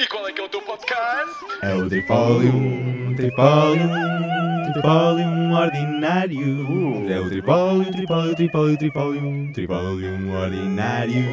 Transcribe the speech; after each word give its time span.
E 0.00 0.06
qual 0.06 0.28
é 0.28 0.32
que 0.32 0.40
é 0.40 0.44
o 0.44 0.48
teu 0.48 0.62
podcast? 0.62 1.44
É 1.60 1.74
o 1.74 1.88
Tripólium, 1.88 3.14
Tripólium, 3.16 4.72
Tripólium 4.72 5.52
ordinário. 5.52 7.10
É 7.10 7.18
o 7.18 7.28
Tripólium, 7.28 7.90
Tripólium, 7.90 8.34
Tripólium, 8.36 8.76
Tripólium, 8.76 9.52
Tripólium 9.52 10.40
ordinário. 10.40 11.24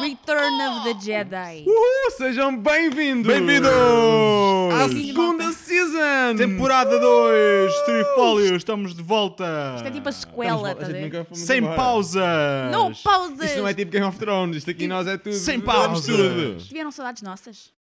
Return 0.00 0.62
of 0.62 0.84
the 0.84 0.98
Jedi. 0.98 1.64
Uh, 1.66 2.10
sejam 2.16 2.56
bem-vindos! 2.56 3.26
Bem-vindos! 3.26 3.70
À 4.80 4.88
segunda 4.88 5.47
season! 5.98 6.36
Temporada 6.36 6.98
2, 6.98 7.82
Trifólio, 7.82 8.56
estamos 8.56 8.94
de 8.94 9.02
volta. 9.02 9.74
Isto 9.76 9.88
é 9.88 9.90
tipo 9.90 10.08
a 10.08 10.12
sequela, 10.12 10.74
tá 10.74 10.86
a? 10.86 11.26
Sem 11.32 11.62
pausas. 11.62 12.22
Não 12.72 12.92
pausas! 12.94 13.46
Isto 13.46 13.58
não 13.58 13.68
é 13.68 13.74
tipo 13.74 13.90
Game 13.90 14.06
of 14.06 14.18
Thrones, 14.18 14.56
isto 14.58 14.70
aqui 14.70 14.86
nós 14.86 15.06
é 15.06 15.16
tudo. 15.16 15.34
Sem 15.34 15.60
pausas. 15.60 16.06
tudo. 16.06 16.56
Tiveram 16.58 16.90
saudades 16.90 17.22
nossas? 17.22 17.72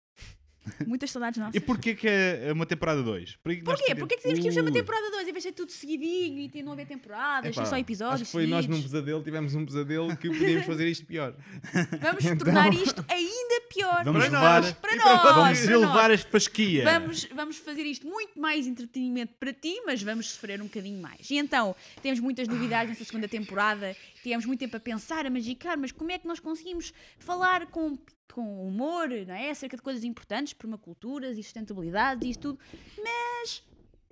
Muitas 0.86 1.10
saudades 1.10 1.38
nossas. 1.38 1.54
E 1.54 1.60
porquê 1.60 1.94
que 1.94 2.08
é 2.08 2.50
uma 2.52 2.66
temporada 2.66 3.02
2? 3.02 3.36
Porquê? 3.36 3.62
Porquê? 3.62 3.94
que 4.16 4.22
temos 4.22 4.38
que 4.40 4.48
ir 4.48 4.62
Ui. 4.62 4.72
temporada 4.72 5.10
2 5.10 5.28
em 5.28 5.32
vez 5.32 5.36
de 5.36 5.42
ser 5.50 5.52
tudo 5.52 5.70
seguidinho 5.72 6.38
e 6.40 6.48
ter 6.48 6.62
não 6.62 6.72
haver 6.72 6.86
temporadas, 6.86 7.56
Epá, 7.56 7.64
só 7.66 7.76
episódios? 7.78 8.22
Acho 8.22 8.24
que 8.24 8.32
foi 8.32 8.46
nós 8.46 8.66
num 8.66 8.74
seguidos? 8.74 8.92
pesadelo, 8.92 9.22
tivemos 9.22 9.54
um 9.54 9.64
pesadelo 9.66 10.16
que 10.16 10.28
podíamos 10.28 10.66
fazer 10.66 10.88
isto 10.88 11.06
pior. 11.06 11.34
Vamos 12.00 12.24
Então- 12.24 12.38
tornar 12.38 12.72
isto 12.72 13.04
ainda 13.08 13.60
pior. 13.68 14.04
Vamos 14.04 14.24
para 14.26 14.38
levar- 14.38 14.62
nós, 14.62 14.72
para 14.72 14.96
nós, 14.96 15.20
para 15.22 15.32
Vamos 15.32 15.60
para 15.60 15.72
elevar 15.72 16.10
nós. 16.10 16.20
as 16.20 16.22
fasquias. 16.22 16.84
Vamos, 16.84 17.24
vamos 17.34 17.56
fazer 17.58 17.82
isto 17.82 18.06
muito 18.06 18.38
mais 18.40 18.66
entretenimento 18.66 19.34
para 19.38 19.52
ti, 19.52 19.80
mas 19.86 20.02
vamos 20.02 20.30
sofrer 20.30 20.60
um 20.60 20.64
bocadinho 20.64 21.00
mais. 21.00 21.30
E 21.30 21.36
então, 21.36 21.74
temos 22.02 22.20
muitas 22.20 22.48
novidades 22.48 22.88
nesta 22.90 23.04
segunda 23.04 23.28
temporada, 23.28 23.94
tivemos 24.22 24.44
muito 24.46 24.58
tempo 24.60 24.76
a 24.76 24.80
pensar, 24.80 25.26
a 25.26 25.30
magicar, 25.30 25.78
mas 25.78 25.92
como 25.92 26.10
é 26.10 26.18
que 26.18 26.26
nós 26.26 26.40
conseguimos 26.40 26.92
falar 27.18 27.66
com, 27.66 27.98
com 28.32 28.66
humor, 28.66 29.08
não 29.26 29.34
é? 29.34 29.50
Acerca 29.50 29.76
de 29.76 29.82
coisas 29.82 30.04
importantes, 30.04 30.52
permaculturas 30.52 31.36
e 31.38 31.42
sustentabilidade 31.42 32.26
e 32.26 32.30
isso 32.30 32.40
tudo, 32.40 32.58
mas 33.02 33.62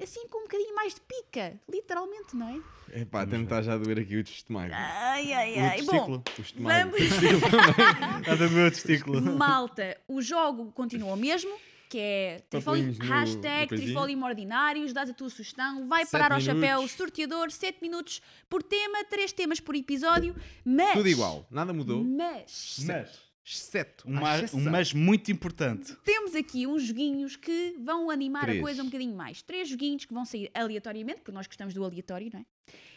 assim 0.02 0.26
com 0.28 0.38
um 0.38 0.42
bocadinho 0.42 0.74
mais 0.74 0.94
de 0.94 1.00
pica, 1.02 1.58
literalmente, 1.70 2.34
não 2.34 2.48
é? 2.48 3.00
Epá, 3.00 3.22
até 3.22 3.36
me 3.38 3.44
está 3.44 3.62
já 3.62 3.74
a 3.74 3.78
doer 3.78 3.98
aqui 4.00 4.16
o 4.16 4.24
testemado. 4.24 4.72
Ai, 4.74 5.32
ai, 5.32 5.54
O 5.54 5.60
ai. 5.60 5.82
Bom, 5.82 6.18
testículo. 6.20 6.58
O 6.58 6.62
vamos. 6.62 8.38
Do 8.38 8.50
meu 8.50 8.70
testículo. 8.70 9.20
Malta, 9.36 9.96
o 10.08 10.20
jogo 10.22 10.70
continua 10.72 11.12
o 11.12 11.16
mesmo, 11.16 11.50
que 11.88 11.98
é 11.98 12.42
Papelinhos 12.50 12.98
no- 12.98 13.04
hashtag 13.04 13.68
trifólium 13.68 14.22
ordinários, 14.24 14.92
dás 14.92 15.10
a 15.10 15.14
tua 15.14 15.28
sugestão, 15.30 15.86
vai 15.88 16.02
Sete 16.04 16.10
parar 16.12 16.32
ao 16.32 16.40
minutos. 16.40 16.60
chapéu, 16.60 16.88
sorteador, 16.88 17.50
7 17.50 17.78
minutos 17.80 18.20
por 18.48 18.62
tema, 18.62 19.04
3 19.04 19.32
temas 19.32 19.60
por 19.60 19.74
episódio, 19.74 20.34
mas... 20.64 20.92
Tudo 20.92 21.08
igual, 21.08 21.46
nada 21.50 21.72
mudou. 21.72 22.02
Mas 22.04 22.78
Mas, 22.86 23.20
Exceto 23.44 24.08
um 24.08 24.26
exceção. 24.26 24.60
um 24.60 24.70
mas 24.70 24.94
muito 24.94 25.30
importante. 25.30 25.94
temos 26.04 26.34
aqui 26.34 26.66
uns 26.66 26.82
joguinhos 26.84 27.36
que 27.36 27.76
vão 27.78 28.10
animar 28.10 28.44
Três. 28.44 28.58
a 28.58 28.62
coisa 28.62 28.82
um 28.82 28.86
bocadinho 28.86 29.14
mais. 29.14 29.42
Três 29.42 29.68
joguinhos 29.68 30.04
que 30.06 30.14
vão 30.14 30.24
sair 30.24 30.50
aleatoriamente, 30.54 31.18
porque 31.18 31.32
nós 31.32 31.46
gostamos 31.46 31.74
do 31.74 31.84
aleatório, 31.84 32.30
não 32.32 32.40
é? 32.40 32.46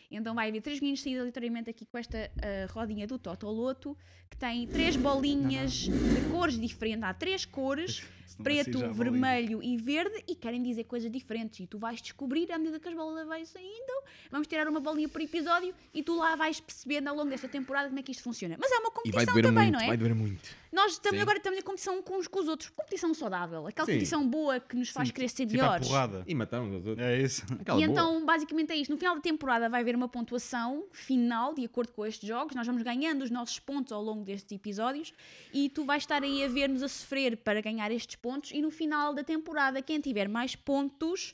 Então 0.10 0.34
vai 0.34 0.48
haver 0.48 0.62
três 0.62 0.78
joguinhos 0.80 1.02
saídos 1.02 1.20
aleatoriamente 1.20 1.70
aqui 1.70 1.86
com 1.86 1.98
esta 1.98 2.32
ah, 2.42 2.72
rodinha 2.72 3.06
do 3.06 3.20
Totoloto, 3.20 3.98
que 4.30 4.38
tem 4.38 4.66
três 4.68 4.96
bolinhas 4.96 5.72
de 5.74 6.30
cores 6.32 6.58
diferentes. 6.58 7.04
Há 7.04 7.14
três 7.14 7.44
cores, 7.44 8.04
preto, 8.36 8.80
vermelho 8.94 9.62
e 9.64 9.78
verde, 9.78 10.24
e 10.28 10.36
querem 10.36 10.62
dizer 10.62 10.84
coisas 10.86 11.12
diferentes. 11.12 11.60
E 11.60 11.68
tu 11.68 11.78
vais 11.78 12.02
descobrir 12.02 12.52
à 12.52 12.58
medida 12.58 12.80
que 12.80 12.88
as 12.88 12.94
bolas 12.96 13.28
vais 13.28 13.48
saindo. 13.50 14.04
Vamos 14.32 14.48
tirar 14.48 14.68
uma 14.68 14.80
bolinha 14.80 15.08
por 15.10 15.22
episódio 15.22 15.74
e 15.94 16.04
tu 16.04 16.16
lá 16.18 16.36
vais 16.36 16.60
percebendo 16.60 17.08
ao 17.08 17.16
longo 17.16 17.30
desta 17.30 17.48
temporada 17.48 17.88
como 17.88 18.00
é 18.00 18.04
que 18.04 18.12
isto 18.12 18.24
funciona. 18.24 18.56
Mas 18.60 18.72
é 18.72 18.76
uma 18.80 18.90
E 19.06 19.12
vai 19.12 19.26
competição 19.26 19.34
doer 19.34 19.46
também, 19.46 19.64
muito, 19.64 19.74
não 19.76 19.82
é? 19.82 19.88
vai 19.88 19.98
doer 19.98 20.16
muito. 20.16 20.50
Nós 20.72 20.92
estamos 20.94 21.18
Sim. 21.18 21.22
agora 21.22 21.38
estamos 21.38 21.60
em 21.60 21.62
competição 21.64 22.02
com 22.04 22.18
uns 22.18 22.28
com 22.28 22.40
os 22.40 22.48
outros. 22.48 22.70
Competição 22.70 23.14
saudável. 23.14 23.66
Aquela 23.66 23.86
Sim. 23.86 23.94
competição 23.94 24.28
boa 24.28 24.60
que 24.60 24.76
nos 24.76 24.90
faz 24.90 25.10
querer 25.12 25.30
ser 25.30 25.46
Tipo 25.48 25.54
melhores. 25.62 25.88
E 26.28 26.36
matamos 26.36 26.76
os 26.82 26.86
outros. 26.88 27.08
É 27.08 27.22
isso. 27.22 27.44
Aquela 27.60 27.82
E 27.82 27.88
boa. 27.88 27.92
então, 27.92 28.26
basicamente 28.26 28.72
é 28.72 28.76
isto. 28.76 28.92
No 28.92 28.98
final 28.98 29.16
da 29.16 29.22
temporada 29.22 29.70
vai 29.70 29.82
haver 29.82 29.96
uma 29.96 30.10
pontuação 30.10 30.86
final, 30.92 31.54
de 31.54 31.64
acordo 31.64 31.94
com 31.94 32.06
estes 32.06 32.28
jogos. 32.28 32.54
Nós 32.54 32.68
vamos 32.68 32.84
ganhando 32.84 33.22
os 33.24 33.32
nossos 33.32 33.60
pontos 33.60 33.92
ao 33.94 34.04
longo 34.04 34.24
destes 34.26 34.52
episódios 34.52 35.14
e 35.54 35.70
tu 35.70 35.86
vais 35.86 36.04
estar 36.04 36.22
aí 36.22 36.44
a 36.44 36.48
ver-nos 36.50 36.84
a 36.84 36.88
sofrer 36.90 37.38
para 37.38 37.62
ganhar 37.62 37.90
estes 37.92 38.17
pontos. 38.18 38.52
E 38.52 38.62
no 38.62 38.70
final 38.72 39.14
da 39.14 39.24
temporada, 39.24 39.82
quem 39.82 40.00
tiver 40.00 40.28
mais 40.28 40.56
pontos 40.56 41.34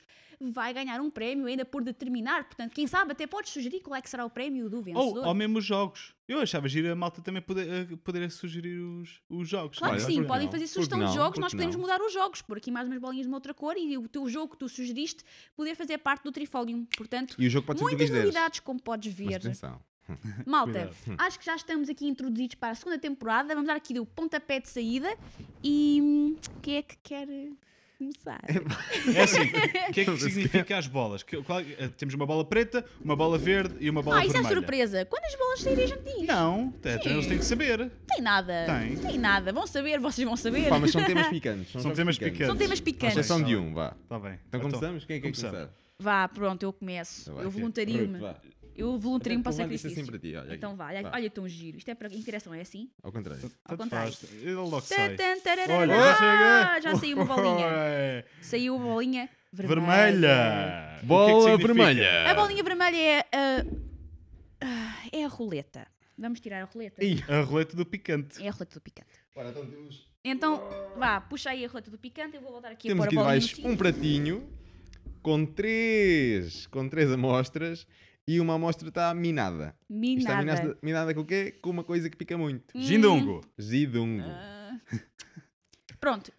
vai 0.51 0.73
ganhar 0.73 0.99
um 0.99 1.09
prémio 1.09 1.45
ainda 1.45 1.63
por 1.63 1.81
determinar. 1.83 2.43
Portanto, 2.43 2.73
quem 2.73 2.85
sabe 2.85 3.13
até 3.13 3.25
podes 3.25 3.51
sugerir 3.53 3.79
qual 3.79 3.95
é 3.95 4.01
que 4.01 4.09
será 4.09 4.25
o 4.25 4.29
prémio 4.29 4.69
do 4.69 4.77
Ou 4.77 4.83
vencedor. 4.83 5.23
ao 5.25 5.33
mesmo 5.33 5.59
os 5.59 5.65
jogos. 5.65 6.13
Eu 6.27 6.39
achava 6.39 6.67
giro 6.67 6.91
a 6.91 6.95
malta 6.95 7.21
também 7.21 7.41
poder, 7.41 7.69
eh, 7.69 7.95
poder 8.03 8.29
sugerir 8.29 8.77
os, 8.77 9.21
os 9.29 9.47
jogos. 9.47 9.77
Claro 9.77 9.95
que 9.95 10.03
Olha, 10.03 10.13
sim, 10.13 10.23
podem 10.25 10.45
não? 10.47 10.51
fazer 10.51 10.67
sugestão 10.67 10.99
de 10.99 11.05
não? 11.05 11.13
jogos, 11.13 11.39
nós 11.39 11.53
podemos 11.53 11.75
não? 11.75 11.81
mudar 11.81 12.01
os 12.01 12.11
jogos, 12.11 12.41
por 12.41 12.57
aqui 12.57 12.71
mais 12.71 12.87
umas 12.87 12.99
bolinhas 12.99 13.25
de 13.25 13.29
uma 13.29 13.37
outra 13.37 13.53
cor 13.53 13.77
e 13.77 13.97
o 13.97 14.07
teu 14.07 14.27
jogo 14.27 14.51
que 14.53 14.57
tu 14.57 14.67
sugeriste 14.67 15.23
poder 15.55 15.75
fazer 15.75 15.97
parte 15.99 16.23
do 16.23 16.31
Trifolium. 16.31 16.85
Portanto, 16.97 17.35
E 17.39 17.47
o 17.47 17.49
jogo 17.49 17.65
pode 17.67 17.81
muitas 17.81 18.09
novidades, 18.09 18.59
como 18.59 18.81
podes 18.81 19.13
Mas 19.17 19.27
ver. 19.29 19.35
atenção. 19.35 19.79
Malta, 20.45 20.91
Cuidado. 21.05 21.21
acho 21.21 21.39
que 21.39 21.45
já 21.45 21.55
estamos 21.55 21.89
aqui 21.89 22.07
introduzidos 22.07 22.55
para 22.55 22.71
a 22.71 22.75
segunda 22.75 22.97
temporada. 22.99 23.53
Vamos 23.53 23.67
dar 23.67 23.75
aqui 23.75 23.99
o 23.99 24.05
pontapé 24.05 24.59
de 24.59 24.69
saída 24.69 25.15
e 25.63 25.99
hum, 26.01 26.35
quem 26.61 26.77
é 26.77 26.81
que 26.81 26.97
quer 27.01 27.27
começar? 27.97 28.41
É 29.15 29.21
assim, 29.23 29.41
o 29.43 29.93
que 29.93 30.01
é 30.01 30.05
que 30.05 30.17
significa 30.17 30.77
as 30.77 30.87
bolas? 30.87 31.23
Que- 31.23 31.41
qual- 31.43 31.61
eh, 31.61 31.87
temos 31.97 32.13
uma 32.15 32.25
bola 32.25 32.43
preta, 32.43 32.83
uma 33.01 33.15
bola 33.15 33.37
verde 33.37 33.75
e 33.79 33.89
uma 33.89 34.01
bola 34.01 34.19
Ah, 34.19 34.25
isso 34.25 34.35
é 34.35 34.43
surpresa. 34.43 35.05
Quando 35.05 35.23
as 35.23 35.35
bolas 35.35 35.61
saírem, 35.61 35.85
a 35.85 35.87
gente 35.87 36.03
diz. 36.03 36.27
Não, 36.27 36.73
até 36.79 36.95
até 36.95 37.09
eles 37.09 37.25
têm 37.27 37.37
que 37.37 37.45
saber. 37.45 37.89
Tem 38.07 38.21
nada. 38.21 38.53
Tem. 39.01 39.17
nada. 39.17 39.53
Vão 39.53 39.65
saber, 39.65 39.99
vocês 40.01 40.27
vão 40.27 40.35
saber. 40.35 40.67
Pá, 40.67 40.79
mas 40.79 40.91
são 40.91 41.03
temas 41.05 41.27
picantes. 41.29 41.81
São, 41.81 41.93
temas 41.93 42.17
picantes. 42.17 42.47
São 42.47 42.57
temas 42.57 42.79
À 42.79 42.83
picantes. 42.83 43.17
exceção 43.17 43.39
Tá 43.39 43.45
de 43.47 43.55
um, 43.55 43.73
vá. 43.73 43.95
Está 44.03 44.19
bem. 44.19 44.37
Então 44.49 44.59
começamos? 44.59 45.05
Quem 45.05 45.15
é 45.15 45.19
que 45.19 45.27
começamos. 45.27 45.55
começar? 45.55 45.73
Vá, 45.99 46.27
pronto, 46.27 46.63
eu 46.63 46.73
começo. 46.73 47.21
Então, 47.21 47.41
eu 47.41 47.49
vai, 47.49 47.59
voluntario-me. 47.61 48.19
Ruth, 48.19 48.21
vá. 48.21 48.35
Eu 48.75 48.97
voluntario-me 48.97 49.43
para 49.43 49.51
sacrifício. 49.51 49.89
assim 49.91 50.05
para 50.05 50.17
ti, 50.19 50.35
olha 50.35 50.55
Então 50.55 50.69
aqui. 50.71 50.77
vá, 50.77 50.87
olha, 50.87 51.11
olha 51.13 51.29
tão 51.29 51.47
giro. 51.47 51.77
Isto 51.77 51.89
é 51.91 51.95
para 51.95 52.07
interação, 52.13 52.53
é 52.53 52.61
assim? 52.61 52.89
Ao 53.03 53.11
contrário. 53.11 53.43
Ao 53.65 53.77
Tanto 53.77 53.83
contrário. 53.83 54.13
Ele 54.41 54.53
logo 54.55 54.81
sai. 54.81 55.15
Olha, 55.69 55.95
Ah, 55.95 56.79
já 56.81 56.95
saiu 56.95 57.17
uma 57.17 57.25
bolinha. 57.25 58.25
Saiu 58.41 58.75
uma 58.75 58.85
bolinha 58.93 59.29
vermelha. 59.51 59.75
Vermelha. 59.81 60.27
É 60.27 61.03
Bola 61.03 61.57
vermelha. 61.57 62.29
A 62.31 62.33
bolinha 62.33 62.63
vermelha 62.63 62.97
é 62.97 63.19
a. 63.19 63.65
ah, 64.61 64.95
é 65.11 65.23
a 65.23 65.27
roleta. 65.27 65.87
Vamos 66.17 66.39
tirar 66.39 66.61
a 66.61 66.65
roleta? 66.65 67.03
Ih. 67.03 67.23
A 67.27 67.41
roleta 67.41 67.75
do 67.75 67.85
picante. 67.85 68.43
É 68.43 68.47
a 68.47 68.51
roleta 68.51 68.75
do 68.75 68.81
picante. 68.81 69.09
Ora, 69.35 69.49
então 69.49 69.65
temos, 69.65 70.07
Então, 70.23 70.61
vá, 70.97 71.19
puxa 71.21 71.49
aí 71.49 71.65
a 71.65 71.67
roleta 71.67 71.89
do 71.91 71.97
picante. 71.97 72.35
Eu 72.35 72.41
vou 72.41 72.51
voltar 72.51 72.71
aqui 72.71 72.87
temos 72.87 73.03
a 73.03 73.07
aqui 73.07 73.15
pôr 73.15 73.21
a 73.21 73.25
bolinha 73.25 73.39
debaixo 73.39 73.61
no 73.61 73.69
um 73.73 73.77
pratinho 73.77 74.47
com 75.21 75.45
três, 75.45 76.67
com 76.67 76.87
três 76.87 77.11
amostras 77.11 77.87
e 78.27 78.39
uma 78.39 78.55
amostra 78.55 78.87
está 78.89 79.13
minada. 79.13 79.75
Isto 79.89 80.19
está 80.19 80.37
Minada. 80.37 80.61
minada, 80.61 80.77
minada 80.81 81.13
com 81.13 81.21
o 81.21 81.25
quê? 81.25 81.53
Com 81.61 81.69
uma 81.69 81.83
coisa 81.83 82.09
que 82.09 82.15
pica 82.17 82.37
muito. 82.37 82.63
Gindungo. 82.77 83.41
Zidungo. 83.61 84.23
Ah. 84.27 84.77
Pronto. 85.99 86.31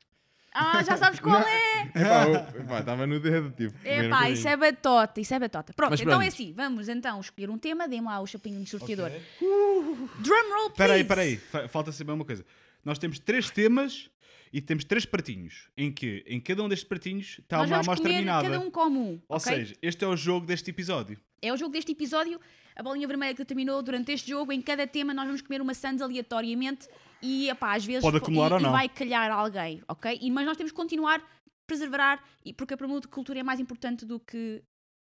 Ah, 0.57 0.85
já 0.85 0.97
sabes 0.97 1.19
qual 1.19 1.41
é! 1.43 1.83
Epá, 2.61 2.79
estava 2.79 3.07
no 3.09 3.19
dedo, 3.19 3.51
tipo. 3.51 3.75
Epá, 3.85 4.31
isso 4.31 4.47
é 4.47 4.57
batota, 4.57 5.21
isso 5.21 5.35
é 5.35 5.39
batota. 5.41 5.73
Pronto, 5.73 5.91
Mas 5.91 6.01
então 6.01 6.23
é 6.23 6.29
assim, 6.29 6.53
vamos 6.53 6.89
então 6.89 7.19
escolher 7.21 7.51
um 7.51 7.59
tema, 7.59 7.89
dê-me 7.89 8.07
lá 8.07 8.21
o 8.21 8.27
chapinho 8.27 8.63
de 8.63 8.71
sorteador. 8.71 9.11
Drumroll, 9.41 10.71
please! 10.71 10.73
Espera 10.73 10.93
aí, 10.95 11.01
espera 11.01 11.21
aí. 11.23 11.37
Fa- 11.39 11.69
Falta 11.69 11.91
saber 11.91 12.13
uma 12.13 12.25
coisa. 12.25 12.45
Nós 12.85 12.99
temos 13.01 13.19
três 13.19 13.51
temas 13.51 14.09
e 14.53 14.61
temos 14.61 14.85
três 14.85 15.05
pratinhos. 15.05 15.69
Em 15.77 15.91
que 15.93 16.23
em 16.27 16.41
cada 16.41 16.63
um 16.63 16.69
destes 16.69 16.87
pratinhos 16.89 17.39
está 17.41 17.59
Nós 17.59 17.67
uma 17.69 17.77
vamos 17.77 17.89
amostra 17.89 18.09
comer 18.09 18.21
minada. 18.21 18.49
cada 18.51 18.61
um 18.61 18.71
comum, 18.71 19.21
Ou 19.29 19.37
ok? 19.37 19.53
seja, 19.55 19.77
este 19.83 20.05
é 20.05 20.09
o 20.09 20.17
jogo 20.17 20.47
deste 20.47 20.71
episódio. 20.71 21.19
É 21.43 21.53
o 21.53 21.57
jogo 21.57 21.73
deste 21.73 21.93
episódio, 21.93 22.41
a 22.75 22.83
bolinha 22.83 23.07
vermelha 23.07 23.33
que 23.35 23.39
determinou 23.39 23.83
durante 23.83 24.13
este 24.13 24.31
jogo. 24.31 24.53
Em 24.53 24.63
cada 24.63 24.87
tema 24.87 25.13
nós 25.13 25.27
vamos 25.27 25.43
comer 25.43 25.61
uma 25.61 25.75
sandes 25.75 26.01
aleatoriamente 26.03 26.89
e, 27.23 27.49
epá, 27.51 27.75
às 27.75 27.85
vezes 27.85 28.03
Pode 28.03 28.17
acumular 28.17 28.51
e, 28.51 28.55
ou 28.55 28.61
e 28.61 28.63
não. 28.63 28.73
vai 28.73 28.89
calhar 28.89 29.31
alguém, 29.31 29.83
ok? 29.89 30.19
E, 30.21 30.31
mas 30.31 30.47
nós 30.47 30.57
temos 30.57 30.73
que 30.73 30.77
continuar 30.77 31.21
a 31.21 31.23
preservar, 31.67 32.23
e, 32.45 32.53
porque 32.53 32.75
a 32.75 32.77
permacultura 32.77 33.41
é 33.41 33.43
mais 33.43 33.59
importante 33.61 34.05
do 34.05 34.21
que 34.21 34.63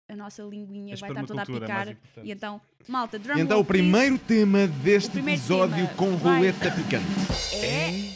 a 0.09 0.17
nossa 0.17 0.43
linguinha 0.43 0.95
A 0.95 0.99
vai 0.99 1.11
estar 1.11 1.25
toda 1.25 1.41
a 1.41 1.43
espermacultura 1.45 1.65
é 1.67 1.69
mais 1.69 1.89
picar. 1.89 2.03
importante. 2.11 2.29
e 2.29 2.33
então, 2.33 2.61
malta, 2.89 3.19
drum 3.19 3.39
Então 3.39 3.57
roll, 3.59 3.63
o 3.63 3.65
primeiro 3.65 4.19
tema 4.19 4.67
deste 4.67 5.09
O 5.11 5.13
primeiro 5.13 5.41
episódio 5.41 5.77
tema 5.87 5.95
com 5.97 6.17
vai- 6.17 6.37
roleta 6.39 6.71
picante. 6.73 7.07
é 7.55 8.15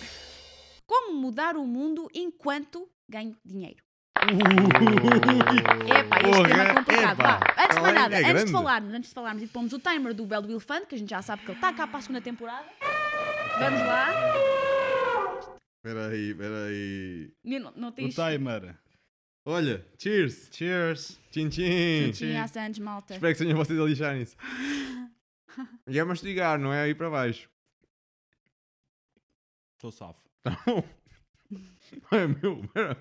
como 0.87 1.15
mudar 1.21 1.57
o 1.57 1.67
mundo 1.67 2.09
enquanto 2.15 2.89
ganho 3.09 3.37
dinheiro. 3.45 3.83
Epá, 4.17 6.19
este 6.19 6.31
Porra, 6.31 6.49
tema 6.49 6.63
é 6.63 6.75
complicado. 6.75 7.21
epá. 7.21 7.39
Vá, 7.39 7.63
antes 7.65 7.77
de 7.77 7.83
mais 7.83 7.95
É 7.95 7.99
nada, 7.99 8.17
antes 8.17 8.29
grande. 8.29 8.45
de 8.47 8.53
falarmos, 8.53 8.95
antes 8.95 9.09
de 9.11 9.15
falarmos 9.15 9.43
e 9.43 9.47
pomos 9.47 9.73
o 9.73 9.79
timer 9.79 10.15
do 10.15 10.27
Bell 10.27 10.43
do 10.43 10.51
Elefante, 10.53 10.87
que 10.87 10.95
a 10.95 10.99
gente 10.99 11.11
já 11.11 11.23
sabe 11.23 11.43
que 11.43 11.51
ele 11.51 11.59
está 11.59 11.73
cá 11.73 11.87
para 11.87 11.99
a 11.99 12.03
segunda 12.03 12.21
temporada. 12.21 12.67
Vamos 13.59 13.81
lá. 13.81 14.09
Espera 15.77 16.09
aí, 16.09 16.31
espera 16.31 16.65
aí. 16.67 17.33
Não, 17.45 17.73
não 17.77 17.89
O 17.89 17.93
tens 17.93 18.15
timer. 18.15 18.77
Olha, 19.47 19.87
cheers. 19.99 20.49
Cheers. 20.51 21.21
Tchim, 21.31 21.49
tchim. 21.51 22.11
tinha 22.13 22.49
Santos, 22.49 22.79
malta. 22.79 23.15
Espero 23.15 23.33
que 23.35 23.39
sejam 23.39 23.57
vocês 23.57 23.79
a 23.79 23.85
lixarem-se. 23.85 24.37
E 25.87 25.97
é 26.01 26.03
mastigar, 26.03 26.59
não 26.59 26.73
é 26.73 26.83
aí 26.83 26.97
para 26.97 27.09
baixo. 27.09 27.49
Estou 29.77 29.93
safo. 29.93 30.19
É 32.11 32.27
meu, 32.27 32.67
pera. 32.73 32.97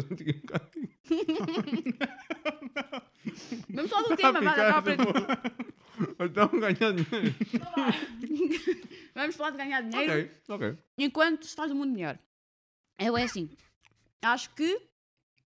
Vamos 3.75 3.91
falar 3.91 4.09
do 4.09 4.17
tema, 4.17 4.41
vá, 4.41 4.51
acaba 4.51 4.83
para- 4.83 6.25
Então 6.27 6.49
ganhar 6.61 6.93
dinheiro. 6.93 7.35
Vamos 9.15 9.37
falar 9.37 9.51
de 9.51 9.57
ganhar 9.59 9.81
dinheiro 9.83 10.13
Ok, 10.13 10.31
ok. 10.49 10.79
enquanto 10.99 11.47
se 11.47 11.55
faz 11.55 11.71
o 11.71 11.75
mundo 11.75 11.93
melhor. 11.93 12.19
Eu 12.99 13.17
é 13.17 13.25
assim. 13.25 13.51
Acho 14.23 14.55
que 14.55 14.81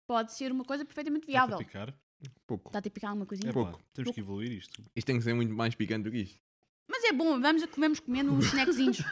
pode 0.07 0.33
ser 0.33 0.51
uma 0.53 0.65
coisa 0.65 0.85
perfeitamente 0.85 1.27
Está 1.29 1.43
a 1.43 1.47
viável. 1.47 1.59
picar? 1.67 1.95
Pouco. 2.47 2.69
Está 2.71 2.79
a 2.79 2.83
picar 2.83 3.11
alguma 3.11 3.27
coisinha? 3.27 3.51
É 3.51 3.53
pouco. 3.53 3.81
temos 3.93 4.13
que 4.13 4.21
evoluir 4.21 4.53
isto. 4.53 4.83
Isto 4.95 5.07
tem 5.07 5.19
que 5.19 5.23
ser 5.25 5.35
muito 5.35 5.53
mais 5.55 5.75
picante 5.75 6.05
do 6.05 6.11
que 6.11 6.19
isto. 6.23 6.41
Mas 6.97 7.05
é 7.05 7.13
bom, 7.13 7.39
vamos 7.39 7.63
a 7.63 7.69
comemos 7.69 8.01
comendo 8.01 8.33
uns 8.33 8.47
snackzinhos. 8.47 9.05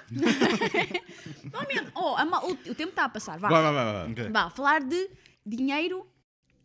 Normalmente, 1.53 1.93
oh, 1.95 2.17
a 2.17 2.47
o, 2.47 2.53
o 2.53 2.75
tempo 2.75 2.89
está 2.89 3.05
a 3.05 3.09
passar, 3.11 3.39
vá. 3.39 3.51
Vai, 3.51 3.63
vai, 3.63 3.75
vai. 3.75 3.85
vai. 3.85 4.13
Ok. 4.13 4.29
Vá, 4.31 4.49
falar 4.49 4.83
de 4.83 5.11
dinheiro 5.45 6.09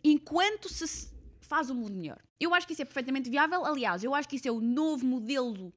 enquanto 0.01 0.69
se 0.69 1.11
faz 1.41 1.69
o 1.69 1.75
mundo 1.75 1.93
melhor. 1.93 2.19
Eu 2.39 2.55
acho 2.55 2.65
que 2.65 2.71
isso 2.71 2.83
é 2.83 2.85
perfeitamente 2.85 3.29
viável. 3.29 3.65
Aliás, 3.65 4.01
eu 4.01 4.15
acho 4.15 4.29
que 4.29 4.37
isso 4.37 4.47
é 4.47 4.51
o 4.51 4.61
novo 4.61 5.05
modelo 5.05 5.73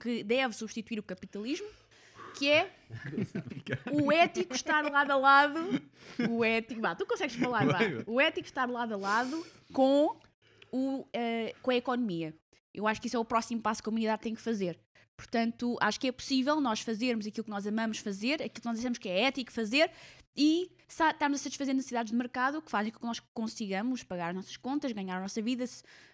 que 0.00 0.24
deve 0.24 0.52
substituir 0.52 0.98
o 0.98 1.02
capitalismo, 1.04 1.68
que 2.36 2.50
é 2.50 2.74
o 3.88 4.10
ético 4.10 4.52
estar 4.56 4.82
lado 4.82 5.12
a 5.12 5.16
lado. 5.16 5.80
O 6.28 6.44
ético, 6.44 6.80
vá, 6.80 6.96
tu 6.96 7.06
consegues 7.06 7.36
falar, 7.36 7.66
vá. 7.66 7.78
Vai, 7.78 7.94
vai. 7.94 8.04
O 8.04 8.20
ético 8.20 8.48
estar 8.48 8.68
lado 8.68 8.94
a 8.94 8.96
lado 8.96 9.46
com, 9.72 10.16
o, 10.72 11.06
eh, 11.12 11.54
com 11.62 11.70
a 11.70 11.76
economia. 11.76 12.34
Eu 12.74 12.86
acho 12.86 13.00
que 13.00 13.06
isso 13.06 13.16
é 13.16 13.20
o 13.20 13.24
próximo 13.24 13.60
passo 13.60 13.82
que 13.82 13.88
a 13.88 13.90
humanidade 13.90 14.22
tem 14.22 14.34
que 14.34 14.40
fazer. 14.40 14.78
Portanto, 15.16 15.76
acho 15.80 16.00
que 16.00 16.08
é 16.08 16.12
possível 16.12 16.60
nós 16.60 16.80
fazermos 16.80 17.26
aquilo 17.26 17.44
que 17.44 17.50
nós 17.50 17.66
amamos 17.66 17.98
fazer, 17.98 18.34
aquilo 18.42 18.60
que 18.62 18.64
nós 18.64 18.78
achamos 18.78 18.98
que 18.98 19.08
é 19.08 19.24
ético 19.24 19.52
fazer 19.52 19.90
e 20.34 20.70
estarmos 20.88 21.40
a 21.40 21.44
satisfazer 21.44 21.74
necessidades 21.74 22.10
de 22.10 22.16
mercado 22.16 22.60
que 22.62 22.70
fazem 22.70 22.90
com 22.90 22.98
que 22.98 23.06
nós 23.06 23.20
consigamos 23.34 24.02
pagar 24.02 24.30
as 24.30 24.34
nossas 24.34 24.56
contas, 24.56 24.90
ganhar 24.92 25.18
a 25.18 25.20
nossa 25.20 25.40
vida, 25.42 25.64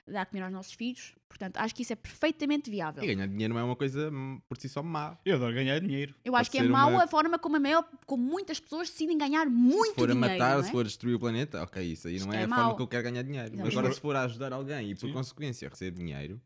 dar 0.06 0.26
comer 0.26 0.42
aos 0.42 0.52
nossos 0.52 0.72
filhos. 0.72 1.14
Portanto, 1.28 1.56
acho 1.58 1.74
que 1.74 1.82
isso 1.82 1.92
é 1.92 1.96
perfeitamente 1.96 2.68
viável. 2.70 3.02
E 3.02 3.06
ganhar 3.14 3.28
dinheiro 3.28 3.54
não 3.54 3.60
é 3.60 3.64
uma 3.64 3.76
coisa 3.76 4.10
hum, 4.10 4.40
por 4.48 4.58
si 4.58 4.68
só 4.68 4.82
má. 4.82 5.16
Eu 5.24 5.36
adoro 5.36 5.54
ganhar 5.54 5.78
dinheiro. 5.78 6.14
Eu 6.24 6.34
acho 6.34 6.50
Pode 6.50 6.58
que 6.62 6.66
é 6.66 6.68
mau 6.68 6.90
uma- 6.90 7.04
a 7.04 7.08
forma 7.08 7.38
como, 7.38 7.56
a 7.56 7.60
maior, 7.60 7.88
como 8.04 8.22
muitas 8.22 8.58
pessoas 8.58 8.90
decidem 8.90 9.16
ganhar 9.16 9.46
muito 9.46 9.90
se 9.90 9.94
for 9.94 10.10
a 10.10 10.14
dinheiro. 10.14 10.38
matar, 10.38 10.54
não 10.54 10.60
é? 10.60 10.64
se 10.64 10.70
for 10.72 10.80
a 10.80 10.84
destruir 10.84 11.14
o 11.14 11.20
planeta, 11.20 11.62
ok, 11.62 11.82
isso 11.82 12.08
aí 12.08 12.18
não 12.18 12.32
é, 12.32 12.40
é 12.40 12.44
a 12.44 12.48
mau. 12.48 12.58
forma 12.60 12.76
que 12.76 12.82
eu 12.82 12.88
quero 12.88 13.02
ganhar 13.04 13.22
dinheiro. 13.22 13.54
Agora, 13.60 13.86
Mas- 13.88 13.94
se 13.94 14.00
for 14.00 14.16
a 14.16 14.22
ajudar 14.24 14.52
alguém 14.52 14.90
e 14.90 14.94
por 14.94 15.06
Sim. 15.06 15.12
consequência 15.12 15.68
receber 15.68 15.96
dinheiro, 15.96 16.40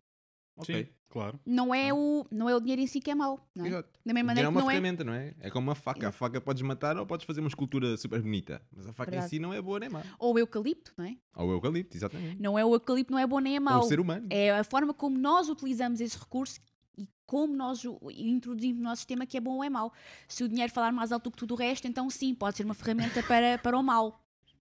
ok. 0.57 0.85
Sim, 0.85 0.91
claro. 1.09 1.41
Não, 1.47 1.75
é 1.75 1.93
o, 1.93 2.27
não 2.31 2.49
é 2.49 2.55
o 2.57 2.61
dinheiro 2.61 2.83
em 2.83 2.87
si 2.87 3.01
que 3.01 3.11
é 3.11 3.15
mau. 3.15 3.49
Não 3.55 3.65
é? 3.65 3.69
Exato. 3.69 3.89
Da 4.05 4.13
mesma 4.15 4.33
O 4.33 4.35
dinheiro 4.35 4.37
maneira 4.37 4.41
é 4.41 4.51
que 4.51 4.55
uma 4.57 4.61
não 4.61 4.71
é. 4.71 4.73
ferramenta, 4.75 5.05
não 5.05 5.13
é? 5.13 5.35
É 5.41 5.51
como 5.51 5.69
uma 5.69 5.75
faca. 5.75 6.09
A 6.09 6.13
faca 6.13 6.41
podes 6.41 6.63
matar 6.63 6.97
ou 6.97 7.07
podes 7.07 7.27
fazer 7.27 7.41
uma 7.41 7.49
escultura 7.49 7.97
super 7.97 8.21
bonita. 8.23 8.63
Mas 8.75 8.87
a 8.87 8.93
faca 8.93 9.11
Verdade. 9.11 9.27
em 9.35 9.37
si 9.37 9.39
não 9.41 9.53
é 9.53 9.61
boa 9.63 9.79
nem 9.81 9.89
má. 9.89 10.03
Ou 10.19 10.35
o 10.35 10.39
eucalipto, 10.39 10.93
não 10.97 11.05
é? 11.05 11.17
Ou 11.37 11.49
o 11.49 11.53
eucalipto, 11.53 11.97
exatamente. 11.97 12.41
Não 12.41 12.59
é 12.59 12.65
o 12.65 12.75
eucalipto, 12.75 13.13
não 13.13 13.19
é 13.19 13.27
bom 13.27 13.39
nem 13.41 13.57
é 13.57 13.59
Ou 13.59 13.65
mau. 13.65 13.81
o 13.81 13.83
ser 13.85 14.01
humano. 14.01 14.27
É 14.31 14.51
a 14.51 14.65
forma 14.65 14.93
como 14.95 15.19
nós 15.19 15.49
utilizamos 15.49 16.01
esse 16.01 16.19
recurso 16.19 16.61
e 16.99 17.09
como 17.25 17.55
nós 17.57 17.83
o 17.85 17.99
introduzimos 18.11 18.77
no 18.79 18.85
nosso 18.85 18.99
sistema 18.99 19.25
que 19.25 19.37
é 19.37 19.41
bom 19.41 19.57
ou 19.57 19.65
é 19.65 19.71
mau. 19.71 19.93
Se 20.29 20.45
o 20.45 20.49
dinheiro 20.49 20.73
falar 20.73 20.93
mais 20.93 21.11
alto 21.13 21.25
do 21.25 21.31
que 21.31 21.39
tudo 21.39 21.55
o 21.55 21.57
resto, 21.57 21.89
então 21.89 22.09
sim, 22.11 22.35
pode 22.35 22.57
ser 22.57 22.65
uma 22.65 22.75
ferramenta 22.75 23.23
para, 23.23 23.57
para 23.59 23.79
o 23.79 23.83
mal. 23.83 24.22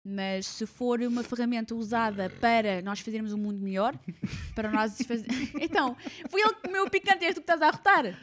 Mas 0.05 0.47
se 0.47 0.65
for 0.67 1.01
uma 1.01 1.23
ferramenta 1.23 1.75
usada 1.75 2.31
para 2.41 2.81
nós 2.83 3.01
fazermos 3.01 3.33
um 3.33 3.39
mundo 3.39 3.61
melhor, 3.61 3.95
para 4.55 4.71
nós 4.71 4.97
fazer... 5.07 5.27
Então, 5.61 5.97
foi 6.31 6.41
ele 6.41 6.55
que 6.55 6.63
comeu 6.63 6.85
o 6.85 6.91
picante, 6.91 7.25
és 7.25 7.35
tu 7.35 7.41
que 7.41 7.51
estás 7.53 7.61
a 7.61 7.69
arrotar. 7.69 8.19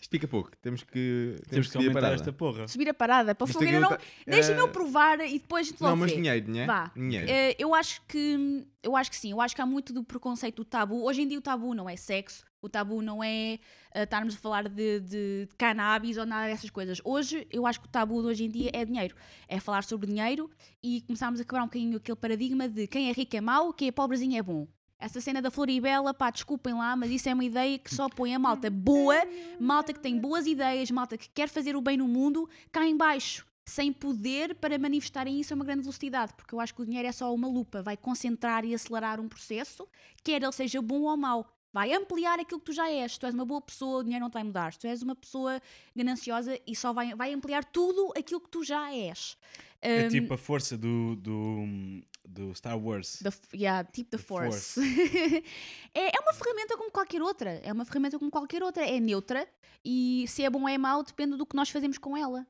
Isto 0.00 0.10
pica 0.10 0.28
pouco. 0.28 0.50
Temos 0.58 0.82
que, 0.84 1.36
Temos 1.48 1.66
que 1.66 1.72
subir 1.72 1.90
a 1.90 1.92
parada. 1.94 2.14
esta 2.14 2.32
porra. 2.32 2.68
Subir 2.68 2.88
a 2.90 2.94
parada. 2.94 3.34
Para 3.34 3.46
fogueira 3.46 3.80
não... 3.80 3.88
tá- 3.88 3.98
Deixa-me 4.26 4.60
eu 4.60 4.66
eh, 4.66 4.70
provar 4.70 5.20
e 5.20 5.38
depois 5.38 5.72
Não, 5.80 5.88
logo 5.88 6.00
mas 6.00 6.10
vê. 6.10 6.16
dinheiro, 6.18 6.44
dinheiro. 6.46 6.66
Vá. 6.66 6.92
Dinheiro. 6.94 7.26
Eh, 7.28 7.56
eu 7.58 7.74
acho 7.74 8.02
que 8.06 8.66
eu 8.82 8.94
acho 8.96 9.10
que 9.10 9.16
sim, 9.16 9.30
eu 9.32 9.40
acho 9.40 9.54
que 9.56 9.62
há 9.62 9.66
muito 9.66 9.92
do 9.94 10.04
preconceito 10.04 10.56
do 10.56 10.64
tabu. 10.64 11.02
Hoje 11.04 11.22
em 11.22 11.26
dia 11.28 11.38
o 11.38 11.42
tabu 11.42 11.74
não 11.74 11.88
é 11.88 11.96
sexo, 11.96 12.44
o 12.64 12.68
tabu 12.68 13.02
não 13.02 13.22
é 13.22 13.58
eh, 13.92 14.02
estarmos 14.04 14.34
a 14.34 14.38
falar 14.38 14.68
de, 14.68 15.00
de 15.00 15.48
cannabis 15.58 16.16
ou 16.16 16.24
nada 16.24 16.48
dessas 16.48 16.70
coisas. 16.70 16.98
Hoje 17.04 17.46
eu 17.50 17.66
acho 17.66 17.80
que 17.80 17.86
o 17.86 17.90
tabu 17.90 18.22
de 18.22 18.28
hoje 18.28 18.44
em 18.44 18.50
dia 18.50 18.70
é 18.72 18.84
dinheiro. 18.84 19.14
É 19.46 19.60
falar 19.60 19.84
sobre 19.84 20.06
dinheiro 20.06 20.50
e 20.82 21.02
começarmos 21.02 21.40
a 21.40 21.44
quebrar 21.44 21.62
um 21.62 21.66
bocadinho 21.66 21.96
aquele 21.98 22.16
paradigma 22.16 22.68
de 22.68 22.86
quem 22.86 23.10
é 23.10 23.12
rico 23.12 23.36
é 23.36 23.40
mau, 23.40 23.72
quem 23.72 23.88
é 23.88 23.92
pobrezinho 23.92 24.38
é 24.38 24.42
bom. 24.42 24.66
Essa 24.98 25.20
cena 25.20 25.42
da 25.42 25.50
Floribela, 25.50 26.14
pá, 26.14 26.30
desculpem 26.30 26.72
lá, 26.72 26.96
mas 26.96 27.10
isso 27.10 27.28
é 27.28 27.34
uma 27.34 27.44
ideia 27.44 27.78
que 27.78 27.94
só 27.94 28.08
põe 28.08 28.34
a 28.34 28.38
malta 28.38 28.70
boa, 28.70 29.16
malta 29.60 29.92
que 29.92 30.00
tem 30.00 30.18
boas 30.18 30.46
ideias, 30.46 30.90
malta 30.90 31.18
que 31.18 31.28
quer 31.28 31.48
fazer 31.48 31.76
o 31.76 31.82
bem 31.82 31.98
no 31.98 32.08
mundo, 32.08 32.48
cá 32.72 32.86
em 32.86 32.96
baixo 32.96 33.44
sem 33.64 33.92
poder 33.92 34.54
para 34.56 34.78
manifestarem 34.78 35.40
isso 35.40 35.54
a 35.54 35.56
uma 35.56 35.64
grande 35.64 35.82
velocidade, 35.82 36.34
porque 36.34 36.54
eu 36.54 36.60
acho 36.60 36.74
que 36.74 36.82
o 36.82 36.84
dinheiro 36.84 37.08
é 37.08 37.12
só 37.12 37.32
uma 37.34 37.48
lupa, 37.48 37.82
vai 37.82 37.96
concentrar 37.96 38.64
e 38.64 38.74
acelerar 38.74 39.20
um 39.20 39.28
processo, 39.28 39.88
quer 40.22 40.42
ele 40.42 40.52
seja 40.52 40.82
bom 40.82 41.02
ou 41.02 41.16
mau. 41.16 41.53
Vai 41.74 41.92
ampliar 41.92 42.38
aquilo 42.38 42.60
que 42.60 42.66
tu 42.66 42.72
já 42.72 42.88
és. 42.88 43.14
Se 43.14 43.18
tu 43.18 43.26
és 43.26 43.34
uma 43.34 43.44
boa 43.44 43.60
pessoa, 43.60 43.98
o 43.98 44.02
dinheiro 44.04 44.22
não 44.22 44.30
te 44.30 44.34
vai 44.34 44.44
mudar. 44.44 44.72
Se 44.72 44.78
tu 44.78 44.86
és 44.86 45.02
uma 45.02 45.16
pessoa 45.16 45.60
gananciosa, 45.94 46.56
e 46.64 46.76
só 46.76 46.92
vai, 46.92 47.16
vai 47.16 47.32
ampliar 47.34 47.64
tudo 47.64 48.12
aquilo 48.16 48.40
que 48.40 48.48
tu 48.48 48.62
já 48.62 48.94
és. 48.94 49.36
É 49.82 50.06
Um, 50.06 50.08
tipo 50.08 50.32
a 50.32 50.38
força 50.38 50.78
do, 50.78 51.16
do, 51.16 51.66
do 52.24 52.54
Star 52.54 52.78
Wars. 52.78 53.18
The, 53.18 53.30
yeah, 53.52 53.82
tipo 53.82 54.08
the 54.08 54.18
The 54.18 54.22
Force. 54.22 54.80
é, 55.92 56.16
é 56.16 56.20
uma 56.20 56.32
ferramenta 56.32 56.76
como 56.76 56.92
qualquer 56.92 57.20
outra. 57.20 57.60
É 57.64 57.72
uma 57.72 57.84
ferramenta 57.84 58.20
como 58.20 58.30
qualquer 58.30 58.62
outra. 58.62 58.86
É 58.86 59.00
neutra 59.00 59.44
e 59.84 60.24
se 60.28 60.44
é 60.44 60.48
bom 60.48 60.62
ou 60.62 60.68
é 60.68 60.78
mau 60.78 61.02
depende 61.02 61.36
do 61.36 61.44
que 61.44 61.56
nós 61.56 61.70
fazemos 61.70 61.98
com 61.98 62.16
ela. 62.16 62.46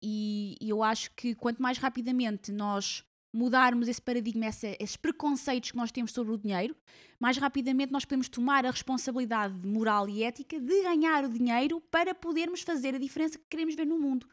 E, 0.00 0.56
e 0.60 0.70
eu 0.70 0.80
acho 0.82 1.10
que 1.16 1.34
quanto 1.34 1.60
mais 1.60 1.76
rapidamente 1.76 2.52
nós 2.52 3.04
mudarmos 3.32 3.86
esse 3.88 4.02
paradigma, 4.02 4.46
esses 4.46 4.96
preconceitos 4.96 5.70
que 5.70 5.76
nós 5.76 5.92
temos 5.92 6.12
sobre 6.12 6.32
o 6.34 6.38
dinheiro, 6.38 6.76
mais 7.18 7.36
rapidamente 7.36 7.92
nós 7.92 8.04
podemos 8.04 8.28
tomar 8.28 8.66
a 8.66 8.70
responsabilidade 8.70 9.54
moral 9.66 10.08
e 10.08 10.22
ética 10.22 10.58
de 10.60 10.82
ganhar 10.82 11.24
o 11.24 11.28
dinheiro 11.28 11.80
para 11.90 12.14
podermos 12.14 12.62
fazer 12.62 12.94
a 12.94 12.98
diferença 12.98 13.38
que 13.38 13.44
queremos 13.48 13.74
ver 13.74 13.86
no 13.86 13.98
mundo. 13.98 14.26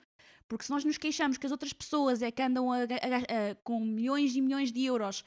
Porque 0.48 0.64
se 0.64 0.72
nós 0.72 0.86
nos 0.86 0.98
queixamos 0.98 1.38
que 1.38 1.46
as 1.46 1.52
outras 1.52 1.74
pessoas 1.74 2.22
é 2.22 2.32
que 2.32 2.42
andam 2.42 2.72
a 2.72 2.78
a 2.78 2.82
a- 2.82 3.56
com 3.64 3.80
milhões 3.84 4.34
e 4.36 4.42
milhões 4.42 4.72
de 4.72 4.84
euros 4.86 5.24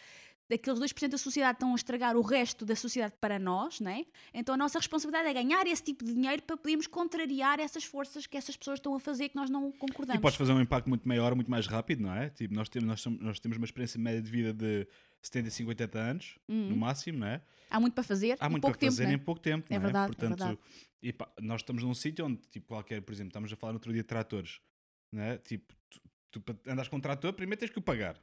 daqueles 0.51 0.79
2% 0.81 1.09
da 1.09 1.17
sociedade 1.17 1.57
estão 1.57 1.73
a 1.73 1.75
estragar 1.77 2.17
o 2.17 2.21
resto 2.21 2.67
da 2.67 2.75
sociedade 2.77 3.15
para 3.21 3.39
nós, 3.39 3.81
né? 3.81 4.05
então 4.35 4.55
a 4.55 4.59
nossa 4.59 4.79
responsabilidade 4.79 5.29
é 5.29 5.33
ganhar 5.33 5.67
esse 5.67 5.83
tipo 5.83 6.05
de 6.05 6.13
dinheiro 6.13 6.43
para 6.43 6.57
podermos 6.57 6.87
contrariar 6.87 7.59
essas 7.61 7.85
forças 7.85 8.27
que 8.27 8.37
essas 8.37 8.57
pessoas 8.57 8.79
estão 8.79 8.95
a 8.95 9.01
fazer 9.01 9.29
que 9.31 9.37
nós 9.37 9.49
não 9.49 9.71
E 9.71 9.73
concordamos. 9.79 10.21
podes 10.21 10.37
fazer 10.37 10.53
um 10.53 10.61
impacto 10.61 10.89
muito 10.89 11.07
maior, 11.09 11.35
muito 11.35 11.51
mais 11.51 11.67
rápido, 11.67 12.03
não 12.03 12.13
é? 12.15 12.29
Tipo, 12.31 12.53
nós 12.55 12.69
temos, 12.69 12.87
nós, 12.89 13.01
somos- 13.01 13.21
nós 13.21 13.39
temos 13.39 13.57
uma 13.57 13.65
experiência 13.65 13.99
média 14.01 14.21
de 14.21 14.31
vida 14.31 14.53
de 14.53 14.87
70 15.23 15.49
e 15.49 15.51
50 15.51 15.99
anos, 15.99 16.39
no 16.49 16.77
máximo, 16.77 17.19
não 17.21 17.27
é? 17.29 17.41
Há 17.71 17.79
muito 17.79 17.95
para 17.95 18.03
fazer 18.03 18.37
Há 18.41 18.45
Uhum. 18.45 18.49
e 18.49 18.51
muito 18.53 18.63
para 18.65 18.75
tempo, 18.77 18.93
fazer 18.93 19.07
né? 19.07 19.13
em 19.15 19.19
pouco 19.19 19.41
tempo, 19.41 19.67
É 19.69 19.75
não 19.75 19.77
é? 19.77 19.81
verdade, 19.85 20.05
é 20.13 20.17
Portanto, 20.17 20.39
verdade. 20.39 20.59
e 21.03 21.13
pá, 21.13 21.29
nós 21.41 21.61
estamos 21.61 21.83
num 21.85 21.95
sítio 21.95 22.27
onde, 22.27 22.39
tipo, 22.51 22.67
qualquer, 22.67 23.01
por 23.03 23.13
exemplo, 23.13 23.29
estamos 23.29 23.53
a 23.53 23.57
falar 23.57 23.73
no 23.73 23.77
outro 23.77 23.93
dia 23.93 24.03
de 24.03 24.09
tratores, 24.09 24.61
não 25.13 25.23
é? 25.23 25.39
Tipo, 25.39 25.73
tu, 26.33 26.41
tu 26.41 26.57
andas 26.67 26.89
com 26.89 26.97
um 26.97 27.01
trator, 27.01 27.33
primeiro 27.35 27.61
tens 27.61 27.71
que 27.71 27.79
o 27.79 27.83
pagar. 27.83 28.21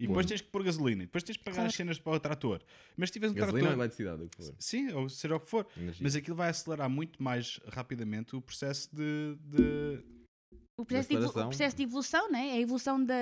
E 0.00 0.06
depois 0.06 0.24
tens 0.24 0.40
que 0.40 0.48
pôr 0.48 0.64
gasolina. 0.64 1.02
E 1.02 1.06
depois 1.06 1.22
tens 1.22 1.36
que 1.36 1.44
pagar 1.44 1.56
Claro. 1.56 1.68
as 1.68 1.74
cenas 1.74 1.98
para 1.98 2.16
o 2.16 2.20
trator. 2.20 2.62
Mas 2.96 3.10
se 3.10 3.12
tiveres 3.12 3.32
um 3.32 3.38
Gasolina 3.38 3.68
ou 3.68 3.76
trator... 3.76 3.84
eletricidade, 3.84 4.22
o 4.22 4.28
que 4.28 4.36
for. 4.36 4.54
Sim, 4.58 4.92
ou 4.92 5.08
seja 5.08 5.36
o 5.36 5.40
que 5.40 5.48
for. 5.48 5.66
Energia. 5.76 6.02
Mas 6.02 6.16
aquilo 6.16 6.36
vai 6.36 6.48
acelerar 6.48 6.88
muito 6.88 7.22
mais 7.22 7.60
rapidamente 7.68 8.34
o 8.34 8.40
processo 8.40 8.88
de... 8.94 9.36
de... 9.44 10.02
O 10.78 10.84
processo, 10.86 11.08
de, 11.10 11.16
o 11.26 11.30
processo 11.30 11.76
de 11.76 11.82
evolução, 11.82 12.30
né? 12.30 12.48
é 12.48 12.52
a 12.52 12.60
evolução 12.60 13.04
da, 13.04 13.14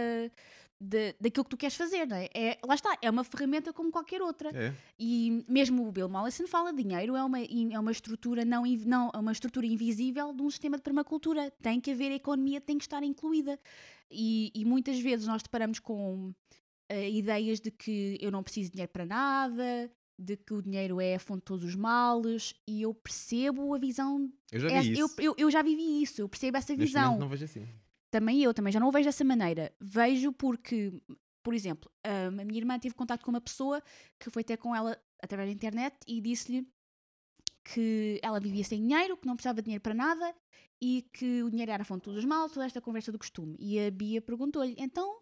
da, 0.81 0.99
daquilo 1.21 1.45
que 1.45 1.51
tu 1.51 1.57
queres 1.57 1.75
fazer. 1.75 2.07
Né? 2.07 2.29
É, 2.33 2.57
lá 2.65 2.75
está, 2.75 2.97
é 3.03 3.11
uma 3.11 3.25
ferramenta 3.25 3.73
como 3.73 3.91
qualquer 3.91 4.23
outra. 4.23 4.51
É. 4.55 4.73
E 4.99 5.45
mesmo 5.49 5.89
o 5.89 5.93
Bill 5.93 6.09
Mollison 6.09 6.47
fala 6.47 6.73
dinheiro 6.73 7.17
é 7.17 7.25
uma, 7.25 7.41
é 7.41 7.79
uma 7.79 7.91
estrutura 7.91 8.45
não, 8.45 8.63
não 8.87 9.11
é 9.13 9.19
uma 9.19 9.33
estrutura 9.33 9.67
invisível 9.67 10.33
de 10.33 10.43
um 10.43 10.51
sistema 10.51 10.77
de 10.77 10.83
permacultura. 10.83 11.51
Tem 11.61 11.81
que 11.81 11.91
haver 11.91 12.13
a 12.13 12.15
economia, 12.15 12.61
tem 12.61 12.79
que 12.79 12.85
estar 12.85 13.03
incluída. 13.03 13.59
E, 14.11 14.53
e 14.55 14.65
muitas 14.65 14.99
vezes 15.01 15.27
nós 15.27 15.43
deparamos 15.43 15.81
com 15.81 16.33
ideias 16.91 17.61
de 17.61 17.71
que 17.71 18.17
eu 18.21 18.31
não 18.31 18.43
preciso 18.43 18.69
de 18.69 18.73
dinheiro 18.73 18.93
para 18.93 19.05
nada, 19.07 19.91
de 20.19 20.37
que 20.37 20.53
o 20.55 20.63
dinheiro 20.63 21.01
é 21.01 21.15
a 21.15 21.19
fonte 21.19 21.41
de 21.41 21.45
todos 21.45 21.65
os 21.65 21.75
males, 21.75 22.55
e 22.67 22.83
eu 22.83 22.93
percebo 22.95 23.75
a 23.75 23.79
visão. 23.79 24.31
Eu 24.51 24.61
já 24.61 24.69
vi 24.69 24.75
essa- 24.75 24.89
isso. 24.91 25.01
eu, 25.19 25.25
eu, 25.25 25.35
eu 25.39 25.51
já 25.51 25.63
vivi 25.63 26.03
isso, 26.03 26.21
eu 26.23 26.29
percebo 26.29 26.57
essa 26.57 26.73
Neste 26.73 26.87
visão. 26.87 27.19
não 27.19 27.29
vejo 27.29 27.45
assim. 27.45 27.67
Também 28.11 28.43
eu, 28.43 28.53
também 28.55 28.73
já 28.73 28.81
não 28.81 28.89
o 28.89 28.93
vejo 28.93 29.05
dessa 29.07 29.23
maneira. 29.23 29.71
Vejo 29.81 30.33
porque, 30.33 30.93
por 31.43 31.53
exemplo, 31.55 31.91
a 32.03 32.31
minha 32.31 32.59
irmã 32.59 32.79
teve 32.79 32.95
contato 32.95 33.23
com 33.23 33.31
uma 33.31 33.41
pessoa 33.41 33.83
que 34.19 34.31
foi 34.31 34.43
ter 34.43 34.57
com 34.57 34.75
ela 34.75 34.99
através 35.23 35.49
da 35.49 35.53
internet 35.55 35.95
e 36.07 36.21
disse-lhe 36.21 36.67
que 37.65 38.19
ela 38.23 38.41
vivia 38.41 38.65
sem 38.65 38.81
dinheiro, 38.81 39.17
que 39.17 39.27
não 39.27 39.37
precisava 39.37 39.61
de 39.61 39.65
dinheiro 39.67 39.83
para 39.83 39.95
nada 39.95 40.35
e 40.81 41.03
que 41.13 41.43
o 41.43 41.51
dinheiro 41.51 41.71
era 41.73 41.83
a 41.83 41.85
fonte 41.85 42.01
de 42.01 42.05
todos 42.05 42.19
os 42.21 42.25
males, 42.25 42.53
toda 42.53 42.65
esta 42.67 42.81
conversa 42.81 43.13
do 43.13 43.19
costume. 43.19 43.57
E 43.59 43.79
a 43.79 43.91
Bia 43.91 44.23
perguntou-lhe, 44.23 44.75
então, 44.79 45.21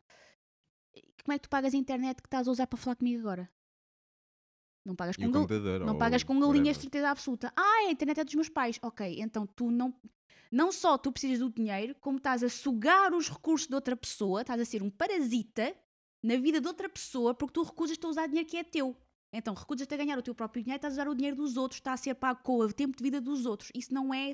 como 1.26 1.34
é 1.34 1.38
que 1.38 1.42
tu 1.42 1.50
pagas 1.50 1.74
a 1.74 1.76
internet 1.76 2.22
que 2.22 2.28
estás 2.28 2.46
a 2.46 2.50
usar 2.52 2.66
para 2.68 2.78
falar 2.78 2.94
comigo 2.96 3.20
agora? 3.20 3.50
Não 4.84 4.94
pagas 4.94 5.16
com, 5.16 5.24
gal- 5.32 5.42
não 5.86 5.98
pagas 5.98 6.22
com 6.22 6.34
galinhas 6.52 6.76
de 6.76 6.82
certeza 6.82 7.10
absoluta. 7.10 7.52
Ah, 7.56 7.86
a 7.88 7.90
internet 7.90 8.20
é 8.20 8.24
dos 8.24 8.34
meus 8.34 8.48
pais. 8.48 8.78
Ok, 8.82 9.16
então 9.20 9.44
tu 9.46 9.70
não. 9.70 9.92
Não 10.52 10.70
só 10.70 10.96
tu 10.96 11.10
precisas 11.10 11.40
do 11.40 11.50
dinheiro, 11.50 11.96
como 11.96 12.18
estás 12.18 12.42
a 12.44 12.48
sugar 12.48 13.12
os 13.12 13.28
recursos 13.28 13.66
de 13.66 13.74
outra 13.74 13.96
pessoa, 13.96 14.42
estás 14.42 14.60
a 14.60 14.64
ser 14.64 14.84
um 14.84 14.88
parasita 14.90 15.76
na 16.22 16.36
vida 16.36 16.60
de 16.60 16.68
outra 16.68 16.88
pessoa 16.88 17.34
porque 17.34 17.52
tu 17.54 17.64
recusas-te 17.64 18.06
a 18.06 18.08
usar 18.08 18.26
dinheiro 18.28 18.48
que 18.48 18.56
é 18.56 18.62
teu. 18.62 18.96
Então, 19.32 19.52
recusas-te 19.54 19.92
a 19.92 19.96
ganhar 19.96 20.16
o 20.16 20.22
teu 20.22 20.34
próprio 20.36 20.62
dinheiro, 20.62 20.78
estás 20.78 20.94
a 20.96 21.02
usar 21.02 21.10
o 21.10 21.14
dinheiro 21.16 21.36
dos 21.36 21.56
outros, 21.56 21.78
está 21.80 21.92
a 21.92 21.96
ser 21.96 22.14
pago 22.14 22.40
com 22.44 22.58
o 22.58 22.72
tempo 22.72 22.96
de 22.96 23.02
vida 23.02 23.20
dos 23.20 23.44
outros. 23.44 23.72
Isso 23.74 23.92
não 23.92 24.14
é, 24.14 24.32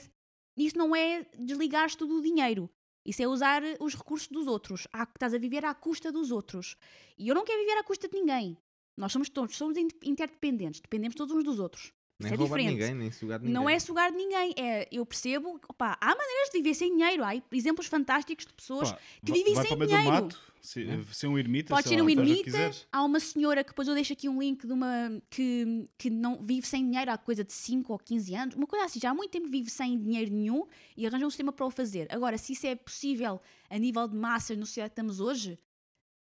isso 0.54 0.76
não 0.76 0.94
é 0.94 1.22
desligar-te 1.38 1.96
do 1.96 2.20
dinheiro. 2.20 2.68
Isso 3.04 3.22
é 3.22 3.26
usar 3.26 3.62
os 3.80 3.94
recursos 3.94 4.28
dos 4.28 4.46
outros. 4.46 4.86
Há- 4.92 5.02
Estás 5.04 5.34
a 5.34 5.38
viver 5.38 5.64
à 5.64 5.74
custa 5.74 6.12
dos 6.12 6.30
outros. 6.30 6.76
E 7.18 7.28
eu 7.28 7.34
não 7.34 7.44
quero 7.44 7.60
viver 7.60 7.78
à 7.78 7.82
custa 7.84 8.08
de 8.08 8.14
ninguém. 8.16 8.56
Nós 8.96 9.12
somos 9.12 9.28
todos, 9.28 9.56
somos 9.56 9.76
in- 9.76 9.88
interdependentes, 10.02 10.80
dependemos 10.80 11.16
todos 11.16 11.34
uns 11.34 11.44
dos 11.44 11.58
outros. 11.58 11.92
Nem 12.22 12.32
é 12.32 12.36
roubar 12.36 12.58
diferente. 12.58 12.80
ninguém, 12.80 12.94
nem 12.94 13.10
sugar 13.12 13.38
de 13.38 13.44
ninguém. 13.46 13.60
Não 13.62 13.68
é 13.70 13.78
sugar 13.78 14.10
de 14.10 14.16
ninguém. 14.16 14.54
É, 14.56 14.88
eu 14.92 15.04
percebo, 15.06 15.60
opá, 15.68 15.96
há 16.00 16.06
maneiras 16.08 16.50
de 16.52 16.58
viver 16.58 16.74
sem 16.74 16.96
dinheiro. 16.96 17.24
Há 17.24 17.32
exemplos 17.52 17.86
fantásticos 17.86 18.46
de 18.46 18.52
pessoas 18.52 18.92
Pá, 18.92 18.98
que 19.24 19.32
vivem 19.32 19.54
vai 19.54 19.66
sem 19.66 19.68
para 19.68 19.74
o 19.76 19.78
meio 19.78 19.90
do 19.90 19.96
dinheiro. 19.96 20.22
mato, 20.24 20.40
se- 20.60 20.86
ser 21.12 21.26
um 21.26 21.38
ermita, 21.38 21.74
Pode 21.74 21.88
ser 21.88 21.96
lá, 21.96 22.04
um 22.04 22.08
ermita. 22.10 22.70
Há 22.92 23.04
uma 23.04 23.18
senhora 23.20 23.64
que 23.64 23.70
depois 23.70 23.88
eu 23.88 23.94
deixo 23.94 24.12
aqui 24.12 24.28
um 24.28 24.38
link 24.40 24.66
de 24.66 24.72
uma 24.72 25.20
que, 25.28 25.84
que 25.98 26.08
não 26.08 26.40
vive 26.42 26.66
sem 26.66 26.84
dinheiro 26.84 27.10
há 27.10 27.18
coisa 27.18 27.42
de 27.44 27.52
5 27.52 27.92
ou 27.92 27.98
15 27.98 28.34
anos. 28.34 28.54
Uma 28.54 28.66
coisa 28.66 28.84
assim, 28.86 29.00
já 29.00 29.10
há 29.10 29.14
muito 29.14 29.30
tempo 29.30 29.48
vive 29.48 29.70
sem 29.70 29.98
dinheiro 29.98 30.30
nenhum 30.32 30.66
e 30.96 31.06
arranja 31.06 31.26
um 31.26 31.30
sistema 31.30 31.52
para 31.52 31.66
o 31.66 31.70
fazer. 31.70 32.06
Agora, 32.10 32.38
se 32.38 32.52
isso 32.52 32.66
é 32.66 32.74
possível 32.76 33.40
a 33.68 33.78
nível 33.78 34.06
de 34.06 34.16
massas 34.16 34.56
no 34.56 34.64
sociedade 34.66 34.90
que 34.90 35.00
estamos 35.00 35.18
hoje, 35.20 35.58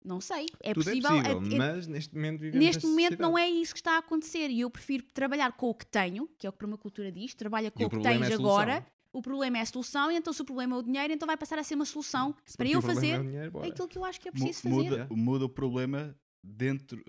não 0.05 0.21
sei. 0.21 0.47
É 0.63 0.75
Tudo 0.75 0.85
possível. 0.85 1.11
é 1.11 1.35
possível, 1.35 1.43
é- 1.51 1.55
é- 1.55 1.59
mas 1.59 1.87
neste 1.87 2.15
momento 2.15 2.41
vivemos 2.41 2.67
Neste 2.67 2.87
momento 2.87 3.19
não 3.21 3.39
é 3.39 3.49
isso 3.49 3.73
que 3.73 3.81
está 3.81 3.93
a 3.97 3.99
acontecer 3.99 4.49
e 4.51 4.61
eu 4.61 4.71
prefiro 4.71 5.03
trabalhar 5.15 5.53
com 5.53 5.71
o 5.71 5.75
que 5.75 5.87
tenho, 5.87 6.29
que 6.39 6.47
é 6.47 6.51
o 6.51 6.53
que 6.53 6.57
a 6.57 6.59
permacultura 6.59 7.11
diz, 7.11 7.35
trabalha 7.35 7.71
com 7.71 7.83
E 7.83 7.87
o, 7.87 7.89
que 7.89 7.97
problema 7.97 8.21
tens 8.27 8.31
é 8.33 8.35
agora. 8.35 8.87
O 9.13 9.23
problema 9.23 9.59
é 9.59 9.61
a 9.61 9.67
solução, 9.67 10.11
e 10.11 10.17
então 10.17 10.33
se 10.33 10.43
o 10.43 10.45
problema 10.45 10.75
é 10.75 10.79
o 10.81 10.83
dinheiro, 10.83 11.13
então 11.13 11.25
vai 11.25 11.37
passar 11.37 11.57
a 11.57 11.63
ser 11.63 11.77
uma 11.77 11.85
solução 11.85 12.35
Se 12.45 12.57
para 12.57 12.69
eu 12.69 12.83
fazer 12.83 13.11
é 13.11 13.19
dinheiro, 13.23 13.61
aquilo 13.61 13.87
que 13.87 13.97
eu 13.97 14.05
acho 14.05 14.21
que 14.21 14.29
é 14.29 14.33
preciso 14.33 14.63
fazer. 14.63 14.75
muda, 14.75 15.09
muda 15.13 15.45
o 15.45 15.49
problema 15.49 16.17
dentro, 16.43 17.01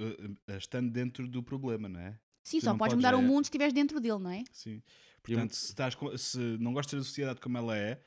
eh, 0.47 0.57
estando 0.57 0.91
dentro 0.91 1.27
do 1.27 1.41
problema, 1.41 1.89
não 1.89 1.99
é? 1.99 2.17
Sim, 2.43 2.59
Tu 2.59 2.63
só 2.65 2.71
podes 2.71 2.79
podes 2.79 2.95
mudar 2.97 3.15
o 3.15 3.19
é- 3.19 3.21
mundo 3.23 3.43
se 3.45 3.47
estiveres 3.49 3.73
dentro 3.73 3.99
dele, 3.99 4.19
não 4.19 4.29
é? 4.29 4.43
Sim. 4.51 4.83
Portanto, 5.23 5.55
se, 5.55 5.65
estás 5.65 5.95
com- 5.95 6.15
se 6.15 6.37
não 6.59 6.73
gostas 6.73 6.99
da 6.99 7.03
sociedade 7.03 7.41
como 7.41 7.57
ela 7.57 7.75
é, 7.75 7.99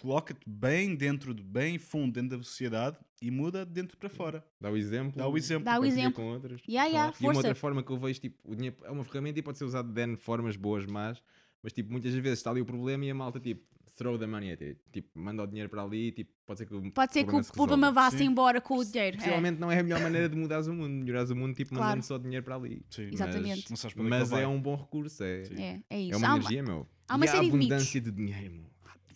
coloca-te 0.00 0.40
bem 0.48 0.94
dentro, 0.94 1.34
de, 1.34 1.42
bem 1.42 1.78
fundo 1.78 2.12
dentro 2.12 2.38
da 2.38 2.44
sociedade 2.44 2.96
e 3.20 3.30
muda 3.30 3.64
de 3.66 3.72
dentro 3.72 3.96
para 3.96 4.08
fora. 4.08 4.44
Dá 4.60 4.70
o 4.70 4.76
exemplo. 4.76 5.12
Dá 5.18 5.28
o 5.28 5.36
exemplo. 5.36 5.64
Dá 5.64 5.80
o 5.80 5.84
exemplo. 5.84 6.12
com 6.12 6.28
outros. 6.32 6.62
Yeah, 6.68 6.88
yeah, 6.88 7.14
E 7.20 7.24
uma 7.24 7.34
outra 7.36 7.54
forma 7.54 7.82
que 7.82 7.90
eu 7.90 7.96
vejo, 7.96 8.20
tipo, 8.20 8.36
o 8.44 8.54
dinheiro 8.54 8.76
é 8.84 8.90
uma 8.90 9.04
ferramenta 9.04 9.38
e 9.38 9.42
pode 9.42 9.58
ser 9.58 9.64
usado 9.64 9.92
de 9.92 10.00
N 10.02 10.16
formas 10.16 10.56
boas, 10.56 10.86
más, 10.86 11.22
mas 11.62 11.72
tipo, 11.72 11.90
muitas 11.90 12.12
vezes 12.14 12.38
está 12.38 12.50
ali 12.50 12.60
o 12.60 12.64
problema 12.66 13.04
e 13.04 13.10
a 13.10 13.14
malta, 13.14 13.40
tipo, 13.40 13.66
throw 13.96 14.16
the 14.16 14.28
money 14.28 14.52
at 14.52 14.62
it. 14.62 14.80
Tipo, 14.92 15.18
manda 15.18 15.42
o 15.42 15.46
dinheiro 15.48 15.68
para 15.68 15.82
ali, 15.82 16.12
tipo, 16.12 16.30
pode 16.46 16.60
ser 16.60 16.66
que 16.66 16.74
o 16.74 16.92
Pode 16.92 17.12
ser 17.12 17.24
que 17.24 17.34
o 17.34 17.42
se 17.42 17.50
problema 17.52 17.90
vá-se 17.90 18.22
embora 18.22 18.60
com 18.60 18.78
o 18.78 18.84
dinheiro. 18.84 19.16
É. 19.16 19.18
Possivelmente 19.18 19.58
não 19.60 19.72
é 19.72 19.80
a 19.80 19.82
melhor 19.82 20.00
maneira 20.00 20.28
de 20.28 20.36
mudares 20.36 20.68
o 20.68 20.72
mundo, 20.72 20.88
melhorares 21.04 21.30
o 21.30 21.34
mundo, 21.36 21.54
tipo, 21.56 21.70
Claro. 21.70 21.84
mandando 21.84 22.04
só 22.04 22.16
dinheiro 22.16 22.44
para 22.44 22.54
ali. 22.54 22.80
Sim. 22.90 23.10
Exatamente. 23.12 23.76
Sabes 23.76 23.94
para 23.94 24.02
onde 24.02 24.10
Mas 24.10 24.30
ele 24.30 24.42
é 24.42 24.46
um 24.46 24.60
bom 24.62 24.76
recurso, 24.76 25.24
é, 25.24 25.44
Sim. 25.44 25.60
É, 25.60 25.80
é 25.90 26.00
isso. 26.00 26.14
é 26.14 26.16
uma 26.16 26.32
Há 26.32 26.36
energia, 26.36 26.62
meu. 26.62 26.86
há 27.08 27.16
uma 27.16 27.24
e 27.24 27.28
série 27.28 27.46
de 27.50 27.52
mitos. 27.56 27.66
abundância 27.72 28.00
de 28.00 28.10
dinheiro, 28.12 28.54
meu. 28.54 28.68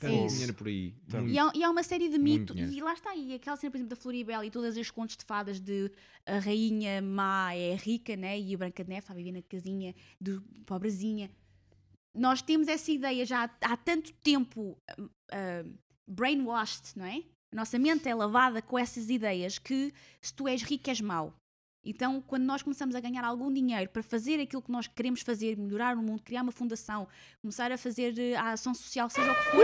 Há 0.07 0.09
É 0.09 0.13
tanto 0.13 0.27
isso. 0.27 0.35
dinheiro 0.35 0.55
por 0.55 0.67
aí. 0.67 0.95
Tanto. 1.09 1.23
muito. 1.23 1.35
E 1.35 1.39
há, 1.39 1.53
e 1.55 1.65
há 1.65 1.71
uma 1.71 1.83
série 1.83 2.09
de 2.09 2.19
mitos, 2.19 2.57
e 2.59 2.81
lá 2.81 2.93
está 2.93 3.11
aí, 3.11 3.35
aquela 3.35 3.57
cena, 3.57 3.71
por 3.71 3.77
exemplo, 3.77 3.91
da 3.97 4.01
Floribela 4.03 4.45
e 4.45 4.51
todas 4.51 4.77
as 4.77 4.91
contos 4.91 5.17
de 5.17 5.25
fadas 5.25 5.61
de 5.61 5.91
a 6.27 6.39
rainha 6.39 7.01
má 7.03 7.55
é 7.55 7.75
rica, 7.75 8.17
né? 8.17 8.39
E 8.39 8.55
a 8.55 8.59
Branca 8.59 8.83
de 8.85 8.91
Neve 8.91 9.01
está 9.01 9.13
a 9.13 9.17
viver 9.17 9.33
na 9.33 9.43
casinha 9.43 9.95
do 10.21 10.43
pobrezinha. 10.67 11.31
Nós 12.15 12.43
temos 12.43 12.69
essa 12.69 12.91
ideia 12.91 13.25
já 13.25 13.45
há, 13.45 13.73
há 13.73 13.77
tanto 13.77 14.13
tempo 14.23 14.77
ah, 15.33 15.65
brainwashed, 16.07 16.93
não 16.97 17.07
é? 17.07 17.23
A 17.53 17.57
nossa 17.57 17.79
mente 17.79 18.09
é 18.09 18.15
lavada 18.15 18.63
com 18.63 18.79
essas 18.79 19.11
ideias 19.11 19.59
que 19.59 19.93
se 20.21 20.33
tu 20.33 20.49
és 20.49 20.63
rico 20.63 20.89
és 20.89 21.01
mau. 21.01 21.35
Então, 21.85 22.21
quando 22.21 22.45
nós 22.45 22.63
começamos 22.63 22.95
a 22.95 23.01
ganhar 23.01 23.25
algum 23.25 23.53
dinheiro 23.53 23.91
para 23.91 24.03
fazer 24.03 24.39
aquilo 24.41 24.63
que 24.63 24.71
nós 24.71 24.87
queremos 24.87 25.21
fazer, 25.23 25.57
melhorar 25.57 25.97
o 25.97 26.03
mundo, 26.03 26.23
criar 26.23 26.43
uma 26.43 26.53
fundação, 26.53 27.09
começar 27.41 27.73
a 27.73 27.79
fazer 27.79 28.17
eh, 28.19 28.37
a 28.37 28.53
ação 28.53 28.73
social, 28.73 29.11
seja 29.11 29.33
o 29.33 29.35
que 29.35 29.43
for, 29.43 29.61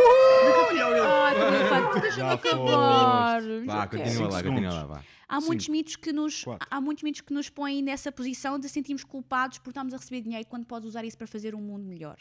elefante, 1.36 2.00
deixa-me 2.00 2.30
acabar. 2.34 3.40
Vá, 3.64 3.86
continua 3.86 4.28
lá, 4.28 4.42
continua 4.42 4.72
lá, 4.72 4.86
vá. 4.86 5.04
Há 5.28 5.40
muitos 5.40 5.66
Cinco. 5.66 5.76
mitos 5.76 5.96
que 5.96 6.12
nos 6.12 6.42
Quatro. 6.42 6.66
há 6.70 6.80
muitos 6.80 7.04
mitos 7.04 7.20
que 7.20 7.32
nos 7.34 7.50
põem 7.50 7.82
nessa 7.82 8.10
posição 8.10 8.58
de 8.58 8.68
sentirmos 8.68 9.04
culpados 9.04 9.58
por 9.58 9.70
estarmos 9.70 9.92
a 9.92 9.98
receber 9.98 10.22
dinheiro 10.22 10.46
quando 10.48 10.64
podes 10.64 10.88
usar 10.88 11.04
isso 11.04 11.18
para 11.18 11.26
fazer 11.26 11.54
um 11.54 11.60
mundo 11.60 11.84
melhor. 11.84 12.16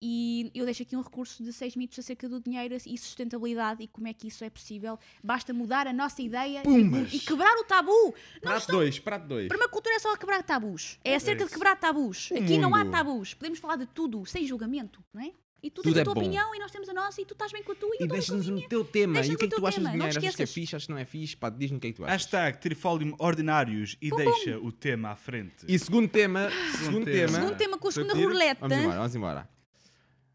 E 0.00 0.50
eu 0.54 0.64
deixo 0.64 0.82
aqui 0.82 0.94
um 0.96 1.00
recurso 1.00 1.42
de 1.42 1.52
seis 1.52 1.74
mitos 1.76 1.98
acerca 1.98 2.28
do 2.28 2.40
dinheiro 2.40 2.74
e 2.74 2.98
sustentabilidade 2.98 3.82
e 3.82 3.88
como 3.88 4.06
é 4.06 4.12
que 4.12 4.28
isso 4.28 4.44
é 4.44 4.50
possível. 4.50 4.98
Basta 5.22 5.52
mudar 5.52 5.86
a 5.86 5.92
nossa 5.92 6.20
ideia 6.20 6.62
e, 6.66 7.16
e 7.16 7.20
quebrar 7.20 7.56
o 7.58 7.64
tabu. 7.64 8.14
Prato 8.40 8.70
2, 8.72 8.98
prato 9.00 9.26
2. 9.26 9.48
Permacultura 9.48 9.94
é 9.96 9.98
só 9.98 10.16
quebrar 10.16 10.42
tabus. 10.42 10.98
É 11.04 11.14
acerca 11.14 11.38
de 11.44 11.44
isso. 11.44 11.54
quebrar 11.54 11.76
tabus. 11.76 12.30
O 12.30 12.34
Aqui 12.38 12.58
não 12.58 12.74
há 12.74 12.84
mundo. 12.84 12.92
tabus. 12.92 13.34
Podemos 13.34 13.58
falar 13.58 13.76
de 13.76 13.86
tudo, 13.86 14.24
sem 14.26 14.46
julgamento, 14.46 15.02
não 15.12 15.22
é? 15.22 15.32
E 15.62 15.70
tu 15.70 15.76
Tudo 15.76 15.84
tens 15.94 15.96
a 15.96 16.00
é 16.02 16.04
tua 16.04 16.12
bom. 16.12 16.20
opinião 16.20 16.54
e 16.54 16.58
nós 16.58 16.70
temos 16.70 16.86
a 16.90 16.92
nossa 16.92 17.22
e 17.22 17.24
tu 17.24 17.32
estás 17.32 17.50
bem 17.50 17.62
com 17.62 17.72
a 17.72 17.74
tua 17.74 17.88
e 17.88 17.92
eu 17.92 17.92
E 17.92 18.04
estou 18.04 18.08
bem 18.18 18.26
com 18.26 18.32
a 18.32 18.36
deixa-nos 18.36 18.64
o 18.64 18.68
teu 18.68 18.84
tema. 18.84 19.20
E 19.20 19.34
o 19.34 19.38
que 19.38 19.46
é 19.46 19.48
que 19.48 19.56
tu 19.56 19.66
achas 19.66 19.82
de 19.82 19.90
dinheiro? 19.90 20.18
Achas 20.18 20.36
que 20.36 20.42
é 20.42 20.46
fixe? 20.46 20.76
Achas 20.76 20.86
que 20.86 20.92
não 20.92 20.98
é 20.98 21.04
fixe? 21.06 21.34
Pá, 21.34 21.48
diz-me 21.48 21.78
o 21.78 21.80
que 21.80 21.86
é 21.86 21.90
que 21.92 21.96
tu 21.96 22.04
achas. 22.04 22.12
Hashtag 22.24 22.58
Trifólio 22.58 23.16
Ordinários 23.18 23.96
e 24.02 24.10
deixa 24.10 24.58
o 24.58 24.70
tema 24.70 25.12
à 25.12 25.16
frente. 25.16 25.64
E 25.66 25.78
segundo 25.78 26.06
tema, 26.06 26.50
segundo 26.84 27.06
tema. 27.06 27.14
tema. 27.28 27.28
Segundo 27.40 27.56
tema 27.56 27.78
com 27.78 27.88
a 27.88 27.92
segunda 27.92 28.14
roleta. 28.14 28.60
Vamos 28.68 28.76
embora, 28.76 28.98
vamos 28.98 29.14
embora. 29.16 29.53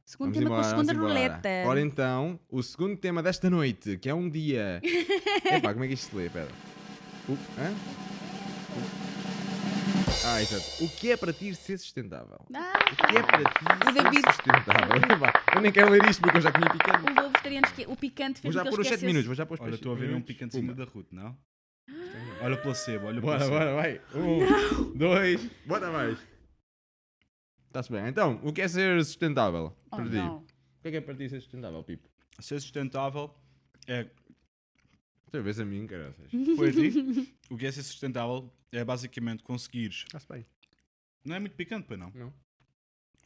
Segundo 0.10 0.34
Vamos 0.34 0.38
tema 0.39 0.50
com 0.50 0.56
a 0.56 0.58
embora, 0.58 0.70
segunda 0.70 0.94
vamos 0.94 1.12
embora. 1.12 1.30
roleta. 1.30 1.70
Ora 1.70 1.82
então, 1.82 2.39
o 2.50 2.63
segundo 2.63 2.98
tema 2.98 3.22
desta 3.22 3.48
noite, 3.48 3.96
que 4.00 4.10
é 4.10 4.13
um 4.13 4.28
dia. 4.28 4.82
Epá, 5.46 5.72
como 5.72 5.84
é 5.86 5.88
que 5.88 5.94
isto 5.94 6.10
se 6.10 6.16
lê? 6.16 6.28
Pera. 6.32 6.48
O... 7.28 7.34
Hã? 7.34 7.72
O- 8.75 9.10
Ah, 10.25 10.42
exato. 10.42 10.84
O 10.84 10.89
que 10.89 11.12
é 11.12 11.16
para 11.18 11.32
ti 11.32 11.54
ser 11.54 11.78
sustentável? 11.78 12.39
Ah, 12.56 12.74
O 12.92 12.96
que 13.08 13.18
é 13.18 13.22
para 13.22 13.44
ti 13.44 13.66
O 13.66 13.94
ser 13.94 14.04
David- 14.04 14.25
sustentável? 14.34 14.96
Epá, 15.16 15.44
eu 15.56 15.62
nem 15.62 15.72
quero 15.72 15.92
ler 15.92 16.04
isto 16.10 16.22
porque 16.24 16.38
eu 16.38 16.42
já 16.42 16.51
comi 16.51 16.66
picante. 16.72 16.98
o 17.12 17.13
lobo 17.13 17.30
vegetariano, 17.30 17.68
esque- 17.68 17.86
o 17.88 17.96
picante 17.96 18.42
Vou 18.42 18.51
fez 18.51 18.56
já 18.56 18.62
com 18.62 18.70
que 18.70 18.75
pôr 18.75 18.82
os 18.82 18.88
7 18.88 18.96
esquecesse. 18.96 19.06
minutos, 19.06 19.25
vou 19.28 19.36
já 19.36 19.46
pôr 19.46 19.54
os 19.54 19.60
Olha, 19.62 19.75
estou 19.75 19.92
a 19.92 19.96
ver 19.96 20.12
um 20.16 20.22
picantezinho 20.22 20.70
Pumba. 20.74 20.86
da 20.86 20.92
Ruth, 20.92 21.08
não? 21.12 21.38
Olha 22.42 22.56
o 22.56 22.58
placebo, 22.63 23.06
olha 23.06 23.20
o 23.20 23.22
Bora, 23.22 23.38
placebo. 23.38 23.58
bora, 23.60 23.75
vai. 23.75 24.01
Um, 24.16 24.92
dois, 24.98 25.48
bora 25.68 25.92
mais. 25.92 26.18
Está-se 27.70 27.92
bem. 27.92 28.08
Então, 28.08 28.40
o 28.44 28.52
que 28.52 28.62
é 28.62 28.68
ser 28.68 29.04
sustentável? 29.06 29.76
Oh, 29.92 29.96
para 29.96 30.06
ti? 30.06 30.16
não. 30.16 30.38
O 30.40 30.82
que 30.82 30.88
é 30.88 30.92
que 30.92 30.98
é 30.98 31.02
para 31.02 31.16
ti 31.16 31.30
ser 31.30 31.40
sustentável, 31.42 31.84
Pipo? 31.84 32.10
Ser 32.40 32.60
sustentável 32.60 33.34
é. 33.88 34.10
Outra 35.26 35.42
vez 35.42 35.60
a 35.60 35.66
mim, 35.66 35.86
caraças. 35.86 36.32
Foi 36.56 36.70
a 36.70 36.74
ti? 36.74 37.38
O 37.50 37.58
que 37.58 37.66
é 37.68 37.72
ser 37.72 37.84
sustentável 37.84 38.52
é 38.72 38.84
basicamente 38.84 39.44
conseguires. 39.44 40.04
Está-se 40.08 40.28
bem. 40.28 40.46
Não 41.24 41.36
é 41.36 41.40
muito 41.40 41.56
picante, 41.56 41.86
pois 41.88 42.00
não? 42.00 42.10
Não. 42.12 42.34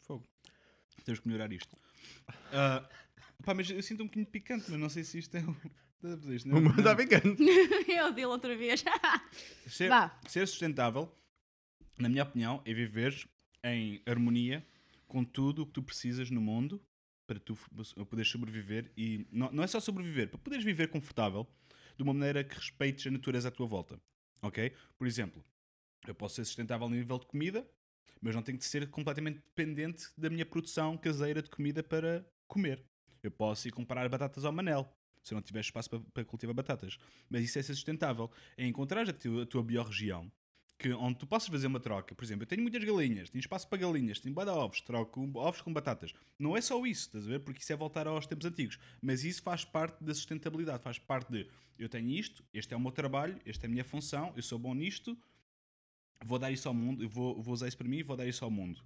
Fogo. 0.05 0.25
Temos 1.05 1.19
que 1.19 1.27
melhorar 1.27 1.51
isto. 1.53 1.77
Ah, 2.51 2.87
pá, 3.43 3.53
mas 3.53 3.69
eu 3.69 3.81
sinto 3.81 4.01
um 4.01 4.05
bocadinho 4.07 4.25
de 4.25 4.31
picante, 4.31 4.65
mas 4.69 4.79
não 4.79 4.89
sei 4.89 5.03
se 5.03 5.19
isto 5.19 5.35
é. 5.35 5.41
o- 5.41 6.33
isto, 6.33 6.49
não 6.49 6.57
é? 6.57 6.61
O 6.61 6.67
está 6.71 6.89
Não. 6.89 6.95
picante. 6.97 7.41
Eu 7.89 8.11
dele 8.11 8.25
outra 8.27 8.57
vez. 8.57 8.83
Ser, 9.67 9.87
Vá. 9.87 10.19
ser 10.27 10.45
sustentável, 10.47 11.09
na 11.97 12.09
minha 12.09 12.23
opinião, 12.23 12.61
é 12.65 12.73
viver 12.73 13.15
em 13.63 14.01
harmonia 14.05 14.65
com 15.07 15.23
tudo 15.23 15.63
o 15.63 15.65
que 15.65 15.73
tu 15.73 15.83
precisas 15.83 16.29
no 16.29 16.41
mundo 16.41 16.81
para 17.25 17.39
tu 17.39 17.55
poderes 18.09 18.29
sobreviver 18.29 18.91
e 18.97 19.25
não, 19.31 19.51
não 19.51 19.63
é 19.63 19.67
só 19.67 19.79
sobreviver, 19.79 20.29
para 20.29 20.37
poderes 20.39 20.65
viver 20.65 20.89
confortável 20.89 21.47
de 21.95 22.03
uma 22.03 22.13
maneira 22.13 22.43
que 22.43 22.55
respeites 22.55 23.07
a 23.07 23.11
natureza 23.11 23.47
à 23.47 23.51
tua 23.51 23.65
volta. 23.65 23.99
Ok? 24.41 24.73
Por 24.97 25.07
exemplo, 25.07 25.43
eu 26.07 26.13
posso 26.13 26.35
ser 26.35 26.45
sustentável 26.45 26.89
no 26.89 26.95
nível 26.95 27.17
de 27.17 27.25
comida, 27.25 27.65
mas 28.21 28.35
não 28.35 28.41
tenho 28.41 28.57
de 28.57 28.65
ser 28.65 28.89
completamente 28.89 29.35
dependente 29.35 30.07
da 30.17 30.29
minha 30.29 30.45
produção 30.45 30.97
caseira 30.97 31.41
de 31.41 31.49
comida 31.49 31.81
para 31.81 32.25
comer. 32.47 32.83
Eu 33.21 33.31
posso 33.31 33.67
ir 33.67 33.71
comprar 33.71 34.07
batatas 34.09 34.43
ao 34.43 34.51
manel, 34.51 34.93
se 35.21 35.33
não 35.33 35.41
tiver 35.41 35.61
espaço 35.61 35.89
para, 35.89 35.99
para 35.99 36.25
cultivar 36.25 36.53
batatas. 36.53 36.97
Mas 37.29 37.43
isso 37.43 37.57
é 37.57 37.61
ser 37.61 37.73
sustentável. 37.73 38.29
É 38.57 38.65
encontrar 38.65 39.07
a 39.07 39.13
tua, 39.13 39.43
a 39.43 39.45
tua 39.45 39.63
biorregião 39.63 40.29
que, 40.77 40.91
onde 40.93 41.19
tu 41.19 41.27
possas 41.27 41.49
fazer 41.49 41.67
uma 41.67 41.79
troca. 41.79 42.13
Por 42.15 42.23
exemplo, 42.23 42.43
eu 42.43 42.47
tenho 42.47 42.61
muitas 42.61 42.83
galinhas, 42.83 43.29
tenho 43.29 43.39
espaço 43.39 43.67
para 43.67 43.79
galinhas, 43.79 44.19
tenho 44.19 44.35
de 44.35 44.49
ovos, 44.49 44.81
troco 44.81 45.29
ovos 45.35 45.61
com 45.61 45.71
batatas. 45.71 46.13
Não 46.37 46.57
é 46.57 46.61
só 46.61 46.83
isso, 46.85 47.07
estás 47.07 47.25
a 47.25 47.29
ver? 47.29 47.39
Porque 47.39 47.61
isso 47.61 47.71
é 47.71 47.75
voltar 47.75 48.07
aos 48.07 48.25
tempos 48.25 48.45
antigos. 48.45 48.77
Mas 49.01 49.23
isso 49.23 49.41
faz 49.41 49.63
parte 49.63 50.03
da 50.03 50.13
sustentabilidade, 50.13 50.83
faz 50.83 50.99
parte 50.99 51.31
de 51.31 51.47
eu 51.77 51.89
tenho 51.89 52.09
isto, 52.09 52.43
este 52.53 52.73
é 52.73 52.77
o 52.77 52.79
meu 52.79 52.91
trabalho, 52.91 53.39
esta 53.45 53.65
é 53.65 53.67
a 53.67 53.69
minha 53.69 53.83
função, 53.83 54.33
eu 54.35 54.43
sou 54.43 54.59
bom 54.59 54.73
nisto, 54.73 55.17
vou 56.23 56.37
dar 56.37 56.51
isso 56.51 56.67
ao 56.67 56.73
mundo, 56.73 57.07
vou, 57.09 57.41
vou 57.41 57.53
usar 57.53 57.67
isso 57.67 57.77
para 57.77 57.87
mim 57.87 57.97
e 57.97 58.03
vou 58.03 58.15
dar 58.15 58.27
isso 58.27 58.43
ao 58.45 58.51
mundo. 58.51 58.83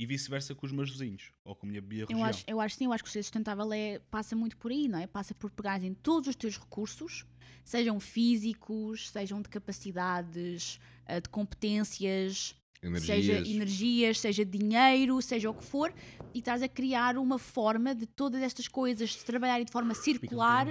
E 0.00 0.06
vice-versa 0.06 0.54
com 0.54 0.64
os 0.64 0.72
meus 0.72 0.88
vizinhos, 0.88 1.30
ou 1.44 1.54
com 1.54 1.66
a 1.66 1.68
minha 1.68 1.82
biorregião. 1.82 2.18
Eu 2.18 2.24
acho, 2.24 2.44
eu 2.46 2.58
acho 2.58 2.74
sim, 2.74 2.86
eu 2.86 2.92
acho 2.94 3.04
que 3.04 3.10
o 3.10 3.12
ser 3.12 3.22
sustentável 3.22 3.70
é, 3.70 3.98
passa 4.10 4.34
muito 4.34 4.56
por 4.56 4.70
aí, 4.70 4.88
não 4.88 4.98
é? 4.98 5.06
Passa 5.06 5.34
por 5.34 5.50
pegar 5.50 5.84
em 5.84 5.92
todos 5.92 6.30
os 6.30 6.34
teus 6.34 6.56
recursos, 6.56 7.26
sejam 7.62 8.00
físicos, 8.00 9.10
sejam 9.10 9.42
de 9.42 9.50
capacidades, 9.50 10.80
eh, 11.04 11.20
de 11.20 11.28
competências, 11.28 12.56
seja 12.98 13.32
Energias. 13.32 13.48
energias, 13.48 14.20
seja 14.20 14.42
dinheiro, 14.42 15.20
seja 15.20 15.50
o 15.50 15.54
que 15.54 15.64
for, 15.64 15.92
e 16.32 16.38
estás 16.38 16.62
a 16.62 16.68
criar 16.68 17.18
uma 17.18 17.38
forma 17.38 17.94
de 17.94 18.06
todas 18.06 18.40
estas 18.40 18.66
coisas 18.66 19.14
se 19.14 19.24
trabalharem 19.26 19.66
de 19.66 19.72
forma 19.72 19.92
circular 19.92 20.66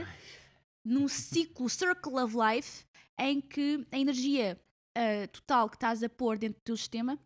num 0.83 1.07
ciclo 1.07 1.69
Circle 1.69 2.13
of 2.13 2.35
Life 2.35 2.83
em 3.19 3.39
que 3.39 3.85
a 3.91 3.99
energia 3.99 4.59
ah, 4.95 5.27
total 5.27 5.69
que 5.69 5.75
estás 5.75 6.01
a 6.01 6.09
pôr 6.09 6.39
dentro 6.39 6.59
do 6.59 6.63
teu 6.63 6.75
sistema 6.75 7.19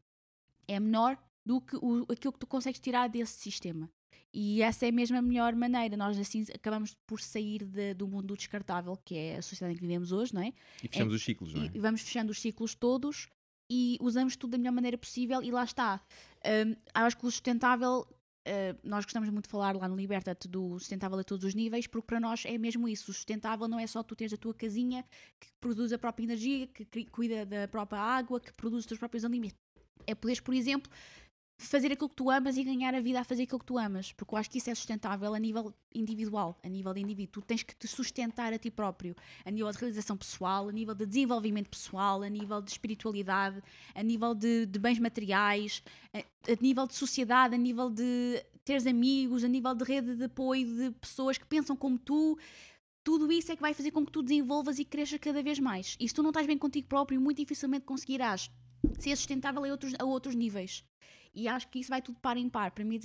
é 0.68 0.78
menor 0.82 1.18
do 1.46 1.60
que 1.62 1.76
o, 1.78 2.06
aquilo 2.10 2.34
que 2.34 2.40
tu 2.40 2.48
consegues 2.48 2.80
tirar 2.80 3.08
desse 3.10 3.34
sistema. 3.40 3.90
E 4.34 4.62
essa 4.64 4.88
é 4.88 4.92
mesmo 4.92 5.16
a 5.18 5.22
melhor 5.22 5.54
maneira. 5.56 5.96
Nós 5.96 6.18
assim 6.18 6.44
acabamos 6.54 6.96
por 7.06 7.20
sair 7.22 7.64
de- 7.64 7.94
do 7.94 8.08
mundo 8.08 8.36
descartável, 8.36 8.98
que 9.06 9.16
é 9.16 9.38
a 9.38 9.42
sociedade 9.42 9.74
em 9.74 9.78
que 9.78 9.82
vivemos 9.82 10.12
hoje, 10.12 10.34
não 10.34 10.42
é? 10.42 10.54
E 10.84 10.88
fechamos 10.88 11.14
os 11.14 11.24
ciclos, 11.24 11.54
não 11.54 11.64
é? 11.64 11.72
E 11.74 11.80
vamos 11.80 12.02
fechando 12.02 12.32
os 12.32 12.40
ciclos 12.42 12.74
todos 12.74 13.28
e 13.70 13.98
usamos 14.02 14.36
tudo 14.36 14.52
da 14.52 14.58
melhor 14.58 14.72
maneira 14.72 14.98
possível 14.98 15.42
e 15.44 15.52
lá 15.52 15.64
está. 15.64 16.02
Hum, 16.46 16.76
acho 16.94 17.18
que 17.18 17.26
o 17.28 17.32
sustentável, 17.32 18.08
uh, 18.48 18.80
nós 18.84 19.06
gostamos 19.06 19.30
muito 19.30 19.46
de 19.46 19.52
falar 19.52 19.76
lá 19.76 19.88
no 19.88 19.96
Liberta-te 19.96 20.48
do 20.48 20.80
sustentável 20.80 21.20
a 21.20 21.24
todos 21.24 21.46
os 21.46 21.54
níveis, 21.54 21.86
porque 21.86 22.08
para 22.08 22.20
nós 22.20 22.44
é 22.46 22.58
mesmo 22.58 22.88
isso. 22.88 23.12
O 23.12 23.14
sustentável 23.14 23.68
não 23.68 23.78
é 23.80 23.86
só 23.86 24.02
tu 24.02 24.16
teres 24.16 24.34
a 24.34 24.38
tua 24.38 24.54
casinha 24.54 25.06
que 25.40 25.48
produz 25.62 25.94
a 25.94 25.98
própria 26.00 26.24
energia, 26.26 26.66
que 26.68 27.06
cuida 27.06 27.46
da 27.46 27.68
própria 27.68 28.02
água, 28.02 28.40
que 28.40 28.52
produz 28.54 28.80
os 28.80 28.86
teus 28.88 28.98
próprios 29.00 29.24
alimentos. 29.24 29.58
É 30.06 30.14
poderes, 30.16 30.42
por 30.42 30.54
exemplo, 30.54 30.92
fazer 31.66 31.92
aquilo 31.92 32.10
que 32.10 32.16
tu 32.16 32.30
amas 32.30 32.58
e 32.58 32.64
ganhar 32.64 32.94
a 32.94 33.02
vida 33.02 33.20
a 33.20 33.24
fazer 33.24 33.44
aquilo 33.44 33.60
que 33.60 33.66
tu 33.66 33.78
amas, 33.78 34.12
porque 34.14 34.34
eu 34.34 34.38
acho 34.38 34.50
que 34.50 34.58
isso 34.58 34.70
é 34.70 34.76
sustentável 34.76 35.34
a 35.34 35.40
nível 35.40 35.74
individual, 35.94 36.58
a 36.64 36.70
nível 36.70 36.94
de 36.94 37.02
indivíduo. 37.02 37.34
Tu 37.34 37.42
tens 37.42 37.64
que 37.64 37.76
te 37.76 37.88
sustentar 37.88 38.54
a 38.54 38.58
ti 38.58 38.70
próprio, 38.70 39.16
a 39.46 39.52
nível 39.52 39.72
de 39.72 39.78
realização 39.78 40.18
pessoal, 40.18 40.70
a 40.70 40.72
nível 40.72 40.94
de 40.94 41.06
desenvolvimento 41.06 41.70
pessoal, 41.70 42.22
a 42.22 42.30
nível 42.30 42.62
de 42.62 42.72
espiritualidade, 42.72 43.62
a 43.96 44.04
nível 44.04 44.36
de, 44.36 44.66
de 44.66 44.80
bens 44.80 45.00
materiais, 45.00 45.84
a, 46.14 46.20
a 46.20 46.56
nível 46.62 46.88
de 46.88 46.96
sociedade, 46.96 47.56
a 47.56 47.58
nível 47.58 47.90
de 47.90 48.44
teres 48.66 48.86
amigos, 48.88 49.44
a 49.44 49.48
nível 49.48 49.74
de 49.76 49.84
rede 49.84 50.16
de 50.16 50.24
apoio 50.26 50.66
de 50.66 50.92
pessoas 50.92 51.38
que 51.38 51.46
pensam 51.46 51.76
como 51.76 51.98
tu. 51.98 52.38
Tudo 53.04 53.32
isso 53.32 53.52
é 53.52 53.56
que 53.56 53.62
vai 53.62 53.74
fazer 53.74 53.92
com 53.92 54.06
que 54.06 54.12
tu 54.12 54.22
desenvolvas 54.22 54.80
e 54.80 54.86
cresças 54.86 55.20
cada 55.20 55.44
vez 55.44 55.60
mais. 55.60 55.98
E 56.00 56.08
se 56.08 56.14
tu 56.14 56.24
não 56.24 56.30
estás 56.30 56.48
bem 56.48 56.58
contigo 56.58 56.88
próprio, 56.88 57.20
muito 57.20 57.38
dificilmente 57.38 57.86
conseguirás 57.86 58.50
ser 59.00 59.16
sustentável 59.16 59.64
a 59.64 59.68
outros, 59.68 59.94
a 60.00 60.06
outros 60.06 60.36
níveis. 60.36 60.84
E 61.36 61.48
acho 61.48 61.68
que 61.70 61.80
isso 61.80 61.90
vai 61.90 62.02
tudo 62.02 62.20
par 62.20 62.38
em 62.38 62.48
par. 62.50 62.72
Para 62.72 62.84
mim, 62.86 63.00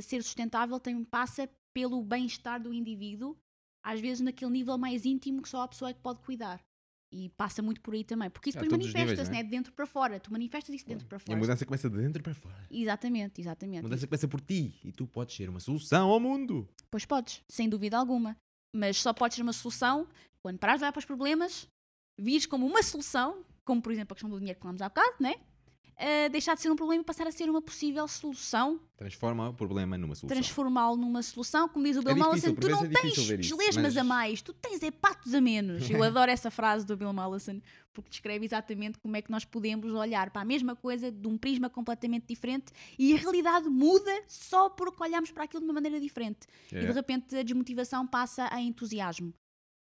ser 0.00 0.22
sustentável 0.22 0.78
também 0.80 1.04
passa 1.04 1.48
pelo 1.72 2.02
bem-estar 2.02 2.60
do 2.60 2.74
indivíduo, 2.74 3.36
às 3.84 4.00
vezes 4.00 4.20
naquele 4.20 4.50
nível 4.50 4.76
mais 4.76 5.04
íntimo 5.04 5.40
que 5.40 5.48
só 5.48 5.62
a 5.62 5.68
pessoa 5.68 5.90
é 5.90 5.94
que 5.94 6.00
pode 6.00 6.20
cuidar. 6.20 6.60
E 7.12 7.28
passa 7.30 7.60
muito 7.60 7.80
por 7.80 7.92
aí 7.94 8.04
também. 8.04 8.30
Porque 8.30 8.50
isso 8.50 8.58
A 8.58 8.62
depois 8.62 8.80
manifesta-se, 8.80 9.30
é? 9.30 9.34
né? 9.34 9.42
De 9.42 9.50
dentro 9.50 9.72
para 9.72 9.84
fora. 9.84 10.20
Tu 10.20 10.32
manifestas 10.32 10.72
isso 10.74 10.84
de 10.84 10.90
dentro 10.94 11.08
para 11.08 11.16
E 11.16 11.18
a 11.18 11.20
fora. 11.20 11.38
mudança 11.38 11.66
começa 11.66 11.90
de 11.90 11.96
dentro 11.96 12.22
para 12.22 12.34
fora. 12.34 12.66
Exatamente, 12.70 13.40
A 13.40 13.42
exatamente. 13.42 13.82
mudança 13.82 14.06
começa 14.06 14.28
por 14.28 14.40
ti 14.40 14.78
e 14.84 14.92
tu 14.92 15.06
podes 15.08 15.34
ser 15.34 15.48
uma 15.48 15.58
solução 15.58 16.08
ao 16.08 16.20
mundo. 16.20 16.68
Pois 16.88 17.04
podes, 17.04 17.42
sem 17.48 17.68
dúvida 17.68 17.98
alguma. 17.98 18.36
Mas 18.74 18.96
só 18.98 19.12
podes 19.12 19.34
ser 19.36 19.42
uma 19.42 19.52
solução 19.52 20.06
quando 20.40 20.58
parares 20.58 20.78
de 20.80 20.84
olhar 20.84 20.92
para 20.92 21.00
os 21.00 21.04
problemas, 21.04 21.68
vires 22.18 22.46
como 22.46 22.64
uma 22.64 22.82
solução, 22.82 23.44
como 23.64 23.82
por 23.82 23.90
exemplo 23.92 24.12
a 24.12 24.14
questão 24.14 24.30
do 24.30 24.38
dinheiro 24.38 24.56
que 24.58 24.62
falámos 24.62 24.80
há 24.80 24.88
bocado, 24.88 25.16
né? 25.20 25.34
Ah, 26.02 26.28
deixar 26.28 26.54
de 26.54 26.62
ser 26.62 26.70
um 26.70 26.76
problema 26.76 27.02
e 27.02 27.04
passar 27.04 27.26
a 27.26 27.30
ser 27.30 27.50
uma 27.50 27.60
possível 27.60 28.08
solução, 28.08 28.80
Transforma 28.96 29.50
o 29.50 29.54
problema 29.54 29.98
numa 29.98 30.14
solução. 30.14 30.34
transformá-lo 30.34 30.96
numa 30.96 31.22
solução, 31.22 31.68
como 31.68 31.84
diz 31.84 31.96
o 31.98 32.02
Bill 32.02 32.14
difícil, 32.14 32.28
Mollison, 32.28 32.54
tu 32.54 32.68
não 32.70 32.84
é 32.84 32.88
tens 32.88 33.50
lesmas 33.50 33.96
a 33.98 34.02
mas- 34.02 34.08
mais, 34.08 34.42
tu 34.42 34.54
tens 34.54 34.82
é 34.82 34.90
patos 34.90 35.34
a 35.34 35.40
menos. 35.42 35.90
Eu 35.90 36.02
adoro 36.02 36.30
essa 36.30 36.50
frase 36.50 36.86
do 36.86 36.96
Bill 36.96 37.12
Mollison, 37.12 37.60
porque 37.92 38.08
descreve 38.08 38.46
exatamente 38.46 38.98
como 38.98 39.14
é 39.14 39.20
que 39.20 39.30
nós 39.30 39.44
podemos 39.44 39.92
olhar 39.92 40.30
para 40.30 40.40
a 40.40 40.44
mesma 40.44 40.74
coisa 40.74 41.12
de 41.12 41.28
um 41.28 41.36
prisma 41.36 41.68
completamente 41.68 42.24
diferente 42.26 42.72
e 42.98 43.12
a 43.12 43.16
realidade 43.18 43.68
muda 43.68 44.22
só 44.26 44.70
porque 44.70 45.02
olhamos 45.02 45.30
para 45.30 45.44
aquilo 45.44 45.60
de 45.60 45.66
uma 45.66 45.74
maneira 45.74 46.00
diferente. 46.00 46.46
E 46.72 46.76
É. 46.76 46.86
de 46.86 46.92
repente 46.92 47.36
a 47.36 47.42
desmotivação 47.42 48.06
passa 48.06 48.48
a 48.50 48.58
entusiasmo. 48.60 49.34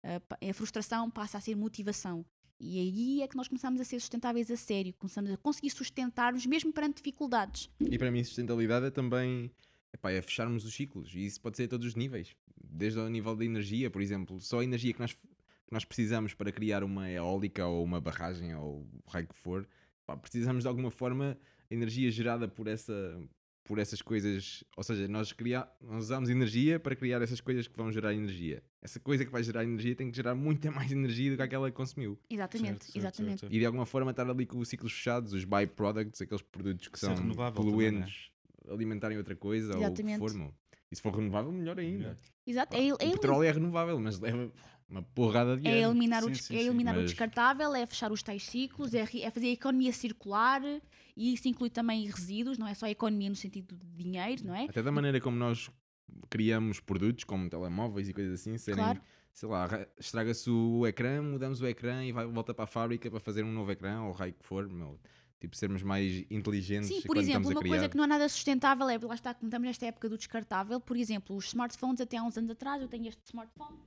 A, 0.03 0.19
pa- 0.21 0.37
a 0.41 0.53
frustração 0.53 1.09
passa 1.11 1.37
a 1.37 1.41
ser 1.41 1.55
motivação. 1.55 2.25
E 2.59 2.79
aí 2.79 3.21
é 3.21 3.27
que 3.27 3.37
nós 3.37 3.47
começamos 3.47 3.79
a 3.79 3.83
ser 3.83 3.99
sustentáveis 3.99 4.49
a 4.49 4.57
sério, 4.57 4.93
começamos 4.97 5.31
a 5.31 5.37
conseguir 5.37 5.69
sustentar-nos 5.69 6.45
mesmo 6.45 6.73
perante 6.73 6.97
dificuldades. 6.97 7.69
E 7.79 7.97
para 7.97 8.09
mim, 8.09 8.23
sustentabilidade 8.23 8.87
é 8.87 8.89
também 8.89 9.51
epá, 9.93 10.11
é 10.11 10.21
fecharmos 10.21 10.65
os 10.65 10.73
ciclos. 10.73 11.13
E 11.13 11.25
isso 11.25 11.39
pode 11.41 11.57
ser 11.57 11.63
a 11.63 11.67
todos 11.67 11.87
os 11.87 11.95
níveis. 11.95 12.35
Desde 12.63 12.99
o 12.99 13.09
nível 13.09 13.35
da 13.35 13.45
energia, 13.45 13.89
por 13.89 14.01
exemplo. 14.01 14.39
Só 14.39 14.59
a 14.59 14.63
energia 14.63 14.93
que 14.93 14.99
nós, 14.99 15.13
que 15.13 15.71
nós 15.71 15.85
precisamos 15.85 16.33
para 16.33 16.51
criar 16.51 16.83
uma 16.83 17.09
eólica 17.09 17.65
ou 17.65 17.83
uma 17.83 18.01
barragem 18.01 18.55
ou 18.55 18.87
o 19.05 19.09
raio 19.09 19.27
que 19.27 19.35
for, 19.35 19.67
pá, 20.05 20.17
precisamos 20.17 20.63
de 20.63 20.67
alguma 20.67 20.91
forma 20.91 21.37
a 21.69 21.73
energia 21.73 22.09
gerada 22.09 22.47
por 22.47 22.67
essa 22.67 22.93
por 23.67 23.79
essas 23.79 24.01
coisas, 24.01 24.63
ou 24.77 24.83
seja, 24.83 25.07
nós, 25.09 25.33
criar, 25.33 25.69
nós 25.81 26.05
usamos 26.05 26.29
energia 26.29 26.79
para 26.79 26.95
criar 26.95 27.21
essas 27.21 27.41
coisas 27.41 27.67
que 27.67 27.77
vão 27.77 27.91
gerar 27.91 28.13
energia. 28.13 28.63
Essa 28.81 28.97
coisa 28.97 29.25
que 29.25 29.31
vai 29.31 29.43
gerar 29.43 29.63
energia 29.63 29.93
tem 29.93 30.09
que 30.09 30.15
gerar 30.15 30.33
muita 30.33 30.71
mais 30.71 30.89
energia 30.91 31.31
do 31.31 31.35
que 31.35 31.43
aquela 31.43 31.69
que 31.69 31.75
consumiu. 31.75 32.17
Exatamente, 32.29 32.67
Certo, 32.67 32.83
certo, 32.85 32.97
exatamente. 32.97 33.39
certo, 33.41 33.53
E 33.53 33.59
de 33.59 33.65
alguma 33.65 33.85
forma 33.85 34.11
estar 34.11 34.27
ali 34.27 34.45
com 34.45 34.57
os 34.57 34.69
ciclos 34.69 34.93
fechados, 34.93 35.33
os 35.33 35.43
byproducts, 35.43 36.21
aqueles 36.21 36.41
produtos 36.41 36.87
que 36.87 36.97
Ser 36.97 37.07
são 37.07 37.15
renovável 37.15 37.61
também, 37.61 37.71
poluentes, 37.71 38.31
alimentarem 38.69 39.17
outra 39.17 39.35
coisa 39.35 39.73
ou 39.73 39.81
Exatamente. 39.81 40.19
for, 40.19 40.33
meu. 40.33 40.53
E 40.89 40.95
se 40.95 41.01
for 41.01 41.13
renovável, 41.13 41.51
melhor 41.51 41.77
ainda. 41.77 42.17
Exato. 42.45 42.71
Pá, 42.71 42.81
É, 42.81 42.93
o 42.93 42.97
é, 43.01 43.11
petróleo 43.11 43.43
é 43.43 43.51
renovável, 43.51 43.99
mas 43.99 44.17
leva 44.21 44.49
uma 44.89 45.01
porrada 45.03 45.57
de 45.57 45.67
é 45.67 45.83
anos. 45.83 45.91
eliminar, 45.91 46.23
o, 46.23 46.27
Sim, 46.27 46.31
des- 46.31 46.41
sim, 46.45 46.55
é 46.55 46.59
sim, 46.59 46.65
eliminar 46.67 46.95
o 46.95 46.97
mas- 47.01 47.09
descartável, 47.11 47.75
é 47.75 47.85
fechar 47.85 48.11
os 48.11 48.23
tais 48.23 48.45
ciclos, 48.45 48.93
é, 48.93 49.01
é 49.01 49.29
fazer 49.31 49.47
a 49.47 49.51
economia 49.51 49.91
circular 49.91 50.61
e 51.15 51.33
isso 51.33 51.47
inclui 51.47 51.69
também 51.69 52.05
resíduos, 52.09 52.57
não 52.57 52.67
é 52.67 52.73
só 52.73 52.85
a 52.85 52.89
economia 52.91 53.29
no 53.29 53.35
sentido 53.35 53.75
de 53.75 53.85
dinheiro, 54.03 54.45
não 54.45 54.55
é? 54.55 54.65
Até 54.65 54.81
da 54.81 54.91
maneira 54.91 55.19
como 55.19 55.35
nós 55.37 55.69
criamos 56.29 56.79
produtos, 56.79 57.23
como 57.25 57.49
telemóveis 57.49 58.07
e 58.07 58.13
coisas 58.13 58.39
assim, 58.39 58.57
serem, 58.57 58.83
Claro. 58.83 59.01
sei 59.33 59.49
lá, 59.49 59.65
ra- 59.65 59.87
estraga-se 59.99 60.49
o 60.49 60.87
ecrã, 60.87 61.21
mudamos 61.21 61.59
o 61.61 61.67
ecrã 61.67 62.03
e 62.05 62.11
vai, 62.11 62.25
volta 62.25 62.53
para 62.53 62.63
a 62.63 62.67
fábrica 62.67 63.09
para 63.11 63.19
fazer 63.19 63.43
um 63.43 63.51
novo 63.51 63.71
ecrã 63.71 64.01
ou 64.03 64.09
o 64.09 64.13
raio 64.13 64.33
que 64.33 64.45
for, 64.45 64.67
meu. 64.69 64.99
Tipo, 65.39 65.55
sermos 65.55 65.83
mais 65.83 66.25
inteligentes 66.31 66.87
Sim, 66.87 67.01
por 67.01 67.15
exemplo, 67.15 67.51
uma 67.51 67.61
coisa 67.61 67.87
que 67.87 67.95
não 67.95 68.05
é 68.05 68.07
nada 68.07 68.27
sustentável 68.27 68.89
é, 68.89 68.97
lá 68.97 69.13
está, 69.13 69.35
como 69.35 69.47
estamos 69.49 69.67
nesta 69.67 69.85
época 69.85 70.09
do 70.09 70.17
descartável, 70.17 70.79
por 70.79 70.97
exemplo, 70.97 71.35
os 71.35 71.45
smartphones 71.47 72.01
até 72.01 72.17
há 72.17 72.23
uns 72.23 72.35
anos 72.39 72.49
atrás, 72.49 72.81
eu 72.81 72.87
tenho 72.87 73.07
este 73.07 73.21
smartphone, 73.25 73.77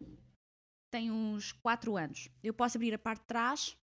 tem 0.91 1.11
uns 1.11 1.53
4 1.53 1.97
anos. 1.97 2.29
Eu 2.43 2.53
posso 2.53 2.77
abrir 2.77 2.93
a 2.95 2.99
parte 2.99 3.21
de 3.21 3.27
trás, 3.27 3.77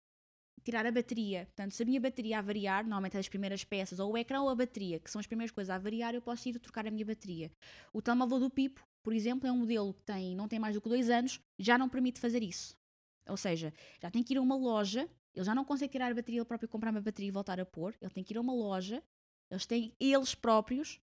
tirar 0.67 0.85
a 0.85 0.91
bateria. 0.91 1.47
Portanto, 1.47 1.73
se 1.73 1.83
a 1.83 1.87
minha 1.87 2.01
bateria 2.01 2.39
avariar, 2.39 2.83
normalmente 2.83 3.17
é 3.17 3.21
as 3.21 3.29
primeiras 3.29 3.63
peças, 3.63 4.01
ou 4.01 4.13
o 4.13 4.19
ecrã 4.19 4.41
ou 4.41 4.49
a 4.49 4.55
bateria, 4.55 4.99
que 4.99 5.11
são 5.11 5.21
as 5.21 5.27
primeiras 5.27 5.53
coisas 5.53 5.71
a 5.71 5.77
avariar, 5.77 6.15
eu 6.15 6.21
posso 6.21 6.49
ir 6.49 6.59
trocar 6.59 6.87
a 6.87 6.91
minha 6.91 7.07
bateria. 7.07 7.53
O 7.93 8.03
telemóvel 8.03 8.41
do 8.41 8.51
Pipo, 8.51 8.85
por 9.03 9.13
exemplo, 9.13 9.47
é 9.47 9.53
um 9.53 9.59
modelo 9.59 9.95
que 9.95 10.03
tem, 10.03 10.35
não 10.35 10.49
tem 10.49 10.59
mais 10.59 10.75
do 10.75 10.81
que 10.81 10.89
2 10.89 11.09
anos, 11.09 11.41
já 11.57 11.79
não 11.79 11.89
permite 11.89 12.19
fazer 12.19 12.43
isso. 12.43 12.77
Ou 13.29 13.37
seja, 13.37 13.73
já 14.03 14.11
tem 14.11 14.23
que 14.23 14.35
ir 14.35 14.39
a 14.39 14.43
uma 14.43 14.57
loja, 14.57 15.09
ele 15.35 15.45
já 15.45 15.55
não 15.55 15.65
consegue 15.65 15.93
tirar 15.93 16.11
a 16.11 16.15
bateria 16.15 16.41
ele 16.41 16.45
próprio, 16.45 16.69
comprar 16.69 16.91
uma 16.91 17.01
bateria 17.01 17.29
e 17.29 17.33
voltar 17.33 17.61
a 17.61 17.65
pôr, 17.65 17.95
ele 18.01 18.11
tem 18.11 18.25
que 18.25 18.35
ir 18.35 18.39
a 18.39 18.41
uma 18.41 18.53
loja, 18.55 19.01
eles 19.49 19.67
têm 19.67 19.95
eles 20.01 20.35
próprios 20.35 21.01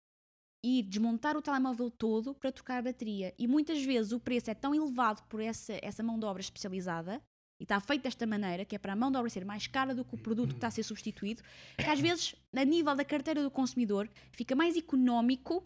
ir 0.64 0.82
desmontar 0.82 1.36
o 1.36 1.42
telemóvel 1.42 1.90
todo 1.90 2.34
para 2.34 2.52
trocar 2.52 2.78
a 2.78 2.82
bateria. 2.82 3.34
E 3.38 3.46
muitas 3.46 3.82
vezes 3.82 4.12
o 4.12 4.20
preço 4.20 4.50
é 4.50 4.54
tão 4.54 4.74
elevado 4.74 5.22
por 5.28 5.40
essa, 5.40 5.78
essa 5.82 6.02
mão 6.02 6.18
de 6.18 6.24
obra 6.24 6.40
especializada, 6.40 7.22
e 7.60 7.64
está 7.64 7.80
feito 7.80 8.02
desta 8.02 8.24
maneira, 8.26 8.64
que 8.64 8.76
é 8.76 8.78
para 8.78 8.92
a 8.92 8.96
mão 8.96 9.10
de 9.10 9.18
obra 9.18 9.28
ser 9.28 9.44
mais 9.44 9.66
cara 9.66 9.94
do 9.94 10.04
que 10.04 10.14
o 10.14 10.18
produto 10.18 10.50
que 10.50 10.56
está 10.56 10.68
a 10.68 10.70
ser 10.70 10.84
substituído, 10.84 11.42
que 11.76 11.90
às 11.90 11.98
vezes, 11.98 12.34
a 12.54 12.64
nível 12.64 12.94
da 12.94 13.04
carteira 13.04 13.42
do 13.42 13.50
consumidor, 13.50 14.08
fica 14.32 14.54
mais 14.54 14.76
económico 14.76 15.64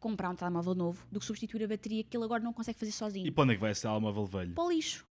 comprar 0.00 0.30
um 0.30 0.34
telemóvel 0.34 0.74
novo 0.74 1.06
do 1.12 1.20
que 1.20 1.26
substituir 1.26 1.62
a 1.62 1.68
bateria 1.68 2.02
que 2.02 2.16
ele 2.16 2.24
agora 2.24 2.42
não 2.42 2.52
consegue 2.52 2.76
fazer 2.76 2.90
sozinho. 2.90 3.26
E 3.26 3.30
para 3.30 3.44
onde 3.44 3.52
é 3.52 3.54
que 3.54 3.60
vai 3.60 3.70
esse 3.70 3.82
telemóvel 3.82 4.26
velho? 4.26 4.52
Para 4.52 4.64
o 4.64 4.72
lixo. 4.72 5.06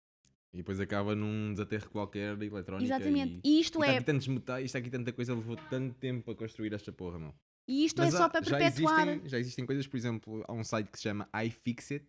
E 0.54 0.58
depois 0.58 0.80
acaba 0.80 1.14
num 1.14 1.52
desaterro 1.52 1.90
qualquer 1.90 2.38
de 2.38 2.46
eletrónica. 2.46 2.86
Exatamente. 2.86 3.42
E, 3.44 3.58
E 3.58 3.60
isto 3.60 3.80
e 3.80 3.82
está 3.82 3.92
é, 3.92 3.98
aqui 3.98 4.06
tantos 4.06 4.28
metais, 4.30 4.66
isto 4.66 4.78
aqui 4.78 4.90
tanta 4.90 5.12
coisa, 5.12 5.36
levou 5.36 5.58
tanto 5.70 5.94
tempo 5.96 6.32
a 6.32 6.36
construir 6.36 6.74
esta 6.74 6.92
porra, 6.92 7.20
meu. 7.20 7.36
E 7.68 7.86
isto 7.86 7.98
Mas 8.02 8.14
é 8.14 8.18
só 8.18 8.24
há- 8.26 8.30
para 8.30 8.46
já 8.46 8.58
perpetuar. 8.58 9.08
Existem, 9.08 9.30
já 9.30 9.40
existem 9.40 9.66
coisas, 9.66 9.86
por 9.88 9.98
exemplo, 9.98 10.44
há 10.48 10.54
um 10.54 10.64
site 10.64 10.90
que 10.92 10.98
se 10.98 11.04
chama 11.04 11.28
iFixit. 11.46 12.06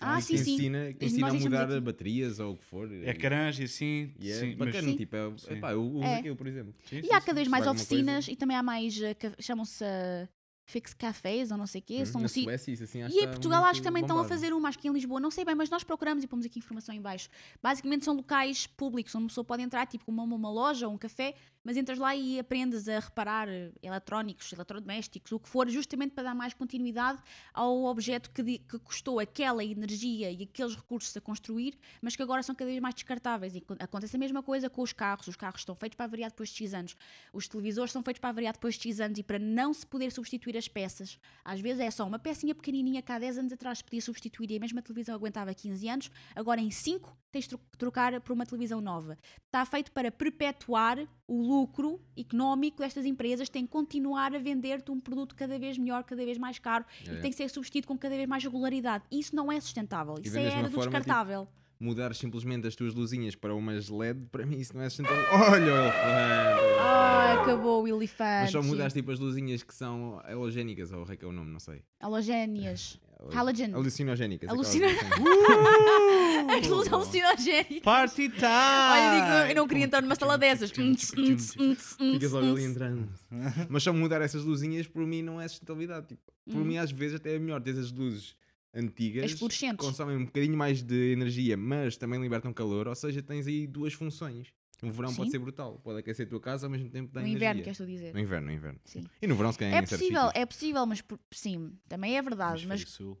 Ah, 0.00 0.16
que 0.16 0.22
sim, 0.22 0.36
sim. 0.36 0.54
ensina, 0.54 0.92
que 0.92 1.06
ensina 1.06 1.28
a 1.28 1.34
mudar 1.34 1.64
aqui. 1.70 1.80
baterias 1.80 2.38
ou 2.38 2.52
o 2.52 2.56
que 2.56 2.64
for. 2.64 2.88
Ecrãs 3.04 3.58
e 3.58 3.64
assim. 3.64 4.14
E 4.20 4.30
é 4.30 4.34
sim, 4.34 4.54
mas- 4.56 4.68
bacana, 4.68 4.88
Sim. 4.90 4.96
tipo, 4.96 5.16
é, 5.16 5.36
Sim. 5.36 5.54
epá, 5.54 5.72
eu 5.72 5.82
uso 5.82 6.04
É. 6.04 6.18
aquilo, 6.18 6.36
por 6.36 6.46
exemplo. 6.46 6.72
sim, 6.84 6.98
E 6.98 7.06
sim, 7.08 7.12
há 7.12 7.20
cada 7.20 7.34
vez 7.34 7.48
mais 7.48 7.66
oficinas 7.66 8.26
coisa. 8.26 8.30
e 8.30 8.36
também 8.36 8.56
há 8.56 8.62
mais, 8.62 9.00
eh, 9.02 9.16
chamam-se 9.40 9.82
eh, 9.82 10.28
fix 10.70 10.94
cafés 10.94 11.50
ou 11.50 11.56
não 11.58 11.66
sei 11.66 11.80
o 11.80 11.84
quê. 11.84 12.06
são 12.06 12.20
Hum, 12.20 12.22
Na 12.22 12.28
si- 12.28 12.44
Suécia, 12.44 12.72
isso 12.74 12.84
assim, 12.84 13.02
acho 13.02 13.16
E 13.16 13.20
em 13.24 13.26
Portugal 13.26 13.64
acho 13.64 13.80
que 13.80 13.84
também 13.88 14.02
estão 14.02 14.16
a 14.18 14.22
bombado. 14.22 14.34
fazer 14.40 14.52
uma, 14.52 14.68
acho 14.68 14.78
que 14.78 14.86
em 14.86 14.92
Lisboa, 14.92 15.18
não 15.18 15.30
sei 15.32 15.44
bem, 15.44 15.54
mas 15.56 15.68
nós 15.70 15.82
procuramos 15.82 16.22
e 16.22 16.26
pomos 16.28 16.44
aqui 16.46 16.58
informação 16.60 16.94
em 16.94 17.00
baixo. 17.00 17.28
Basicamente 17.60 18.04
são 18.04 18.14
locais 18.14 18.66
públicos 18.68 19.12
onde 19.16 19.24
uma 19.24 19.28
pessoa 19.28 19.44
pode 19.44 19.62
entrar, 19.62 19.86
tipo 19.86 20.04
uma, 20.12 20.22
uma 20.22 20.50
loja 20.50 20.86
ou 20.86 20.94
um 20.94 20.98
café, 20.98 21.34
mas 21.68 21.76
entras 21.76 21.98
lá 21.98 22.16
e 22.16 22.38
aprendes 22.38 22.88
a 22.88 22.98
reparar 22.98 23.46
eh, 23.46 23.70
eletrónicos, 23.82 24.50
eletrodomésticos, 24.54 25.30
o 25.32 25.38
que 25.38 25.46
for, 25.46 25.68
justamente 25.68 26.12
para 26.14 26.24
dar 26.24 26.34
mais 26.34 26.54
continuidade 26.54 27.22
ao 27.52 27.84
objeto 27.84 28.30
que, 28.30 28.42
que 28.60 28.78
custou 28.78 29.20
aquela 29.20 29.62
energia 29.62 30.30
e 30.32 30.44
aqueles 30.44 30.74
recursos 30.74 31.14
a 31.14 31.20
construir, 31.20 31.78
mas 32.00 32.16
que 32.16 32.22
agora 32.22 32.42
são 32.42 32.54
cada 32.54 32.70
vez 32.70 32.80
mais 32.80 32.94
descartáveis. 32.94 33.54
E 33.54 33.60
co- 33.60 33.76
acontece 33.78 34.16
a 34.16 34.18
mesma 34.18 34.42
coisa 34.42 34.70
com 34.70 34.80
os 34.80 34.94
carros. 34.94 35.26
Os 35.28 35.36
carros 35.36 35.60
estão 35.60 35.74
feitos 35.74 35.94
para 35.98 36.06
variar 36.06 36.30
depois 36.30 36.48
de 36.48 36.56
X 36.56 36.72
anos. 36.72 36.96
Os 37.34 37.46
televisores 37.46 37.92
são 37.92 38.02
feitos 38.02 38.18
para 38.20 38.32
variar 38.32 38.54
depois 38.54 38.74
de 38.76 38.80
X 38.88 38.98
anos 39.00 39.18
e 39.18 39.22
para 39.22 39.38
não 39.38 39.74
se 39.74 39.86
poder 39.86 40.10
substituir 40.10 40.56
as 40.56 40.68
peças. 40.68 41.18
Às 41.44 41.60
vezes 41.60 41.80
é 41.80 41.90
só 41.90 42.06
uma 42.06 42.18
pecinha 42.18 42.54
pequenininha 42.54 43.02
que 43.02 43.12
há 43.12 43.18
10 43.18 43.40
anos 43.40 43.52
atrás 43.52 43.82
podia 43.82 44.00
substituir 44.00 44.50
e 44.52 44.56
a 44.56 44.60
mesma 44.60 44.80
televisão 44.80 45.14
aguentava 45.14 45.52
15 45.52 45.86
anos, 45.86 46.10
agora 46.34 46.62
em 46.62 46.70
5 46.70 47.14
tens 47.30 47.44
de 47.44 47.50
tro- 47.50 47.60
trocar 47.76 48.18
por 48.22 48.32
uma 48.32 48.46
televisão 48.46 48.80
nova. 48.80 49.18
Está 49.44 49.66
feito 49.66 49.92
para 49.92 50.10
perpetuar 50.10 51.06
o 51.28 51.42
lucro 51.42 52.00
económico 52.16 52.78
destas 52.78 53.04
empresas, 53.04 53.48
tem 53.50 53.64
que 53.66 53.70
continuar 53.70 54.34
a 54.34 54.38
vender-te 54.38 54.90
um 54.90 54.98
produto 54.98 55.34
cada 55.36 55.58
vez 55.58 55.76
melhor, 55.78 56.02
cada 56.02 56.24
vez 56.24 56.38
mais 56.38 56.58
caro 56.58 56.84
É. 57.06 57.12
e 57.12 57.20
tem 57.20 57.30
que 57.30 57.36
ser 57.36 57.48
substituído 57.50 57.86
com 57.86 57.98
cada 57.98 58.16
vez 58.16 58.26
mais 58.26 58.42
regularidade. 58.42 59.04
Isso 59.12 59.36
não 59.36 59.52
é 59.52 59.60
sustentável, 59.60 60.14
E 60.24 60.26
isso 60.26 60.38
é 60.38 60.42
era 60.44 60.62
do 60.62 60.68
tipo, 60.70 60.80
descartável. 60.80 61.46
Mudar 61.80 62.12
simplesmente 62.14 62.66
as 62.66 62.74
tuas 62.74 62.92
luzinhas 62.92 63.36
para 63.36 63.54
umas 63.54 63.88
LED, 63.88 64.26
para 64.32 64.44
mim 64.44 64.58
isso 64.58 64.74
não 64.74 64.82
é 64.82 64.88
sustentável. 64.88 65.22
Olha 65.52 65.74
o 65.74 65.76
elefante! 65.76 66.78
Ah, 66.80 67.42
acabou 67.42 67.82
o 67.84 67.88
elefante. 67.88 68.40
Mas 68.42 68.50
só 68.50 68.62
mudares 68.62 68.92
tipo 68.94 69.10
as 69.12 69.18
luzinhas 69.20 69.62
que 69.62 69.74
são 69.74 70.20
halogénicas, 70.24 70.90
ou 70.92 71.02
o 71.02 71.06
que 71.06 71.24
é 71.24 71.28
o 71.28 71.30
nome, 71.32 71.52
não 71.52 71.60
sei. 71.60 71.82
Halogénias. 72.00 72.98
Halogen. 73.34 73.74
Alucinogénicas. 73.74 74.48
Alucina- 74.48 74.86
As 76.58 76.66
luzes 76.66 76.92
alucinogénicas. 76.92 77.80
Party 77.80 78.28
time! 78.30 78.46
Olha, 78.46 79.10
digo, 79.44 79.50
eu 79.50 79.56
não 79.56 79.68
queria 79.68 79.84
entrar 79.84 80.00
numa 80.02 80.14
sala 80.14 80.36
dessas. 80.38 80.70
Ficas 80.70 82.32
logo 82.32 82.46
ali 82.52 82.64
entrando. 82.64 83.08
Mas 83.68 83.82
só 83.82 83.92
mudar 83.92 84.20
essas 84.22 84.44
luzinhas, 84.44 84.86
por 84.86 85.06
mim, 85.06 85.22
não 85.22 85.40
é 85.40 85.46
sustentabilidade. 85.48 86.06
Tipo, 86.08 86.20
por 86.50 86.64
mim, 86.64 86.78
às 86.78 86.90
vezes, 86.90 87.16
até 87.16 87.34
é 87.34 87.38
melhor 87.38 87.60
ter 87.60 87.78
as 87.78 87.92
luzes 87.92 88.34
antigas 88.74 89.34
consomem 89.78 90.16
um 90.16 90.26
bocadinho 90.26 90.56
mais 90.56 90.82
de 90.82 91.12
energia, 91.12 91.56
mas 91.56 91.96
também 91.96 92.20
libertam 92.20 92.52
calor. 92.52 92.86
Ou 92.86 92.94
seja, 92.94 93.22
tens 93.22 93.46
aí 93.46 93.66
duas 93.66 93.92
funções. 93.92 94.48
No 94.80 94.92
verão 94.92 95.12
pode 95.12 95.26
Sim. 95.28 95.32
ser 95.32 95.38
brutal, 95.40 95.80
pode 95.82 95.98
aquecer 95.98 96.24
a 96.26 96.28
tua 96.28 96.38
casa 96.38 96.66
ao 96.66 96.70
mesmo 96.70 96.88
tempo 96.88 97.12
dá 97.12 97.20
No 97.20 97.26
energia. 97.26 97.48
inverno, 97.48 97.62
queres 97.64 97.78
tu 97.78 97.84
dizer? 97.86 98.14
No 98.14 98.20
inverno, 98.20 98.46
no 98.46 98.52
inverno. 98.52 98.78
Sim. 98.84 99.02
E 99.20 99.26
no 99.26 99.34
verão, 99.34 99.50
se 99.50 99.58
calhar, 99.58 99.74
É 99.74 99.78
certos 99.84 99.98
possível, 99.98 100.30
é 100.32 100.46
possível, 100.46 100.86
mas 100.86 101.00
por- 101.00 101.18
sim, 101.32 101.72
também 101.88 102.16
é 102.16 102.22
verdade. 102.22 102.64
Mas 102.64 102.82
Sul. 102.82 103.18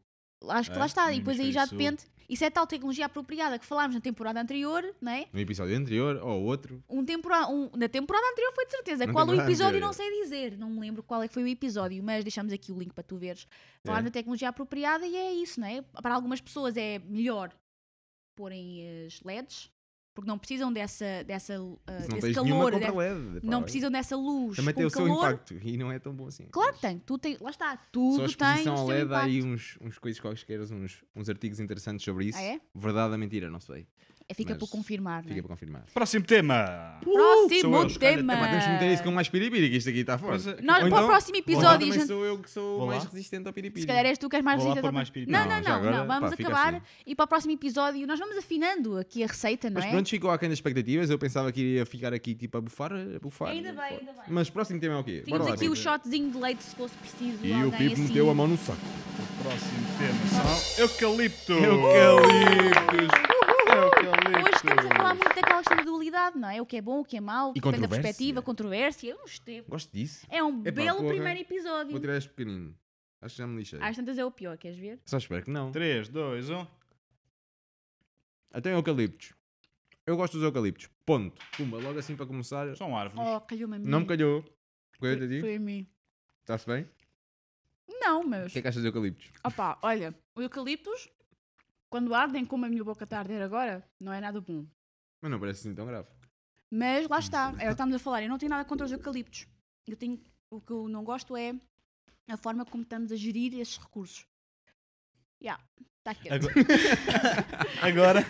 Acho 0.48 0.70
que 0.70 0.76
É, 0.76 0.80
lá 0.80 0.86
está. 0.86 1.12
E 1.12 1.18
depois 1.18 1.38
aí 1.40 1.50
já 1.52 1.66
sul. 1.66 1.76
depende. 1.78 2.02
Isso 2.28 2.44
é 2.44 2.50
tal 2.50 2.66
tecnologia 2.66 3.06
apropriada 3.06 3.58
que 3.58 3.64
falámos 3.64 3.94
na 3.94 4.02
temporada 4.02 4.38
anterior, 4.38 4.84
não 5.00 5.10
é? 5.12 5.26
No 5.32 5.40
episódio 5.40 5.74
anterior, 5.74 6.16
ou 6.22 6.42
outro. 6.44 6.84
Um 6.86 7.02
tempora 7.02 7.48
um, 7.48 7.70
na 7.74 7.88
temporada 7.88 8.26
anterior 8.32 8.52
foi 8.54 8.66
de 8.66 8.70
certeza. 8.72 9.06
Na 9.06 9.12
qual 9.14 9.24
o 9.24 9.28
temporada 9.28 9.50
episódio 9.50 9.68
anterior, 9.78 9.86
não 9.86 9.92
sei 9.94 10.22
dizer. 10.22 10.58
Não 10.58 10.68
me 10.68 10.78
lembro 10.80 11.02
qual 11.02 11.22
é 11.22 11.28
que 11.28 11.32
foi 11.32 11.42
o 11.42 11.48
episódio, 11.48 12.02
mas 12.02 12.22
deixamos 12.22 12.52
aqui 12.52 12.70
o 12.70 12.78
link 12.78 12.92
para 12.92 13.02
tu 13.02 13.16
veres. 13.16 13.46
Falar 13.82 14.00
É. 14.00 14.02
da 14.02 14.10
tecnologia 14.10 14.50
apropriada 14.50 15.06
e 15.06 15.16
é 15.16 15.32
isso, 15.32 15.58
não 15.58 15.66
é? 15.68 15.80
Para 16.02 16.14
algumas 16.14 16.40
pessoas 16.40 16.76
é 16.76 16.98
melhor 16.98 17.50
porem 18.36 19.06
as 19.06 19.20
LEDs, 19.22 19.70
porque 20.18 20.28
não 20.28 20.36
precisam 20.36 20.72
dessa, 20.72 21.22
dessa, 21.24 21.62
uh, 21.62 21.78
desse 22.12 22.32
calor. 22.32 22.72
de- 22.72 22.90
LED. 22.90 23.40
não 23.44 23.62
precisam 23.62 23.88
dessa 23.88 24.16
luz. 24.16 24.56
Também 24.56 24.74
tem 24.74 24.84
o 24.84 24.90
seu 24.90 25.06
calor. 25.06 25.18
impacto 25.18 25.54
e 25.62 25.76
não 25.76 25.92
é 25.92 25.98
tão 26.00 26.12
bom 26.12 26.26
assim. 26.26 26.46
Claro 26.50 26.74
que 26.74 26.80
tem. 26.80 26.98
Tu 26.98 27.18
tem, 27.18 27.36
lá 27.40 27.50
está. 27.50 27.76
Tudo 27.92 28.28
Só 28.28 28.44
a 28.44 28.54
tem 28.54 28.64
seu 28.64 28.84
LED 28.84 29.14
há 29.14 29.22
aí 29.22 29.42
uns, 29.44 29.78
uns 29.80 29.96
coisas 29.96 30.20
quaisquer, 30.20 30.60
uns, 30.60 31.04
uns 31.14 31.28
artigos 31.28 31.60
interessantes 31.60 32.04
sobre 32.04 32.26
isso. 32.26 32.38
Ah, 32.38 32.42
é? 32.42 32.60
Verdade 32.74 33.12
ou 33.12 33.18
mentira, 33.18 33.48
não 33.48 33.60
sei. 33.60 33.86
É, 34.30 34.34
fica 34.34 34.50
mas 34.50 34.58
por 34.58 34.68
confirmar. 34.68 35.22
Fica 35.22 35.36
né? 35.36 35.40
para 35.40 35.48
confirmar. 35.48 35.82
Próximo 35.94 36.22
tema! 36.26 36.98
Próximo 37.02 37.76
eu, 37.76 37.86
escolha 37.86 38.16
tema. 38.16 38.34
Epá, 38.34 38.48
temos 38.48 38.64
que 38.64 38.70
meter 38.72 38.92
isso 38.92 39.02
com 39.02 39.10
mais 39.10 39.26
piripiri, 39.30 39.70
que 39.70 39.76
isto 39.78 39.88
aqui 39.88 40.00
está 40.00 40.18
forte. 40.18 40.46
é. 40.50 40.60
Nós- 40.60 40.60
Ou 40.60 40.64
para 40.66 40.84
o 40.84 40.86
então- 40.88 41.06
próximo 41.06 41.36
então 41.38 41.54
episódio, 41.54 41.92
gente- 41.94 42.06
sou 42.06 42.24
eu 42.26 42.38
que 42.38 42.50
sou 42.50 42.86
mais 42.86 43.04
resistente 43.04 43.46
ao 43.46 43.54
piripiri. 43.54 43.80
Se 43.80 43.86
calhar 43.86 44.04
és 44.04 44.18
tu 44.18 44.28
que 44.28 44.36
és 44.36 44.44
mais 44.44 44.58
resistente 44.62 44.84
ao- 44.86 44.92
piripiri. 44.92 45.30
Não, 45.32 45.48
Não, 45.48 45.60
não, 45.62 45.72
agora, 45.76 45.96
não. 45.96 46.06
Vamos 46.06 46.28
pá, 46.34 46.36
acabar 46.42 46.74
assim. 46.74 46.82
e 47.06 47.14
para 47.14 47.24
o 47.24 47.26
próximo 47.28 47.52
episódio 47.54 48.06
nós 48.06 48.18
vamos 48.18 48.36
afinando 48.36 48.98
aqui 48.98 49.24
a 49.24 49.26
receita, 49.28 49.70
não 49.70 49.76
Mas 49.80 49.86
é? 49.86 49.90
pronto, 49.92 50.08
ficou 50.10 50.30
aquém 50.30 50.50
das 50.50 50.58
expectativas. 50.58 51.08
Eu 51.08 51.18
pensava 51.18 51.50
que 51.50 51.60
iria 51.62 51.86
ficar 51.86 52.12
aqui 52.12 52.34
tipo 52.34 52.58
a 52.58 52.60
bufar. 52.60 52.92
A 52.92 53.18
bufar 53.18 53.48
Ainda 53.48 53.72
bem, 53.72 53.82
ainda 53.98 54.12
bem. 54.12 54.22
Mas 54.28 54.48
o 54.48 54.52
próximo 54.52 54.78
tema 54.78 54.96
é 54.96 54.98
o 54.98 55.04
quê? 55.04 55.22
Tínhamos 55.24 55.46
lá, 55.48 55.54
aqui 55.54 55.70
o 55.70 55.74
shotzinho 55.74 56.30
de 56.30 56.36
leite 56.36 56.62
se 56.64 56.76
fosse 56.76 56.94
preciso. 56.96 57.38
E 57.46 57.64
o 57.64 57.72
Pipo 57.72 57.94
assim. 57.94 58.02
meteu 58.02 58.28
a 58.28 58.34
mão 58.34 58.46
no 58.46 58.58
saco. 58.58 58.78
Próximo 59.42 59.86
tema 59.98 60.26
são 60.76 60.84
eucalipto! 60.84 61.52
Eucaliptos! 61.54 63.37
Estamos 64.58 64.86
a 64.86 64.96
falar 64.96 65.14
muito 65.14 65.34
daquela 65.34 65.58
questão 65.58 65.76
da 65.76 65.82
dualidade, 65.84 66.38
não 66.38 66.48
é? 66.50 66.60
O 66.60 66.66
que 66.66 66.76
é 66.76 66.82
bom, 66.82 67.00
o 67.00 67.04
que 67.04 67.16
é 67.16 67.20
mau, 67.20 67.52
depende 67.52 67.80
da 67.80 67.88
perspectiva, 67.88 68.42
controvérsia. 68.42 69.16
Uns 69.22 69.38
tempos. 69.38 69.70
Gosto 69.70 69.92
disso. 69.92 70.26
É 70.28 70.42
um 70.42 70.60
Epá, 70.60 70.70
belo 70.72 70.98
porra. 70.98 71.08
primeiro 71.10 71.40
episódio. 71.40 71.92
Vou 71.92 72.00
tirar 72.00 72.16
este 72.16 72.28
pequenino. 72.30 72.74
Acho 73.20 73.34
que 73.36 73.38
já 73.42 73.46
me 73.46 73.56
lixei. 73.58 73.78
Às 73.82 73.96
tantas 73.96 74.18
é 74.18 74.24
o 74.24 74.30
pior, 74.30 74.56
queres 74.58 74.78
ver? 74.78 75.00
Só 75.04 75.18
espero 75.18 75.44
que 75.44 75.50
não. 75.50 75.70
3, 75.72 76.08
2, 76.08 76.50
1. 76.50 76.66
Até 78.52 78.72
eucaliptos. 78.74 79.32
Eu 80.06 80.16
gosto 80.16 80.34
dos 80.34 80.42
eucaliptos. 80.42 80.88
Ponto. 81.04 81.40
Pumba, 81.56 81.78
logo 81.78 81.98
assim 81.98 82.16
para 82.16 82.26
começar. 82.26 82.74
São 82.76 82.96
árvores. 82.96 83.28
Oh, 83.28 83.40
calhou-me 83.42 83.76
a 83.76 83.78
mim. 83.78 83.88
Não 83.88 84.00
me 84.00 84.06
calhou. 84.06 84.44
Foi, 84.98 85.16
ti. 85.28 85.40
foi 85.40 85.56
a 85.56 85.60
mim. 85.60 85.86
Está-se 86.40 86.66
bem? 86.66 86.88
Não, 88.00 88.22
O 88.22 88.26
mas. 88.26 88.52
que 88.52 88.58
é 88.58 88.62
que 88.62 88.68
achas 88.68 88.80
de 88.82 88.88
eucaliptos? 88.88 89.30
Opá, 89.44 89.78
olha, 89.82 90.14
o 90.34 90.40
eucaliptos, 90.40 91.08
quando 91.90 92.14
ardem 92.14 92.44
como 92.44 92.64
a 92.66 92.68
minha 92.68 92.84
boca 92.84 93.04
está 93.04 93.16
a 93.16 93.20
arder 93.20 93.42
agora, 93.42 93.86
não 94.00 94.12
é 94.12 94.20
nada 94.20 94.40
bom. 94.40 94.66
Mas 95.22 95.30
não 95.30 95.40
parece 95.40 95.60
assim 95.60 95.74
tão 95.74 95.86
grave. 95.86 96.08
Mas 96.70 97.08
lá 97.08 97.18
está, 97.18 97.54
é 97.58 97.70
estamos 97.70 97.94
a 97.94 97.98
falar. 97.98 98.22
Eu 98.22 98.28
não 98.28 98.38
tenho 98.38 98.50
nada 98.50 98.64
contra 98.64 98.84
os 98.86 98.92
eucaliptos. 98.92 99.46
Eu 99.86 99.96
tenho, 99.96 100.20
o 100.50 100.60
que 100.60 100.70
eu 100.72 100.88
não 100.88 101.02
gosto 101.02 101.36
é 101.36 101.54
a 102.28 102.36
forma 102.36 102.64
como 102.64 102.82
estamos 102.82 103.10
a 103.10 103.16
gerir 103.16 103.54
esses 103.58 103.78
recursos. 103.78 104.26
Já, 105.40 105.58
está 105.98 106.10
aqui. 106.10 106.28
Agora. 106.28 106.52
Agora. 107.82 108.20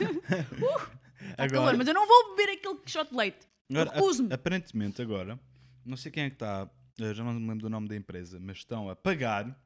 Está 1.31 1.49
calor, 1.49 1.77
mas 1.77 1.87
eu 1.89 1.95
não 1.95 2.07
vou 2.07 2.37
beber 2.37 2.53
aquele 2.53 2.79
shot 2.87 3.11
de 3.11 3.17
leite. 3.17 3.47
agora, 3.71 3.91
recuso-me. 3.91 4.29
ap- 4.29 4.35
aparentemente, 4.41 5.03
agora, 5.03 5.39
não 5.85 5.97
sei 5.97 6.11
quem 6.13 6.25
é 6.25 6.29
que 6.31 6.37
está, 6.37 6.71
já 6.97 7.25
não 7.25 7.33
me 7.35 7.41
lembro 7.41 7.63
do 7.63 7.71
nome 7.71 7.89
da 7.89 7.97
empresa, 7.97 8.39
mas 8.41 8.59
estão 8.59 8.89
a 8.89 8.97
pagar. 8.97 9.57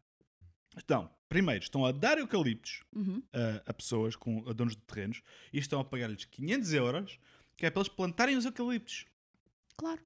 Estão, 0.77 1.11
primeiro, 1.33 1.63
estão 1.63 1.85
a 1.87 1.93
dar 1.93 2.19
eucaliptos 2.19 2.81
Uhum. 2.95 3.23
a, 3.33 3.71
a 3.71 3.75
pessoas, 3.75 4.15
com, 4.17 4.45
a 4.49 4.53
donos 4.53 4.77
de 4.77 4.83
terrenos, 4.83 5.23
e 5.53 5.59
estão 5.59 5.81
a 5.81 5.85
pagar-lhes 5.85 6.25
500 6.25 6.73
euros, 6.75 7.19
que 7.57 7.65
é 7.67 7.71
para 7.71 7.81
eles 7.81 7.89
plantarem 7.89 8.37
os 8.37 8.45
eucaliptos. 8.45 9.07
Claro. 9.77 10.01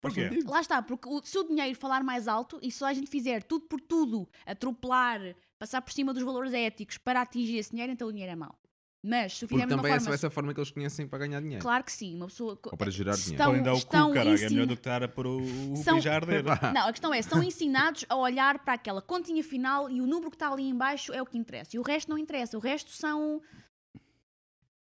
Porquê? 0.00 0.28
sentido. 0.28 0.50
Lá 0.50 0.60
está, 0.60 0.82
porque 0.82 1.08
o, 1.08 1.22
se 1.22 1.38
o 1.38 1.44
dinheiro 1.44 1.74
falar 1.78 2.02
mais 2.02 2.28
alto 2.28 2.58
e 2.62 2.70
se 2.70 2.84
a 2.84 2.92
gente 2.92 3.08
fizer 3.08 3.42
tudo 3.42 3.66
por 3.66 3.80
tudo, 3.80 4.28
atropelar, 4.44 5.34
passar 5.58 5.80
por 5.80 5.92
cima 5.92 6.12
dos 6.12 6.22
valores 6.22 6.52
éticos 6.52 6.98
para 6.98 7.22
atingir 7.22 7.56
esse 7.56 7.70
dinheiro, 7.70 7.92
então 7.92 8.08
o 8.08 8.12
dinheiro 8.12 8.32
é 8.32 8.36
mau. 8.36 8.58
Mas 9.06 9.36
se 9.36 9.44
o 9.44 9.48
Porque 9.48 9.62
fizermos 9.62 9.74
uma 9.74 9.82
também 9.82 9.92
é 9.92 10.00
forma. 10.00 10.08
só 10.08 10.14
essa 10.14 10.30
forma 10.30 10.54
que 10.54 10.60
eles 10.60 10.70
conhecem 10.70 11.06
para 11.06 11.18
ganhar 11.18 11.38
dinheiro. 11.42 11.62
Claro 11.62 11.84
que 11.84 11.92
sim, 11.92 12.16
uma 12.16 12.26
pessoa. 12.26 12.58
Ou 12.64 12.74
para 12.78 12.90
gerar 12.90 13.14
dinheiro. 13.14 13.34
estão, 13.34 13.46
Podem 13.50 13.62
dar 13.62 13.74
o 13.74 13.76
estão 13.76 14.08
cu, 14.08 14.14
caralho, 14.14 14.42
é 14.42 14.48
melhor 14.48 14.66
do 14.66 14.74
que 14.74 14.80
estar 14.80 15.02
a 15.02 15.08
pôr 15.08 15.26
o, 15.26 15.72
o 15.72 15.76
São- 15.76 15.94
peixe 15.96 16.08
a 16.08 16.14
arder. 16.14 16.42
Não, 16.72 16.88
a 16.88 16.90
questão 16.90 17.12
é, 17.12 17.20
são 17.20 17.42
ensinados 17.42 18.06
a 18.08 18.16
olhar 18.16 18.60
para 18.64 18.72
aquela 18.72 19.02
continha 19.02 19.44
final 19.44 19.90
e 19.90 20.00
o 20.00 20.06
número 20.06 20.30
que 20.30 20.36
está 20.36 20.50
ali 20.50 20.62
em 20.62 20.74
baixo 20.74 21.12
é 21.12 21.20
o 21.20 21.26
que 21.26 21.36
interessa. 21.36 21.76
E 21.76 21.78
o 21.78 21.82
resto 21.82 22.08
não 22.08 22.16
interessa. 22.16 22.56
O 22.56 22.60
resto 22.60 22.92
são 22.92 23.42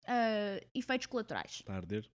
ah, 0.07 0.59
efeitos 0.73 1.07
colaterais. 1.07 1.55
Está 1.55 1.73
a 1.73 1.77
arder? 1.77 2.09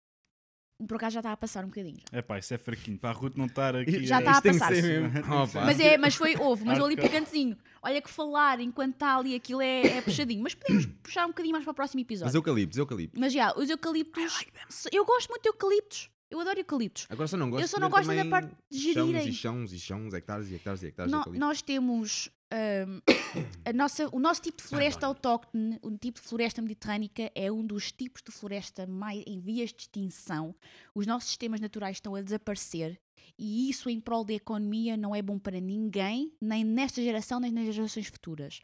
Por 0.88 0.96
acaso 0.96 1.14
já 1.14 1.20
está 1.20 1.32
a 1.32 1.36
passar 1.36 1.64
um 1.64 1.68
bocadinho. 1.68 1.98
já. 2.12 2.18
É 2.18 2.20
pá, 2.22 2.38
isso 2.38 2.52
é 2.52 2.58
fraquinho. 2.58 2.98
Para 2.98 3.10
a 3.10 3.12
Ruth 3.12 3.36
não 3.36 3.46
estar 3.46 3.76
aqui. 3.76 4.04
Já 4.04 4.18
está 4.18 4.38
a 4.38 4.70
mesmo. 4.70 5.18
Opa. 5.34 5.64
Mas, 5.64 5.78
é, 5.80 5.96
mas 5.96 6.14
foi, 6.16 6.36
houve, 6.36 6.64
mas 6.64 6.80
ali 6.80 6.96
picantezinho. 6.96 7.56
Olha 7.80 8.02
que 8.02 8.10
falar 8.10 8.58
enquanto 8.60 8.94
está 8.94 9.16
ali 9.16 9.34
aquilo 9.34 9.60
é, 9.62 9.98
é 9.98 10.02
puxadinho. 10.02 10.42
Mas 10.42 10.54
podemos 10.54 10.86
puxar 11.02 11.24
um 11.26 11.28
bocadinho 11.28 11.52
mais 11.52 11.64
para 11.64 11.70
o 11.70 11.74
próximo 11.74 12.00
Mas 12.00 12.06
episódio. 12.06 12.36
eucaliptos, 12.36 12.78
eucaliptos. 12.78 13.20
Mas 13.20 13.32
já, 13.32 13.54
os 13.56 13.70
eucaliptos. 13.70 14.44
Eu 14.92 15.04
gosto 15.04 15.28
muito 15.28 15.42
de 15.42 15.48
eucaliptos. 15.48 16.10
Eu 16.30 16.40
adoro 16.40 16.58
eucaliptos. 16.58 17.06
Agora 17.08 17.28
só 17.28 17.36
não 17.36 17.48
gosto 17.48 17.62
Eu 17.62 17.68
só 17.68 17.78
não 17.78 17.88
gosto 17.88 18.12
da 18.12 18.24
parte 18.24 18.50
de 18.68 18.78
gerirem. 18.78 19.12
Chãos 19.22 19.26
e 19.26 19.32
chãos 19.32 19.72
e 19.72 19.78
chãos, 19.78 20.14
hectares 20.14 20.50
e 20.50 20.54
hectares 20.56 20.82
e 20.82 20.86
hectares 20.86 21.12
No- 21.12 21.24
nós 21.34 21.62
temos 21.62 22.28
ahm, 22.54 23.00
a 23.64 23.72
nossa, 23.72 24.08
o 24.14 24.18
nosso 24.18 24.42
tipo 24.42 24.62
de 24.62 24.68
floresta 24.68 25.06
autóctone, 25.06 25.78
o 25.82 25.90
tipo 25.98 26.20
de 26.20 26.26
floresta 26.26 26.62
mediterrânica 26.62 27.30
é 27.34 27.50
um 27.50 27.66
dos 27.66 27.90
tipos 27.90 28.22
de 28.22 28.30
floresta 28.30 28.86
mais 28.86 29.22
em 29.26 29.40
vias 29.40 29.72
de 29.72 29.82
extinção. 29.82 30.54
Os 30.94 31.06
nossos 31.06 31.28
sistemas 31.28 31.60
naturais 31.60 31.96
estão 31.96 32.14
a 32.14 32.22
desaparecer 32.22 33.00
e 33.38 33.68
isso 33.68 33.90
em 33.90 34.00
prol 34.00 34.24
da 34.24 34.34
economia 34.34 34.96
não 34.96 35.14
é 35.14 35.20
bom 35.20 35.38
para 35.38 35.60
ninguém, 35.60 36.32
nem 36.40 36.64
nesta 36.64 37.02
geração, 37.02 37.40
nem 37.40 37.50
nas 37.50 37.74
gerações 37.74 38.06
futuras. 38.06 38.60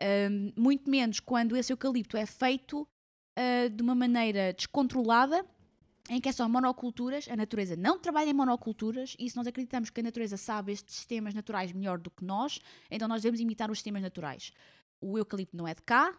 Ahm, 0.00 0.52
muito 0.56 0.90
menos 0.90 1.20
quando 1.20 1.56
esse 1.56 1.72
eucalipto 1.72 2.16
é 2.16 2.26
feito 2.26 2.86
ah, 3.36 3.68
de 3.68 3.80
uma 3.82 3.94
maneira 3.94 4.52
descontrolada 4.52 5.46
em 6.08 6.20
que 6.20 6.28
é 6.28 6.32
só 6.32 6.48
monoculturas, 6.48 7.28
a 7.28 7.36
natureza 7.36 7.76
não 7.76 7.98
trabalha 7.98 8.30
em 8.30 8.34
monoculturas 8.34 9.14
e 9.18 9.28
se 9.28 9.36
nós 9.36 9.46
acreditamos 9.46 9.90
que 9.90 10.00
a 10.00 10.02
natureza 10.02 10.36
sabe 10.36 10.72
estes 10.72 10.94
sistemas 10.96 11.34
naturais 11.34 11.72
melhor 11.72 11.98
do 11.98 12.10
que 12.10 12.24
nós, 12.24 12.58
então 12.90 13.06
nós 13.06 13.22
devemos 13.22 13.40
imitar 13.40 13.70
os 13.70 13.78
sistemas 13.78 14.00
naturais. 14.02 14.52
O 15.00 15.18
eucalipto 15.18 15.56
não 15.56 15.68
é 15.68 15.74
de 15.74 15.82
cá, 15.82 16.16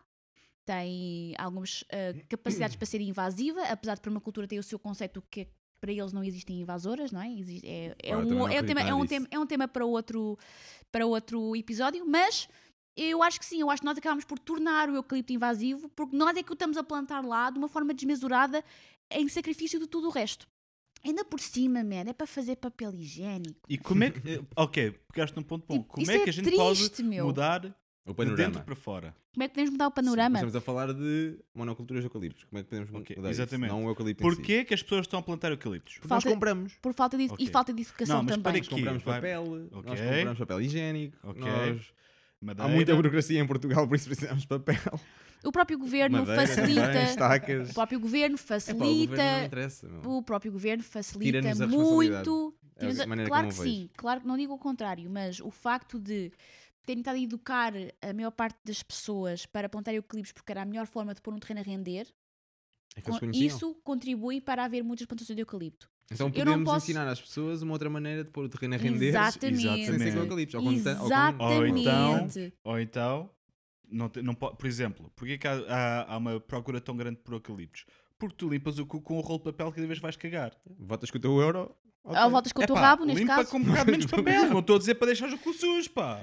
tem 0.66 1.34
algumas 1.38 1.84
ah, 1.92 2.14
capacidades 2.30 2.76
para 2.76 2.86
ser 2.86 3.02
invasiva, 3.02 3.64
apesar 3.64 3.96
de 3.96 4.02
permacultura 4.02 4.48
ter 4.48 4.60
o 4.60 4.64
seu 4.64 4.78
conceito 4.78 5.24
que 5.30 5.48
para 5.82 5.92
eles 5.92 6.12
não 6.12 6.24
existem 6.24 6.60
invasoras, 6.60 7.12
não 7.12 7.22
é? 7.22 7.32
Existe- 7.32 7.66
é, 7.68 7.96
é 8.04 8.16
um, 8.18 8.48
é, 8.50 8.62
um 8.62 8.66
tema, 8.66 8.82
é, 8.82 8.94
um 8.94 9.06
tema, 9.08 9.28
é 9.32 9.40
um 9.40 9.46
tema 9.48 9.68
para 9.68 9.86
outro, 9.86 10.38
para 10.92 11.06
outro 11.06 11.56
episódio, 11.56 12.06
mas 12.06 12.48
eu 12.96 13.24
acho 13.24 13.40
que 13.40 13.46
sim, 13.46 13.62
eu 13.62 13.70
acho 13.70 13.82
que 13.82 13.86
nós 13.86 13.98
acabamos 13.98 14.26
por 14.26 14.38
tornar 14.40 14.90
o 14.90 14.96
eucalipto 14.96 15.32
invasivo 15.34 15.90
porque 15.90 16.16
nós 16.16 16.36
é 16.36 16.44
que 16.44 16.52
o 16.52 16.54
estamos 16.54 16.78
a 16.78 16.84
plantar 16.84 17.22
lá 17.24 17.50
de 17.50 17.58
uma 17.58 17.68
forma 17.70 17.94
desmesurada 17.94 18.64
em 19.12 19.28
sacrifício 19.30 19.80
de 19.80 19.88
tudo 19.88 20.08
o 20.08 20.12
resto. 20.12 20.48
Ainda 21.06 21.24
por 21.24 21.40
cima, 21.40 21.82
man, 21.82 22.10
é 22.10 22.14
para 22.14 22.28
fazer 22.28 22.58
papel 22.58 22.94
higiênico. 22.94 23.62
E 23.70 23.78
como 23.78 24.04
é 24.04 24.12
que. 24.12 24.20
eh, 24.30 24.42
Ok, 24.56 24.92
pegaste 25.14 25.36
num 25.38 25.44
ponto 25.44 25.66
bom. 25.66 25.76
Tipo, 25.78 25.88
Como 25.88 26.04
isso 26.04 26.12
é 26.12 26.16
é 26.16 26.24
que 26.26 26.30
a 26.30 26.34
gente 26.34 26.44
triste, 26.46 26.58
pode 26.98 27.04
meu. 27.04 27.26
mudar 27.28 27.66
O 28.06 28.10
de 28.10 28.16
panorama. 28.16 28.36
dentro 28.36 28.64
para 28.64 28.76
fora? 28.76 29.16
Como 29.34 29.44
é 29.44 29.48
que 29.48 29.54
podemos 29.54 29.72
mudar 29.72 29.88
o 29.88 29.92
panorama? 29.92 30.38
estamos 30.40 30.56
a 30.58 30.60
falar 30.60 30.92
de 30.94 31.40
monoculturas 31.56 32.04
de 32.04 32.08
eucaliptos. 32.08 32.44
Como 32.44 32.60
é 32.60 32.64
que 32.64 32.70
podemos 32.70 32.90
Ok, 32.94 33.16
mudar 33.16 33.32
isso? 33.32 33.42
exatamente. 33.42 33.70
Não 33.72 33.86
o 33.86 33.90
eucalipto 33.90 34.22
em 34.28 34.30
si. 34.30 34.36
Porquê 34.36 34.66
que 34.66 34.74
as 34.74 34.84
pessoas 34.84 35.02
estão 35.06 35.20
a 35.20 35.24
plantar 35.24 35.52
eucaliptos? 35.52 35.94
Porque 35.94 36.08
Falta- 36.10 36.26
nós 36.28 36.34
compramos. 36.34 36.74
Por 36.82 36.94
falta 36.94 37.18
de, 37.18 37.26
Ok. 37.32 37.46
E 37.46 37.50
falta 37.50 37.74
de 37.74 37.82
educação 37.84 38.18
Não, 38.18 38.24
mas 38.24 38.32
também. 38.36 38.44
para 38.44 38.58
Nós 38.60 38.68
compramos 38.68 39.04
papel, 39.04 39.44
Ok. 39.72 39.90
nós 39.90 40.00
compramos 40.02 40.38
papel 40.40 40.62
higiênico, 40.62 41.18
Ok. 41.24 41.42
nós... 41.42 41.94
Madeira, 42.42 42.70
Há 42.72 42.74
muita 42.74 42.96
burocracia 42.96 43.40
em 43.40 43.46
Portugal, 43.48 43.88
por 43.88 43.96
isso 43.96 44.06
precisamos 44.06 44.42
de 44.44 44.48
papel. 44.48 45.00
O 45.44 45.52
próprio 45.52 45.78
governo 45.80 46.18
Madeira 46.20 46.48
facilita. 46.48 47.70
O 47.70 47.74
próprio 47.74 48.00
governo 48.00 48.36
o 48.36 48.38
facilita. 48.38 49.16
não 49.16 49.46
interessa, 49.46 49.88
meu. 49.88 50.12
o 50.18 50.24
próprio 50.24 50.52
governo 50.52 50.84
facilita 50.84 51.42
muito. 51.68 52.54
É 52.76 52.80
tira-nos 52.80 53.00
a 53.00 53.04
a- 53.04 53.08
maneira 53.08 53.30
claro 53.30 53.48
que 53.50 53.54
sim, 53.56 53.90
claro 53.96 54.22
que 54.22 54.28
não 54.28 54.38
digo 54.38 54.54
o 54.54 54.58
contrário, 54.58 55.10
mas 55.10 55.40
o 55.42 55.50
facto 55.52 56.00
de 56.00 56.32
terem 56.86 57.02
estado 57.02 57.16
a 57.16 57.20
educar 57.20 57.74
a 58.02 58.14
maior 58.14 58.32
parte 58.32 58.58
das 58.66 58.82
pessoas 58.82 59.46
para 59.46 59.68
plantar 59.70 59.94
eucaliptos 59.94 60.32
porque 60.32 60.52
era 60.52 60.62
a 60.62 60.66
melhor 60.66 60.88
forma 60.88 61.14
de 61.14 61.22
pôr 61.22 61.34
um 61.34 61.40
terreno 61.40 61.60
a 61.60 61.64
render, 61.64 62.08
É 62.96 63.02
isso 63.34 63.76
contribui 63.84 64.42
para 64.42 64.64
haver 64.64 64.84
muitas 64.84 65.06
plantações 65.06 65.36
de 65.36 65.42
eucalipto. 65.42 65.90
Então 66.12 66.32
podemos 66.32 66.66
posso- 66.66 66.86
ensinar 66.86 67.08
às 67.08 67.22
pessoas 67.22 67.62
uma 67.62 67.74
outra 67.74 67.90
maneira 67.90 68.24
de 68.24 68.30
pôr 68.32 68.46
o 68.46 68.50
terreno 68.50 68.74
a 68.76 68.78
render 68.78 69.10
Exatamente. 69.10 69.62
sem 69.62 69.70
ser 69.72 69.76
com 69.78 69.80
Exatamente. 69.96 70.18
eucaliptos. 70.18 70.56
Con- 70.60 70.66
Ou 70.68 70.74
então- 70.74 71.06
Exatamente. 71.06 72.54
Ou 72.64 72.80
então, 72.80 73.30
não 73.92 74.10
te- 74.10 74.22
não 74.22 74.34
po- 74.34 74.56
por 74.56 74.66
exemplo, 74.68 75.12
porquê 75.16 75.38
que 75.38 75.48
há, 75.48 75.54
há- 75.68 76.14
há 76.14 76.18
uma 76.18 76.40
procura 76.40 76.82
tão 76.82 76.96
grande 76.98 77.18
por 77.24 77.34
eucaliptos? 77.34 77.86
Porque 78.18 78.36
tu 78.36 78.50
limpas 78.50 78.78
o 78.80 78.86
cu 78.86 79.02
com 79.02 79.18
o 79.18 79.22
rolo 79.22 79.38
de 79.40 79.46
papel 79.46 79.70
que 79.70 79.76
cada 79.76 79.88
vez 79.88 80.00
vais 80.00 80.16
cagar. 80.18 80.52
Votas 80.80 81.10
com 81.12 81.18
o 81.18 81.22
teu 81.22 81.40
euro. 81.40 81.74
Ok. 82.04 82.24
Ou 82.24 82.30
voltas 82.30 82.52
com 82.52 82.62
o 82.62 82.66
teu 82.66 82.76
rabo, 82.76 83.06
neste 83.06 83.22
limpa 83.22 83.36
caso. 83.36 83.50
com 83.52 83.58
um 83.58 83.64
bocado 83.64 83.92
menos 83.92 84.06
papel. 84.12 84.50
não 84.50 84.60
estou 84.60 84.76
a 84.76 84.80
dizer 84.80 84.96
para 84.96 85.08
deixar 85.08 85.30
o 85.30 85.38
cu 85.38 85.54
sujo, 85.54 85.90
pá. 85.92 86.22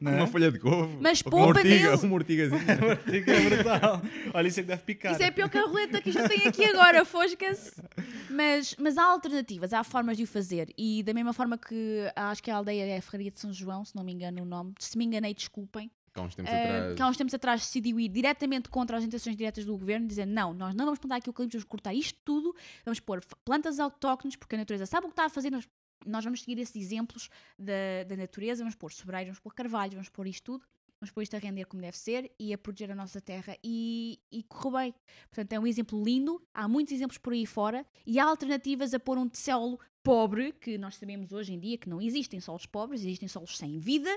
Não 0.00 0.12
Uma 0.12 0.24
é? 0.24 0.26
folha 0.26 0.52
de 0.52 0.58
couve. 0.58 0.98
Mas 1.00 1.22
uma 1.22 1.30
poupa 1.30 1.46
ortiga, 1.58 1.68
deles. 1.88 2.02
Uma 2.02 2.14
ortigazinha. 2.14 2.62
é 2.68 3.40
brutal. 3.62 4.02
Olha, 4.34 4.48
isso 4.48 4.60
é 4.60 4.62
que 4.62 4.68
deve 4.68 4.82
picar. 4.82 5.12
Isso 5.12 5.22
é 5.22 5.30
pior 5.30 5.48
que 5.48 5.56
a 5.56 5.62
roleta 5.62 6.02
que 6.02 6.12
já 6.12 6.28
tenho 6.28 6.46
aqui 6.46 6.62
agora, 6.66 7.04
fosca-se. 7.06 7.80
Mas, 8.28 8.76
mas 8.78 8.98
há 8.98 9.04
alternativas, 9.04 9.72
há 9.72 9.82
formas 9.82 10.18
de 10.18 10.24
o 10.24 10.26
fazer. 10.26 10.68
E 10.76 11.02
da 11.02 11.14
mesma 11.14 11.32
forma 11.32 11.56
que 11.56 12.00
acho 12.14 12.42
que 12.42 12.50
a 12.50 12.56
aldeia 12.56 12.84
é 12.84 12.98
a 12.98 13.02
Ferraria 13.02 13.30
de 13.30 13.40
São 13.40 13.50
João, 13.50 13.82
se 13.82 13.96
não 13.96 14.04
me 14.04 14.12
engano 14.12 14.42
o 14.42 14.44
nome. 14.44 14.74
Se 14.78 14.98
me 14.98 15.06
enganei, 15.06 15.32
desculpem. 15.32 15.90
Há 16.18 16.22
uns 16.22 16.34
tempos 16.34 16.52
Ah, 16.52 16.56
atrás. 16.56 16.94
que 16.96 17.02
há 17.02 17.08
uns 17.08 17.16
tempos 17.16 17.34
atrás 17.34 17.60
decidiu 17.60 17.98
ir 18.00 18.08
diretamente 18.08 18.68
contra 18.68 18.96
as 18.96 19.04
intenções 19.04 19.36
diretas 19.36 19.64
do 19.64 19.76
governo, 19.76 20.06
dizendo 20.06 20.32
não, 20.32 20.52
nós 20.52 20.74
não 20.74 20.84
vamos 20.84 20.98
plantar 20.98 21.16
aqui 21.16 21.28
eucaliptos, 21.28 21.60
vamos 21.60 21.68
cortar 21.68 21.94
isto 21.94 22.18
tudo, 22.24 22.54
vamos 22.84 23.00
pôr 23.00 23.20
plantas 23.44 23.78
autóctones, 23.80 24.36
porque 24.36 24.54
a 24.54 24.58
natureza 24.58 24.86
sabe 24.86 25.06
o 25.06 25.08
que 25.08 25.12
está 25.12 25.24
a 25.26 25.28
fazer, 25.28 25.50
nós, 25.50 25.68
nós 26.06 26.24
vamos 26.24 26.42
seguir 26.42 26.58
esses 26.60 26.76
exemplos 26.76 27.28
da, 27.58 28.04
da 28.06 28.16
natureza, 28.16 28.62
vamos 28.62 28.74
pôr 28.76 28.92
sobreiros, 28.92 29.28
vamos 29.28 29.40
pôr 29.40 29.54
carvalhos, 29.54 29.94
vamos 29.94 30.08
pôr 30.08 30.26
isto 30.26 30.44
tudo, 30.44 30.64
vamos 31.00 31.12
pôr 31.12 31.22
isto 31.22 31.36
a 31.36 31.38
render 31.38 31.64
como 31.66 31.80
deve 31.80 31.96
ser 31.96 32.30
e 32.38 32.52
a 32.52 32.58
proteger 32.58 32.90
a 32.90 32.94
nossa 32.94 33.20
terra 33.20 33.56
e, 33.62 34.18
e 34.32 34.42
correu 34.42 34.78
bem. 34.78 34.94
Portanto, 35.30 35.52
é 35.52 35.60
um 35.60 35.66
exemplo 35.66 36.02
lindo, 36.02 36.42
há 36.52 36.66
muitos 36.66 36.92
exemplos 36.92 37.18
por 37.18 37.32
aí 37.32 37.46
fora 37.46 37.86
e 38.06 38.18
há 38.18 38.24
alternativas 38.24 38.92
a 38.94 38.98
pôr 38.98 39.16
um 39.18 39.28
solo 39.32 39.78
pobre, 40.02 40.52
que 40.52 40.78
nós 40.78 40.96
sabemos 40.96 41.32
hoje 41.32 41.52
em 41.52 41.58
dia 41.60 41.76
que 41.76 41.88
não 41.88 42.00
existem 42.00 42.40
solos 42.40 42.64
pobres, 42.66 43.02
existem 43.02 43.28
solos 43.28 43.56
sem 43.58 43.78
vida, 43.78 44.10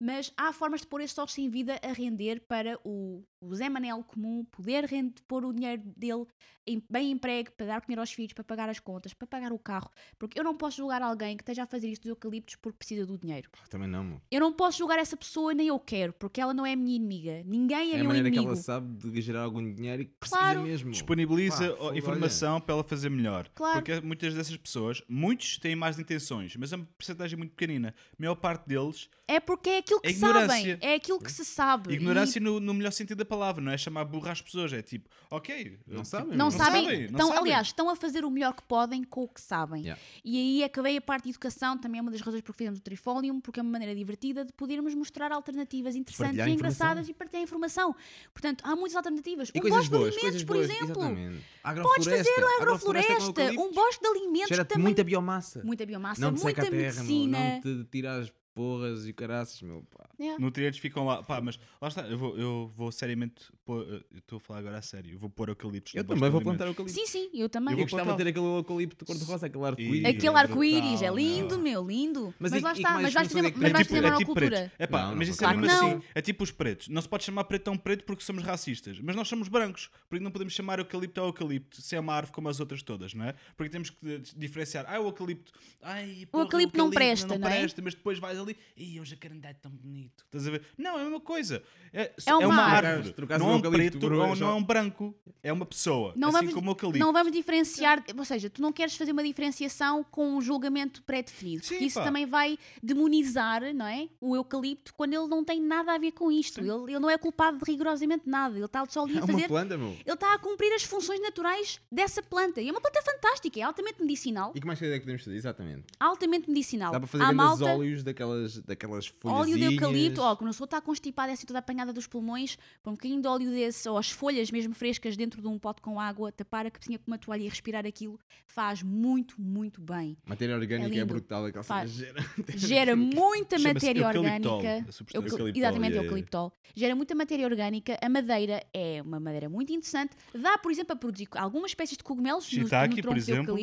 mas 0.00 0.32
há 0.36 0.52
formas 0.52 0.80
de 0.80 0.86
pôr 0.86 1.00
esses 1.00 1.14
solos 1.14 1.32
sem 1.32 1.48
vida 1.48 1.80
a 1.82 1.92
render 1.92 2.40
para 2.46 2.78
o, 2.84 3.24
o 3.46 3.54
Zé 3.54 3.68
Manel 3.68 4.02
comum 4.04 4.44
poder 4.50 4.84
rende, 4.84 5.14
pôr 5.28 5.44
o 5.44 5.52
dinheiro 5.52 5.82
dele 5.96 6.24
em, 6.66 6.82
bem 6.88 7.10
emprego 7.10 7.50
para 7.52 7.66
dar 7.66 7.80
comer 7.82 7.98
aos 7.98 8.10
filhos, 8.10 8.32
para 8.32 8.42
pagar 8.42 8.68
as 8.70 8.78
contas, 8.80 9.12
para 9.12 9.26
pagar 9.26 9.52
o 9.52 9.58
carro. 9.58 9.90
Porque 10.18 10.38
eu 10.38 10.44
não 10.44 10.56
posso 10.56 10.78
julgar 10.78 11.02
alguém 11.02 11.36
que 11.36 11.42
esteja 11.42 11.64
a 11.64 11.66
fazer 11.66 11.88
isto 11.88 12.02
dos 12.02 12.10
eucaliptos 12.10 12.56
porque 12.56 12.78
precisa 12.78 13.04
do 13.04 13.18
dinheiro. 13.18 13.50
Pá, 13.50 13.58
Também 13.68 13.86
não, 13.88 14.02
meu. 14.02 14.20
Eu 14.30 14.40
não 14.40 14.52
posso 14.52 14.78
julgar 14.78 14.98
essa 14.98 15.16
pessoa, 15.16 15.52
nem 15.52 15.66
eu 15.68 15.78
quero, 15.78 16.12
porque 16.14 16.40
ela 16.40 16.54
não 16.54 16.64
é 16.64 16.74
minha 16.74 16.96
inimiga. 16.96 17.42
Ninguém 17.44 17.90
é, 17.90 17.92
É 17.92 17.94
a 17.96 17.98
meu 17.98 18.06
maneira 18.06 18.30
que 18.30 18.36
inimigo. 18.36 18.52
ela 18.54 18.62
sabe 18.62 19.10
de 19.10 19.20
gerar 19.20 19.42
algum 19.42 19.74
dinheiro 19.74 20.02
e 20.02 20.04
que 20.06 20.12
precisa 20.18 20.40
Claro. 20.40 20.62
mesmo. 20.62 20.90
Disponibiliza 20.90 21.74
Pá, 21.74 21.94
informação 21.96 22.60
para 22.60 22.74
ela 22.74 22.84
fazer 22.84 23.10
melhor. 23.10 23.48
Claro. 23.54 23.74
Porque 23.82 24.00
muitas 24.00 24.34
dessas 24.34 24.56
pessoas, 24.56 25.02
muitos 25.08 25.58
têm 25.58 25.76
más 25.76 25.98
intenções, 25.98 26.56
mas 26.56 26.72
é 26.72 26.76
uma 26.76 26.86
porcentagem 26.96 27.36
muito 27.36 27.50
pequenina. 27.50 27.94
A 28.12 28.16
maior 28.18 28.36
parte 28.36 28.66
deles, 28.66 29.10
É 29.28 29.38
porque 29.38 29.68
é 29.68 29.78
aquilo 29.78 30.00
que 30.00 30.08
É 30.08 30.12
sabem, 30.14 30.78
é 30.80 30.94
aquilo 30.94 31.18
que 31.20 31.30
se 31.30 31.44
sabe. 31.44 31.90
E 31.92 31.96
ignorância 31.96 32.40
no, 32.40 32.58
no 32.58 32.72
melhor 32.72 32.90
sentido 32.92 33.18
da 33.18 33.24
palavra, 33.24 33.33
não 33.60 33.72
é 33.72 33.78
chamar 33.78 34.04
burra 34.04 34.32
às 34.32 34.40
pessoas, 34.40 34.72
é 34.72 34.82
tipo, 34.82 35.08
ok. 35.30 35.78
Não 35.86 35.96
tipo, 35.96 36.04
sabem, 36.04 36.28
não, 36.30 36.36
Não 36.36 36.50
sabem, 36.50 36.84
sabem, 36.84 37.08
não 37.10 37.26
sabem. 37.28 37.38
aliás, 37.38 37.66
estão 37.68 37.88
a 37.90 37.96
fazer 37.96 38.24
o 38.24 38.30
melhor 38.30 38.54
que 38.54 38.62
podem 38.62 39.02
com 39.04 39.24
o 39.24 39.28
que 39.28 39.40
sabem. 39.40 39.82
Yeah. 39.82 40.00
E 40.24 40.38
aí 40.38 40.62
é 40.62 40.68
que 40.68 40.80
veio 40.80 40.98
a 40.98 41.00
parte 41.00 41.24
de 41.24 41.30
educação, 41.30 41.76
também 41.78 41.98
é 41.98 42.02
uma 42.02 42.10
das 42.10 42.20
razões 42.20 42.42
por 42.42 42.52
que 42.52 42.58
fizemos 42.58 42.78
o 42.78 42.82
Trifolium, 42.82 43.40
porque 43.40 43.60
é 43.60 43.62
uma 43.62 43.72
maneira 43.72 43.94
divertida 43.94 44.44
de 44.44 44.52
podermos 44.52 44.94
mostrar 44.94 45.32
alternativas 45.32 45.94
interessantes 45.94 46.36
Partilhar 46.36 46.48
e 46.48 46.52
engraçadas 46.52 47.08
e 47.08 47.14
partilhar 47.14 47.42
informação. 47.42 47.94
Portanto, 48.32 48.62
há 48.66 48.74
muitas 48.76 48.96
alternativas. 48.96 49.50
E 49.54 49.58
um 49.58 49.68
bosque 49.68 49.90
de 49.90 49.96
alimentos, 49.96 50.44
por 50.44 50.56
boas. 50.56 50.70
exemplo. 50.70 51.02
Exatamente. 51.02 51.44
Podes 51.82 52.04
fazer 52.06 52.30
Agrofloresta. 52.30 52.42
uma 52.42 52.62
agrofloresta, 52.62 53.60
um 53.60 53.72
bosque 53.72 54.02
de 54.02 54.08
alimentos 54.08 54.48
Gera-te 54.48 54.68
também. 54.68 54.82
muita 54.84 55.04
biomassa. 55.04 55.62
Muita 55.64 55.86
biomassa, 55.86 56.20
não 56.20 56.32
te 56.32 56.40
seca 56.40 56.62
muita 56.62 56.76
a 56.76 56.78
terra, 56.78 57.02
medicina. 57.02 57.38
Não 57.54 57.60
te 57.60 57.84
tira 57.90 58.18
as 58.20 58.32
porras 58.54 59.06
e 59.06 59.12
caraças, 59.12 59.60
meu. 59.62 59.84
Pá. 59.90 60.04
Yeah. 60.18 60.40
Nutrientes 60.40 60.78
ficam 60.80 61.04
lá. 61.04 61.22
Pá, 61.22 61.40
mas 61.40 61.58
lá 61.80 61.88
está, 61.88 62.02
eu 62.02 62.16
vou, 62.16 62.38
eu 62.38 62.72
vou 62.76 62.92
seriamente. 62.92 63.42
pôr- 63.64 63.84
eu 63.86 64.18
estou 64.18 64.36
a 64.36 64.40
falar 64.40 64.60
agora 64.60 64.78
a 64.78 64.82
sério. 64.82 65.12
Eu 65.12 65.18
vou 65.18 65.28
pôr 65.28 65.48
eucaliptos 65.48 65.94
Eu 65.94 66.04
também 66.04 66.30
vou 66.30 66.40
plantar 66.40 66.66
eucalipto. 66.66 66.98
Sim, 66.98 67.06
sim, 67.06 67.30
eu 67.34 67.48
também. 67.48 67.72
Eu 67.72 67.78
vou 67.78 67.84
gostava 67.84 68.02
de 68.02 68.08
plantar. 68.08 68.24
ter 68.24 68.30
aquele 68.30 68.46
eucalipto 68.46 68.96
de 68.96 69.04
cor-de-rosa, 69.04 69.46
aquele 69.46 69.64
arco-íris. 69.64 70.04
Aquele 70.04 70.26
é 70.36 70.38
arco-íris 70.38 71.02
é 71.02 71.10
lindo, 71.10 71.58
meu, 71.58 71.84
lindo. 71.86 72.34
Mas 72.38 72.52
Mas, 72.52 72.60
e- 72.60 72.64
lá 72.64 72.70
e 72.70 72.76
está, 72.76 72.90
mas 73.00 73.12
vais 73.12 73.28
fazer, 73.32 73.38
é 73.48 73.52
mas 73.56 73.72
vais 73.72 73.86
tipo, 73.86 73.94
fazer 73.96 74.06
é 74.06 74.16
tipo 74.16 74.30
monocultura. 74.30 74.46
preto. 74.46 74.72
É 74.78 74.86
pá, 74.86 75.02
Não, 75.02 75.10
não 75.10 75.16
mas 75.16 75.28
isso 75.28 75.44
é 75.44 75.54
mesmo 75.56 75.70
assim. 75.70 76.02
É 76.14 76.22
tipo 76.22 76.44
os 76.44 76.50
pretos. 76.50 76.88
Não 76.88 77.02
se 77.02 77.08
pode 77.08 77.24
chamar 77.24 77.44
preto 77.44 77.68
a 77.68 77.70
um 77.72 77.76
preto 77.76 78.04
porque 78.04 78.22
somos 78.22 78.42
racistas. 78.44 79.00
Mas 79.00 79.16
nós 79.16 79.26
somos 79.28 79.48
brancos. 79.48 79.90
Porque 80.08 80.22
não 80.22 80.30
podemos 80.30 80.52
chamar 80.54 80.78
eucalipto 80.78 81.20
ao 81.20 81.26
eucalipto 81.28 81.82
se 81.82 81.96
é 81.96 82.00
uma 82.00 82.14
árvore 82.14 82.32
como 82.34 82.48
as 82.48 82.60
outras 82.60 82.82
todas, 82.82 83.14
não 83.14 83.24
é? 83.24 83.34
Porque 83.56 83.70
temos 83.70 83.90
que 83.90 84.22
diferenciar. 84.36 84.84
Ah, 84.88 85.00
o 85.00 85.06
eucalipto. 85.06 85.52
Ai, 85.82 86.26
porra, 86.30 86.44
eucalipto 86.44 86.78
não 86.78 86.90
presta, 86.90 87.26
não, 87.28 87.38
não 87.38 87.48
é? 87.48 87.58
presta, 87.58 87.82
mas 87.82 87.94
depois 87.94 88.18
vais 88.18 88.38
ali. 88.44 88.56
Ih, 88.76 89.00
o 89.00 89.04
jacarandá 89.04 89.48
é 89.50 89.54
tão 89.54 89.70
bonito. 89.70 90.24
Estás 90.24 90.46
a 90.46 90.50
ver? 90.50 90.62
Não, 90.78 90.96
é 90.98 91.00
a 91.00 91.04
mesma 91.04 91.20
coisa. 91.20 91.62
É, 91.92 92.12
É 92.26 92.34
uma 92.34 92.46
uma 92.46 92.62
árvore. 92.62 92.86
árvore. 92.86 93.38
Não 93.38 93.46
é 93.48 93.50
um 93.52 93.54
eucalipto 93.56 93.98
preto 93.98 94.12
ou 94.14 94.36
não 94.36 94.48
é 94.48 94.54
um 94.54 94.62
branco. 94.64 95.14
É 95.42 95.52
uma 95.52 95.66
pessoa. 95.66 96.12
Não 96.16 96.28
assim 96.28 96.38
vamos, 96.38 96.54
como 96.54 96.68
o 96.68 96.72
eucalipto. 96.72 96.98
não 96.98 97.12
vamos 97.12 97.32
diferenciar, 97.32 98.02
ou 98.16 98.24
seja, 98.24 98.48
tu 98.48 98.62
não 98.62 98.72
queres 98.72 98.96
fazer 98.96 99.12
uma 99.12 99.22
diferenciação 99.22 100.02
com 100.10 100.36
um 100.36 100.40
julgamento 100.40 101.02
pré-definido, 101.02 101.64
Sim, 101.64 101.84
isso 101.84 101.98
pá. 101.98 102.04
também 102.04 102.26
vai 102.26 102.58
demonizar 102.82 103.62
não 103.74 103.86
é? 103.86 104.08
o 104.20 104.34
eucalipto 104.36 104.94
quando 104.94 105.12
ele 105.14 105.26
não 105.26 105.44
tem 105.44 105.60
nada 105.60 105.92
a 105.94 105.98
ver 105.98 106.12
com 106.12 106.30
isto. 106.30 106.60
Ele, 106.60 106.70
ele 106.92 106.98
não 106.98 107.10
é 107.10 107.18
culpado 107.18 107.58
de 107.58 107.64
rigorosamente 107.70 108.28
nada. 108.28 108.56
Ele 108.56 108.64
está 108.64 108.84
só 108.86 109.02
ali 109.04 109.16
É 109.16 109.20
a 109.20 109.24
uma 109.24 109.32
fazer. 109.32 109.48
planta, 109.48 109.76
meu. 109.76 109.88
Ele 110.04 110.14
está 110.14 110.34
a 110.34 110.38
cumprir 110.38 110.72
as 110.72 110.82
funções 110.82 111.20
naturais 111.20 111.80
dessa 111.90 112.22
planta. 112.22 112.60
E 112.60 112.68
é 112.68 112.70
uma 112.70 112.80
planta 112.80 113.02
fantástica, 113.02 113.58
é 113.60 113.62
altamente 113.62 114.00
medicinal. 114.00 114.52
E 114.54 114.60
que 114.60 114.66
mais 114.66 114.78
coisa 114.78 114.94
é 114.94 114.98
que 114.98 115.04
podemos 115.04 115.22
fazer? 115.22 115.36
Exatamente. 115.36 115.84
Altamente 115.98 116.48
medicinal. 116.48 116.92
Dá 116.92 116.98
para 117.00 117.06
fazer 117.06 117.24
grandes 117.24 117.36
malta, 117.36 117.64
óleos 117.66 118.02
daquelas, 118.34 118.58
daquelas 118.62 119.06
folhas. 119.06 119.38
óleo 119.38 119.56
de 119.58 119.64
eucalipto, 119.64 120.20
ó, 120.20 120.36
quando 120.36 120.48
a 120.48 120.52
pessoa 120.52 120.66
está 120.66 120.80
constipada, 120.80 121.30
é 121.30 121.34
assim 121.34 121.46
toda 121.46 121.58
apanhada 121.58 121.92
dos 121.92 122.06
pulmões, 122.06 122.56
põe 122.82 122.92
um 122.92 122.96
bocadinho 122.96 123.20
de 123.22 123.28
óleo 123.28 123.50
desse, 123.50 123.88
ou 123.88 123.96
as 123.96 124.10
folhas 124.10 124.50
mesmo 124.50 124.74
frescas 124.74 125.16
dentro 125.16 125.40
de 125.40 125.48
um 125.48 125.58
pote 125.58 125.80
com 125.80 125.98
água, 126.00 126.30
tapar 126.32 126.66
a 126.66 126.70
cabecinha 126.70 126.98
com 126.98 127.10
uma 127.10 127.18
toalha 127.18 127.42
e 127.42 127.48
respirar 127.48 127.86
aquilo, 127.86 128.18
faz 128.46 128.82
muito, 128.82 129.40
muito 129.40 129.80
bem. 129.80 130.16
Matéria 130.26 130.54
orgânica 130.56 130.88
é, 130.90 130.98
lindo. 130.98 131.06
brutal. 131.06 131.44
Aquela 131.46 131.64
Faz. 131.64 131.90
gera. 131.90 132.24
Gera 132.56 132.96
muita 132.96 133.58
matéria 133.58 134.06
orgânica. 134.06 134.48
a 134.88 134.92
substância. 134.92 135.16
Euca- 135.18 135.28
Eucaliptol, 135.28 135.48
Exatamente, 135.62 135.92
yeah. 135.92 136.06
eucaliptol. 136.06 136.52
Gera 136.74 136.94
muita 136.96 137.14
matéria 137.14 137.46
orgânica. 137.46 137.98
A 138.02 138.08
madeira 138.08 138.64
é 138.72 139.00
uma 139.02 139.20
madeira 139.20 139.48
muito 139.48 139.72
interessante. 139.72 140.14
Dá, 140.34 140.58
por 140.58 140.70
exemplo, 140.72 140.92
a 140.92 140.96
produzir 140.96 141.28
algumas 141.32 141.70
espécies 141.70 141.96
de 141.96 142.04
cogumelos 142.04 142.50
no, 142.52 142.62
no 142.62 142.68
por 142.68 143.00
tronco 143.00 143.14
de 143.14 143.20
exemplo. 143.20 143.58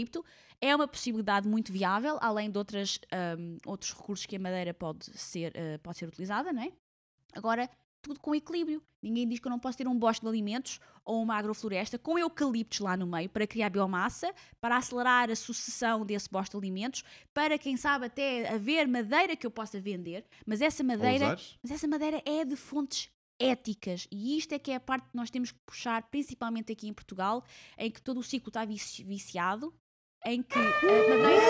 É 0.61 0.75
uma 0.75 0.87
possibilidade 0.87 1.47
muito 1.47 1.71
viável, 1.73 2.17
além 2.21 2.49
de 2.51 2.57
outras, 2.57 2.99
ahm, 3.11 3.57
outros 3.65 3.91
recursos 3.93 4.25
que 4.27 4.35
a 4.35 4.39
madeira 4.39 4.73
pode 4.73 5.05
ser, 5.17 5.53
ah, 5.57 5.79
pode 5.81 5.97
ser 5.97 6.07
utilizada, 6.07 6.53
não 6.53 6.61
é? 6.61 6.71
Agora, 7.33 7.67
tudo 8.01 8.19
com 8.19 8.33
equilíbrio. 8.35 8.81
Ninguém 9.01 9.27
diz 9.27 9.39
que 9.39 9.47
eu 9.47 9.49
não 9.51 9.59
posso 9.59 9.77
ter 9.77 9.87
um 9.87 9.97
bosque 9.97 10.23
de 10.25 10.29
alimentos 10.29 10.79
ou 11.05 11.21
uma 11.21 11.35
agrofloresta 11.35 11.97
com 11.99 12.17
eucaliptos 12.17 12.79
lá 12.79 12.95
no 12.97 13.05
meio 13.07 13.29
para 13.29 13.45
criar 13.47 13.69
biomassa, 13.69 14.33
para 14.59 14.77
acelerar 14.77 15.29
a 15.31 15.35
sucessão 15.35 16.05
desse 16.05 16.29
bosque 16.29 16.51
de 16.51 16.57
alimentos, 16.57 17.03
para 17.33 17.57
quem 17.57 17.75
sabe 17.77 18.05
até 18.07 18.47
haver 18.53 18.87
madeira 18.87 19.35
que 19.35 19.45
eu 19.45 19.51
possa 19.51 19.79
vender, 19.79 20.25
mas 20.45 20.61
essa 20.61 20.83
madeira, 20.83 21.25
mas 21.63 21.71
essa 21.71 21.87
madeira 21.87 22.21
é 22.25 22.43
de 22.45 22.55
fontes 22.55 23.09
éticas 23.39 24.07
e 24.11 24.37
isto 24.37 24.53
é 24.53 24.59
que 24.59 24.71
é 24.71 24.75
a 24.75 24.79
parte 24.79 25.09
que 25.09 25.15
nós 25.15 25.31
temos 25.31 25.51
que 25.51 25.59
puxar, 25.65 26.03
principalmente 26.11 26.71
aqui 26.71 26.87
em 26.87 26.93
Portugal, 26.93 27.43
em 27.77 27.89
que 27.89 28.01
todo 28.01 28.19
o 28.19 28.23
ciclo 28.23 28.49
está 28.49 28.63
vici- 28.65 29.03
viciado. 29.03 29.73
Em 30.25 30.41
que 30.43 30.57
a 30.57 30.61
madeira. 30.61 31.41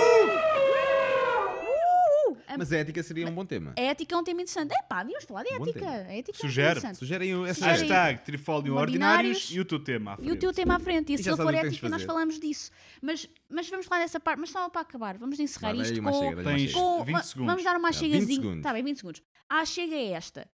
Uh! 2.29 2.37
Mas 2.57 2.71
a 2.73 2.77
ética 2.77 3.01
seria 3.01 3.27
um 3.27 3.31
bom 3.33 3.45
tema. 3.45 3.73
a 3.77 3.81
ética 3.81 4.13
é 4.13 4.17
um 4.17 4.23
tema 4.23 4.41
interessante. 4.41 4.73
É 4.73 4.81
pá, 4.83 5.03
devíamos 5.03 5.25
falar 5.25 5.43
de 5.43 5.57
Bom 5.57 5.63
ética. 5.63 5.79
tema. 5.79 5.91
A 5.91 6.13
ética 6.17 6.37
é 6.37 6.41
Sugere. 6.41 6.69
interessante. 6.71 6.97
Sugerem 6.97 7.31
essa 7.45 7.53
Sugerem. 7.53 7.79
Hashtag 7.79 8.21
Trifólio 8.23 8.75
Ordinários. 8.75 9.37
Ordinários 9.37 9.51
e 9.55 9.59
o 9.59 9.65
teu 9.65 9.79
tema 9.83 10.11
à 10.11 10.13
E 10.13 10.17
o 10.17 10.23
frente. 10.25 10.39
teu 10.39 10.53
tema 10.53 10.75
à 10.75 10.79
frente. 10.79 11.11
E, 11.11 11.15
E 11.15 11.17
se 11.17 11.23
já 11.23 11.31
ele 11.31 11.37
sabes 11.37 11.51
for 11.51 11.53
o 11.53 11.57
que 11.57 11.61
tens 11.61 11.71
de 11.71 11.75
ética, 11.77 11.89
nós 11.89 12.01
fazer. 12.01 12.07
falamos 12.13 12.39
disso. 12.39 12.71
Mas, 13.01 13.29
mas 13.49 13.69
vamos 13.69 13.85
falar 13.85 14.01
dessa 14.01 14.19
parte. 14.19 14.39
Mas 14.39 14.49
só 14.49 14.69
para 14.69 14.81
acabar, 14.81 15.17
vamos 15.17 15.39
encerrar 15.39 15.73
isto 15.75 15.99
uma 15.99 16.11
com, 16.11 16.19
chega, 16.19 16.41
uma 16.41 16.43
Tens- 16.51 16.61
chega. 16.71 16.73
com- 16.79 17.03
20 17.05 17.13
va- 17.15 17.23
segundos. 17.23 17.47
Vamos 17.51 17.63
dar 17.63 17.77
uma 17.77 17.89
É, 17.89 17.91
20 17.91 17.99
chegazinha. 18.01 18.35
segundos. 18.35 18.57
Está 18.57 18.73
bem, 18.73 18.83
20 18.83 18.97
segundos. 18.97 19.23
A 19.49 19.65
chega 19.65 19.95
é 19.95 20.07
esta. 20.11 20.49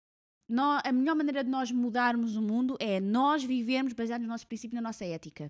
Nó- 0.48 0.80
a 0.84 0.92
melhor 0.92 1.16
maneira 1.16 1.44
de 1.44 1.50
nós 1.50 1.72
mudarmos 1.72 2.36
o 2.36 2.42
mundo 2.42 2.76
é 2.80 3.00
nós 3.00 3.44
vivermos 3.44 3.94
baseados 3.94 4.26
no 4.28 4.32
nosso 4.32 4.46
princípio 4.48 4.76
e 4.76 4.78
na 4.78 4.82
nossa 4.82 5.04
ética. 5.06 5.50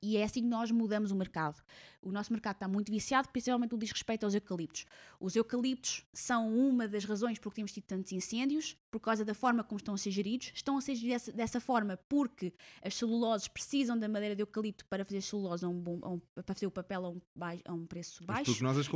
E 0.00 0.16
é 0.16 0.22
assim 0.22 0.42
que 0.42 0.46
nós 0.48 0.70
mudamos 0.70 1.10
o 1.10 1.16
mercado. 1.16 1.60
O 2.00 2.12
nosso 2.12 2.32
mercado 2.32 2.54
está 2.54 2.68
muito 2.68 2.92
viciado, 2.92 3.28
principalmente 3.30 3.72
no 3.72 3.78
diz 3.78 3.90
respeito 3.90 4.22
aos 4.24 4.32
eucaliptos. 4.32 4.84
Os 5.18 5.34
eucaliptos 5.34 6.04
são 6.12 6.56
uma 6.56 6.86
das 6.86 7.04
razões 7.04 7.36
por 7.40 7.50
que 7.50 7.56
temos 7.56 7.72
tido 7.72 7.82
tantos 7.84 8.12
incêndios, 8.12 8.76
por 8.92 9.00
causa 9.00 9.24
da 9.24 9.34
forma 9.34 9.64
como 9.64 9.76
estão 9.78 9.94
a 9.94 9.98
ser 9.98 10.12
geridos. 10.12 10.52
Estão 10.54 10.78
a 10.78 10.80
ser 10.80 10.94
geridos 10.94 11.24
dessa, 11.24 11.32
dessa 11.32 11.60
forma 11.60 11.96
porque 12.08 12.52
as 12.80 12.94
celuloses 12.94 13.48
precisam 13.48 13.98
da 13.98 14.08
madeira 14.08 14.36
de 14.36 14.42
eucalipto 14.42 14.86
para 14.86 15.04
fazer 15.04 15.20
celulose 15.20 15.64
a 15.64 15.68
um 15.68 15.80
bom, 15.80 15.98
a 16.02 16.10
um- 16.10 16.20
para 16.32 16.44
fazer 16.54 16.66
o 16.66 16.70
papel 16.70 17.04
a 17.04 17.10
um, 17.10 17.20
a 17.64 17.72
um 17.74 17.84
preço 17.84 18.22
baixo. 18.24 18.44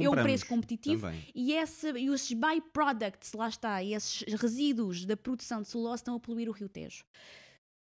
É 0.06 0.08
um 0.08 0.12
preço 0.24 0.46
competitivo 0.46 1.02
Também. 1.02 1.26
e, 1.34 1.52
esse, 1.52 1.90
e 1.98 2.06
esses 2.14 2.32
byproducts, 2.32 3.32
lá 3.32 3.48
está, 3.48 3.82
esses 3.82 4.22
resíduos 4.34 5.04
da 5.04 5.16
produção 5.16 5.62
de 5.62 5.66
celulose 5.68 5.96
estão 6.02 6.14
a 6.14 6.20
poluir 6.20 6.48
o 6.48 6.52
Rio 6.52 6.68
Tejo. 6.68 7.04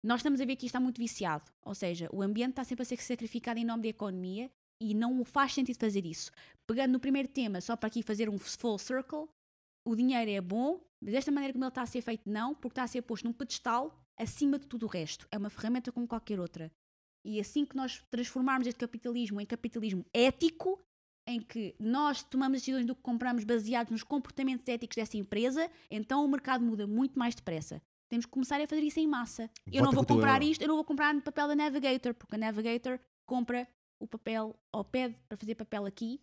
Nós 0.03 0.19
estamos 0.19 0.41
a 0.41 0.45
ver 0.45 0.55
que 0.55 0.65
isto 0.65 0.71
está 0.71 0.79
muito 0.79 0.97
viciado, 0.97 1.51
ou 1.63 1.75
seja, 1.75 2.09
o 2.11 2.23
ambiente 2.23 2.51
está 2.51 2.63
sempre 2.63 2.81
a 2.81 2.85
ser 2.85 2.99
sacrificado 2.99 3.59
em 3.59 3.65
nome 3.65 3.83
da 3.83 3.89
economia 3.89 4.51
e 4.79 4.95
não 4.95 5.23
faz 5.23 5.53
sentido 5.53 5.77
fazer 5.77 6.05
isso. 6.05 6.31
Pegando 6.65 6.93
no 6.93 6.99
primeiro 6.99 7.27
tema, 7.27 7.61
só 7.61 7.75
para 7.75 7.87
aqui 7.87 8.01
fazer 8.01 8.27
um 8.27 8.39
full 8.39 8.79
circle, 8.79 9.29
o 9.85 9.95
dinheiro 9.95 10.31
é 10.31 10.41
bom, 10.41 10.81
mas 10.99 11.13
desta 11.13 11.31
maneira 11.31 11.53
como 11.53 11.63
ele 11.63 11.69
está 11.69 11.83
a 11.83 11.85
ser 11.85 12.01
feito, 12.01 12.27
não, 12.27 12.55
porque 12.55 12.73
está 12.73 12.83
a 12.83 12.87
ser 12.87 13.03
posto 13.03 13.25
num 13.25 13.33
pedestal 13.33 13.95
acima 14.17 14.57
de 14.57 14.65
tudo 14.65 14.87
o 14.87 14.89
resto. 14.89 15.27
É 15.31 15.37
uma 15.37 15.51
ferramenta 15.51 15.91
como 15.91 16.07
qualquer 16.07 16.39
outra. 16.39 16.71
E 17.23 17.39
assim 17.39 17.63
que 17.63 17.75
nós 17.75 18.03
transformarmos 18.09 18.67
este 18.67 18.79
capitalismo 18.79 19.39
em 19.39 19.45
capitalismo 19.45 20.03
ético, 20.11 20.79
em 21.27 21.39
que 21.39 21.75
nós 21.79 22.23
tomamos 22.23 22.59
decisões 22.59 22.85
do 22.85 22.95
que 22.95 23.01
compramos 23.03 23.43
baseados 23.43 23.91
nos 23.91 24.03
comportamentos 24.03 24.67
éticos 24.67 24.95
dessa 24.95 25.17
empresa, 25.17 25.69
então 25.91 26.25
o 26.25 26.27
mercado 26.27 26.63
muda 26.63 26.87
muito 26.87 27.17
mais 27.19 27.35
depressa. 27.35 27.81
Temos 28.11 28.25
que 28.25 28.31
começar 28.33 28.59
a 28.59 28.67
fazer 28.67 28.83
isso 28.83 28.99
em 28.99 29.07
massa. 29.07 29.49
eu 29.71 29.81
não 29.81 29.93
vou 29.93 30.05
comprar 30.05 30.43
isto, 30.43 30.61
eu 30.61 30.67
não 30.67 30.75
vou 30.75 30.83
comprar 30.83 31.13
no 31.13 31.21
papel 31.21 31.47
da 31.47 31.55
Navigator, 31.55 32.13
porque 32.13 32.35
a 32.35 32.37
Navigator 32.37 32.99
compra 33.25 33.65
o 33.97 34.05
papel 34.05 34.53
ou 34.69 34.83
pede 34.83 35.15
para 35.29 35.37
fazer 35.37 35.55
papel 35.55 35.85
aqui 35.85 36.19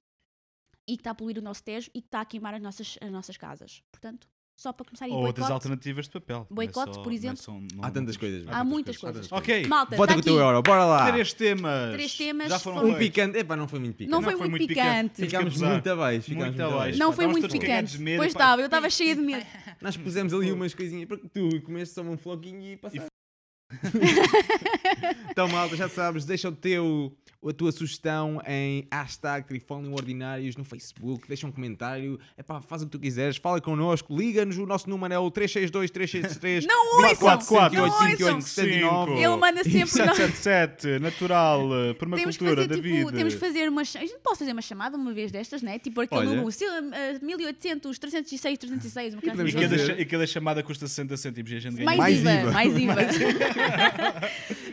e 0.86 0.96
que 0.96 1.00
está 1.00 1.12
a 1.12 1.14
poluir 1.14 1.38
o 1.38 1.40
nosso 1.40 1.64
tejo 1.64 1.90
e 1.94 2.02
que 2.02 2.08
está 2.08 2.20
a 2.20 2.26
queimar 2.26 2.52
as 2.52 2.60
nossas, 2.60 2.98
as 3.00 3.10
nossas 3.10 3.38
casas. 3.38 3.82
Portanto, 3.90 4.28
só 4.58 4.72
para 4.72 4.84
começar 4.84 5.06
em 5.08 5.12
Ou 5.12 5.24
outras 5.24 5.48
alternativas 5.48 6.06
de 6.06 6.10
papel. 6.10 6.44
É 6.50 6.52
Boicote, 6.52 6.96
só- 6.96 7.02
por 7.02 7.12
é 7.12 7.14
exemplo. 7.14 7.36
só- 7.40 7.52
não 7.52 7.84
Há 7.84 7.90
tantas 7.92 8.16
coisas. 8.16 8.44
Há 8.48 8.64
muitas 8.64 8.96
coisas. 8.96 9.30
Ok, 9.30 9.66
Malta, 9.68 9.96
Vota 9.96 10.12
está 10.12 10.14
com 10.14 10.20
o 10.20 10.22
teu 10.24 10.36
euro, 10.44 10.60
bora 10.62 10.84
lá. 10.84 11.12
três 11.12 11.32
temas. 11.32 11.92
Três 11.92 12.14
temas 12.16 12.48
Já 12.48 12.58
foram 12.58 12.88
Um 12.88 12.94
picante. 12.98 13.38
Epá, 13.38 13.54
não 13.54 13.68
foi 13.68 13.78
muito 13.78 13.94
picante. 13.94 14.10
Não, 14.10 14.20
Não 14.20 14.28
foi, 14.28 14.36
foi 14.36 14.48
muito 14.48 14.66
picante. 14.66 15.14
Ficámos 15.14 15.56
muito 15.60 15.88
abaixo. 15.88 16.22
ficámos 16.22 16.46
Muito 16.48 16.62
abaixo. 16.62 16.98
Não 16.98 17.12
foi 17.12 17.26
muito 17.28 17.48
picante. 17.48 17.98
Pois 18.16 18.28
estava, 18.32 18.60
eu 18.60 18.66
estava 18.66 18.90
cheia 18.90 19.14
de 19.14 19.22
medo. 19.22 19.46
Nós 19.80 19.96
pusemos 19.96 20.34
ali 20.34 20.50
umas 20.50 20.74
coisinhas 20.74 21.06
para 21.06 21.18
que 21.18 21.28
tu 21.28 21.62
comeste 21.62 21.94
só 21.94 22.02
um 22.02 22.18
floquinho 22.18 22.72
e 22.72 22.76
passaste. 22.76 23.06
então, 25.30 25.46
malta, 25.48 25.76
já 25.76 25.88
sabes, 25.88 26.24
deixa 26.24 26.48
o 26.48 26.52
teu, 26.52 27.16
a 27.46 27.52
tua 27.52 27.70
sugestão 27.70 28.42
em 28.46 28.86
hashtag 28.92 29.46
Trifólio 29.46 29.92
Ordinários 29.92 30.56
no 30.56 30.64
Facebook, 30.64 31.26
deixa 31.28 31.46
um 31.46 31.52
comentário, 31.52 32.18
epá, 32.36 32.60
faz 32.60 32.82
o 32.82 32.86
que 32.86 32.92
tu 32.92 32.98
quiseres, 32.98 33.36
fala 33.36 33.60
connosco, 33.60 34.16
liga-nos, 34.16 34.58
o 34.58 34.66
nosso 34.66 34.90
número 34.90 35.14
é 35.14 35.18
o 35.18 35.30
362 35.30 35.90
363 35.90 36.66
Não 36.66 36.96
ouçam! 36.96 37.08
24 37.10 37.76
Não 37.76 37.90
58 37.90 38.24
ouçam! 38.24 38.40
79 38.40 39.12
Ele 39.12 39.36
manda 39.36 39.62
sempre. 39.62 39.78
nós- 39.80 39.90
777, 40.16 40.98
natural, 40.98 41.60
eh, 41.62 41.94
Temos 41.94 41.98
permacultura, 41.98 42.66
David. 42.66 42.98
tipo, 42.98 43.12
temos 43.12 43.34
que 43.34 43.40
fazer 43.40 43.68
uma. 43.68 43.82
A 43.82 43.84
gente 43.84 44.18
pode 44.22 44.38
fazer 44.38 44.52
uma 44.52 44.62
chamada 44.62 44.96
uma 44.96 45.12
vez 45.12 45.30
destas, 45.30 45.62
né? 45.62 45.78
Tipo 45.78 46.00
aquele 46.00 46.20
Olha. 46.22 46.30
número, 46.30 46.50
sei 46.50 46.68
lá, 46.68 46.78
eh, 46.96 47.18
1800, 47.22 47.98
306, 47.98 48.58
306, 48.58 49.14
uma 49.14 49.22
E 49.22 49.26
E 49.26 49.30
assim. 49.30 49.52
cada, 49.52 50.00
e 50.00 50.04
cada 50.04 50.26
chamada 50.26 50.62
custa 50.62 50.88
60 50.88 51.16
cêntimos 51.16 51.52
e 51.52 51.56
a 51.56 51.60
gente 51.60 51.74
ganha. 51.76 51.84
Mais, 51.86 51.98
Mais 51.98 52.18
IVA, 52.18 52.32
IVA. 52.32 52.50
mais 52.52 52.74
IVA. 52.76 52.94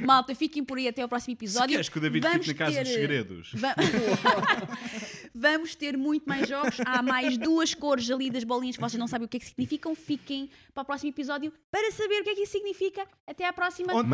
Malta, 0.05 0.35
fiquem 0.35 0.63
por 0.63 0.77
aí 0.77 0.87
até 0.87 1.01
ao 1.01 1.09
próximo 1.09 1.35
Se 1.37 1.45
episódio. 1.45 1.69
queres 1.69 1.89
que 1.89 1.97
o 1.97 2.01
David 2.01 2.23
Vamos 2.23 2.45
casa 2.55 2.71
ter- 2.73 2.83
dos 2.83 2.93
segredos. 2.93 3.51
Va- 3.55 3.75
Vamos 5.33 5.75
ter 5.75 5.97
muito 5.97 6.27
mais 6.27 6.47
jogos. 6.47 6.77
Há 6.85 7.01
mais 7.01 7.37
duas 7.37 7.73
cores 7.73 8.09
ali 8.09 8.29
das 8.29 8.43
bolinhas 8.43 8.75
que 8.75 8.81
vocês 8.81 8.99
não 8.99 9.07
sabem 9.07 9.25
o 9.25 9.29
que 9.29 9.37
é 9.37 9.39
que 9.39 9.45
significam. 9.45 9.93
Fiquem 9.95 10.49
para 10.73 10.83
o 10.83 10.85
próximo 10.85 11.09
episódio 11.09 11.51
para 11.69 11.91
saber 11.91 12.21
o 12.21 12.23
que 12.23 12.29
é 12.29 12.35
que 12.35 12.41
isso 12.41 12.53
significa. 12.53 13.05
Até 13.27 13.45
à 13.47 13.53
próxima. 13.53 13.93
Onde, 13.93 14.09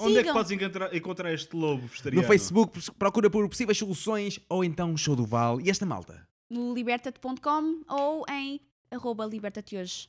onde 0.00 0.18
é 0.18 0.22
que 0.24 0.32
podes 0.32 0.50
encontrar, 0.50 0.94
encontrar 0.94 1.32
este 1.32 1.56
lobo 1.56 1.86
vegetariano? 1.86 2.22
No 2.22 2.28
Facebook 2.28 2.90
procura 2.98 3.30
por 3.30 3.48
possíveis 3.48 3.78
soluções 3.78 4.38
ou 4.48 4.62
então 4.64 4.96
Show 4.96 5.16
do 5.16 5.24
Val 5.24 5.60
e 5.60 5.70
esta 5.70 5.86
malta. 5.86 6.26
No 6.50 6.74
libertate.com 6.74 7.82
ou 7.88 8.24
em 8.30 8.60
arroba 8.90 9.24
libertate 9.24 9.76
hoje. 9.76 10.08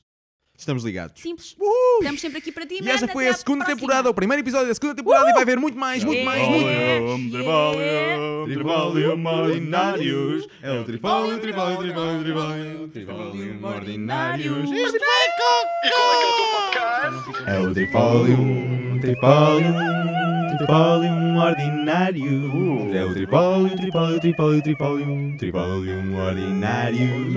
Estamos 0.56 0.84
ligados. 0.84 1.20
Simples. 1.20 1.56
Estamos 1.98 2.20
sempre 2.20 2.38
aqui 2.38 2.52
para 2.52 2.64
ti, 2.64 2.78
E 2.80 2.88
esta 2.88 3.08
foi 3.08 3.26
a 3.26 3.34
segunda 3.34 3.64
temporada, 3.64 4.08
o 4.08 4.14
primeiro 4.14 4.40
episódio 4.40 4.68
da 4.68 4.74
segunda 4.74 4.94
temporada 4.94 5.28
e 5.28 5.32
vai 5.32 5.42
haver 5.42 5.58
muito 5.58 5.76
mais, 5.76 6.04
muito 6.04 6.24
mais, 6.24 6.48
muito 6.48 6.64
ordinários. 9.26 10.46
É 10.62 10.80
o 10.80 10.84
tripólio, 10.84 11.40
tripólio, 11.40 11.78
tripólio, 11.78 12.22
tripólio, 12.22 12.88
tripólio 12.88 13.66
ordinários. 13.66 14.70
É 17.46 17.58
o 17.58 17.74
tripólio, 17.74 19.00
tripólio, 19.00 19.74
tripólio 20.56 21.36
ordinário. 21.36 22.94
É 22.94 23.04
o 23.04 23.12
tripólio, 23.12 23.76
tripólio, 23.76 24.20
tripólio, 24.20 24.62
tripólio, 24.62 25.36
tripólio 25.36 26.16
ordinário. 26.16 27.34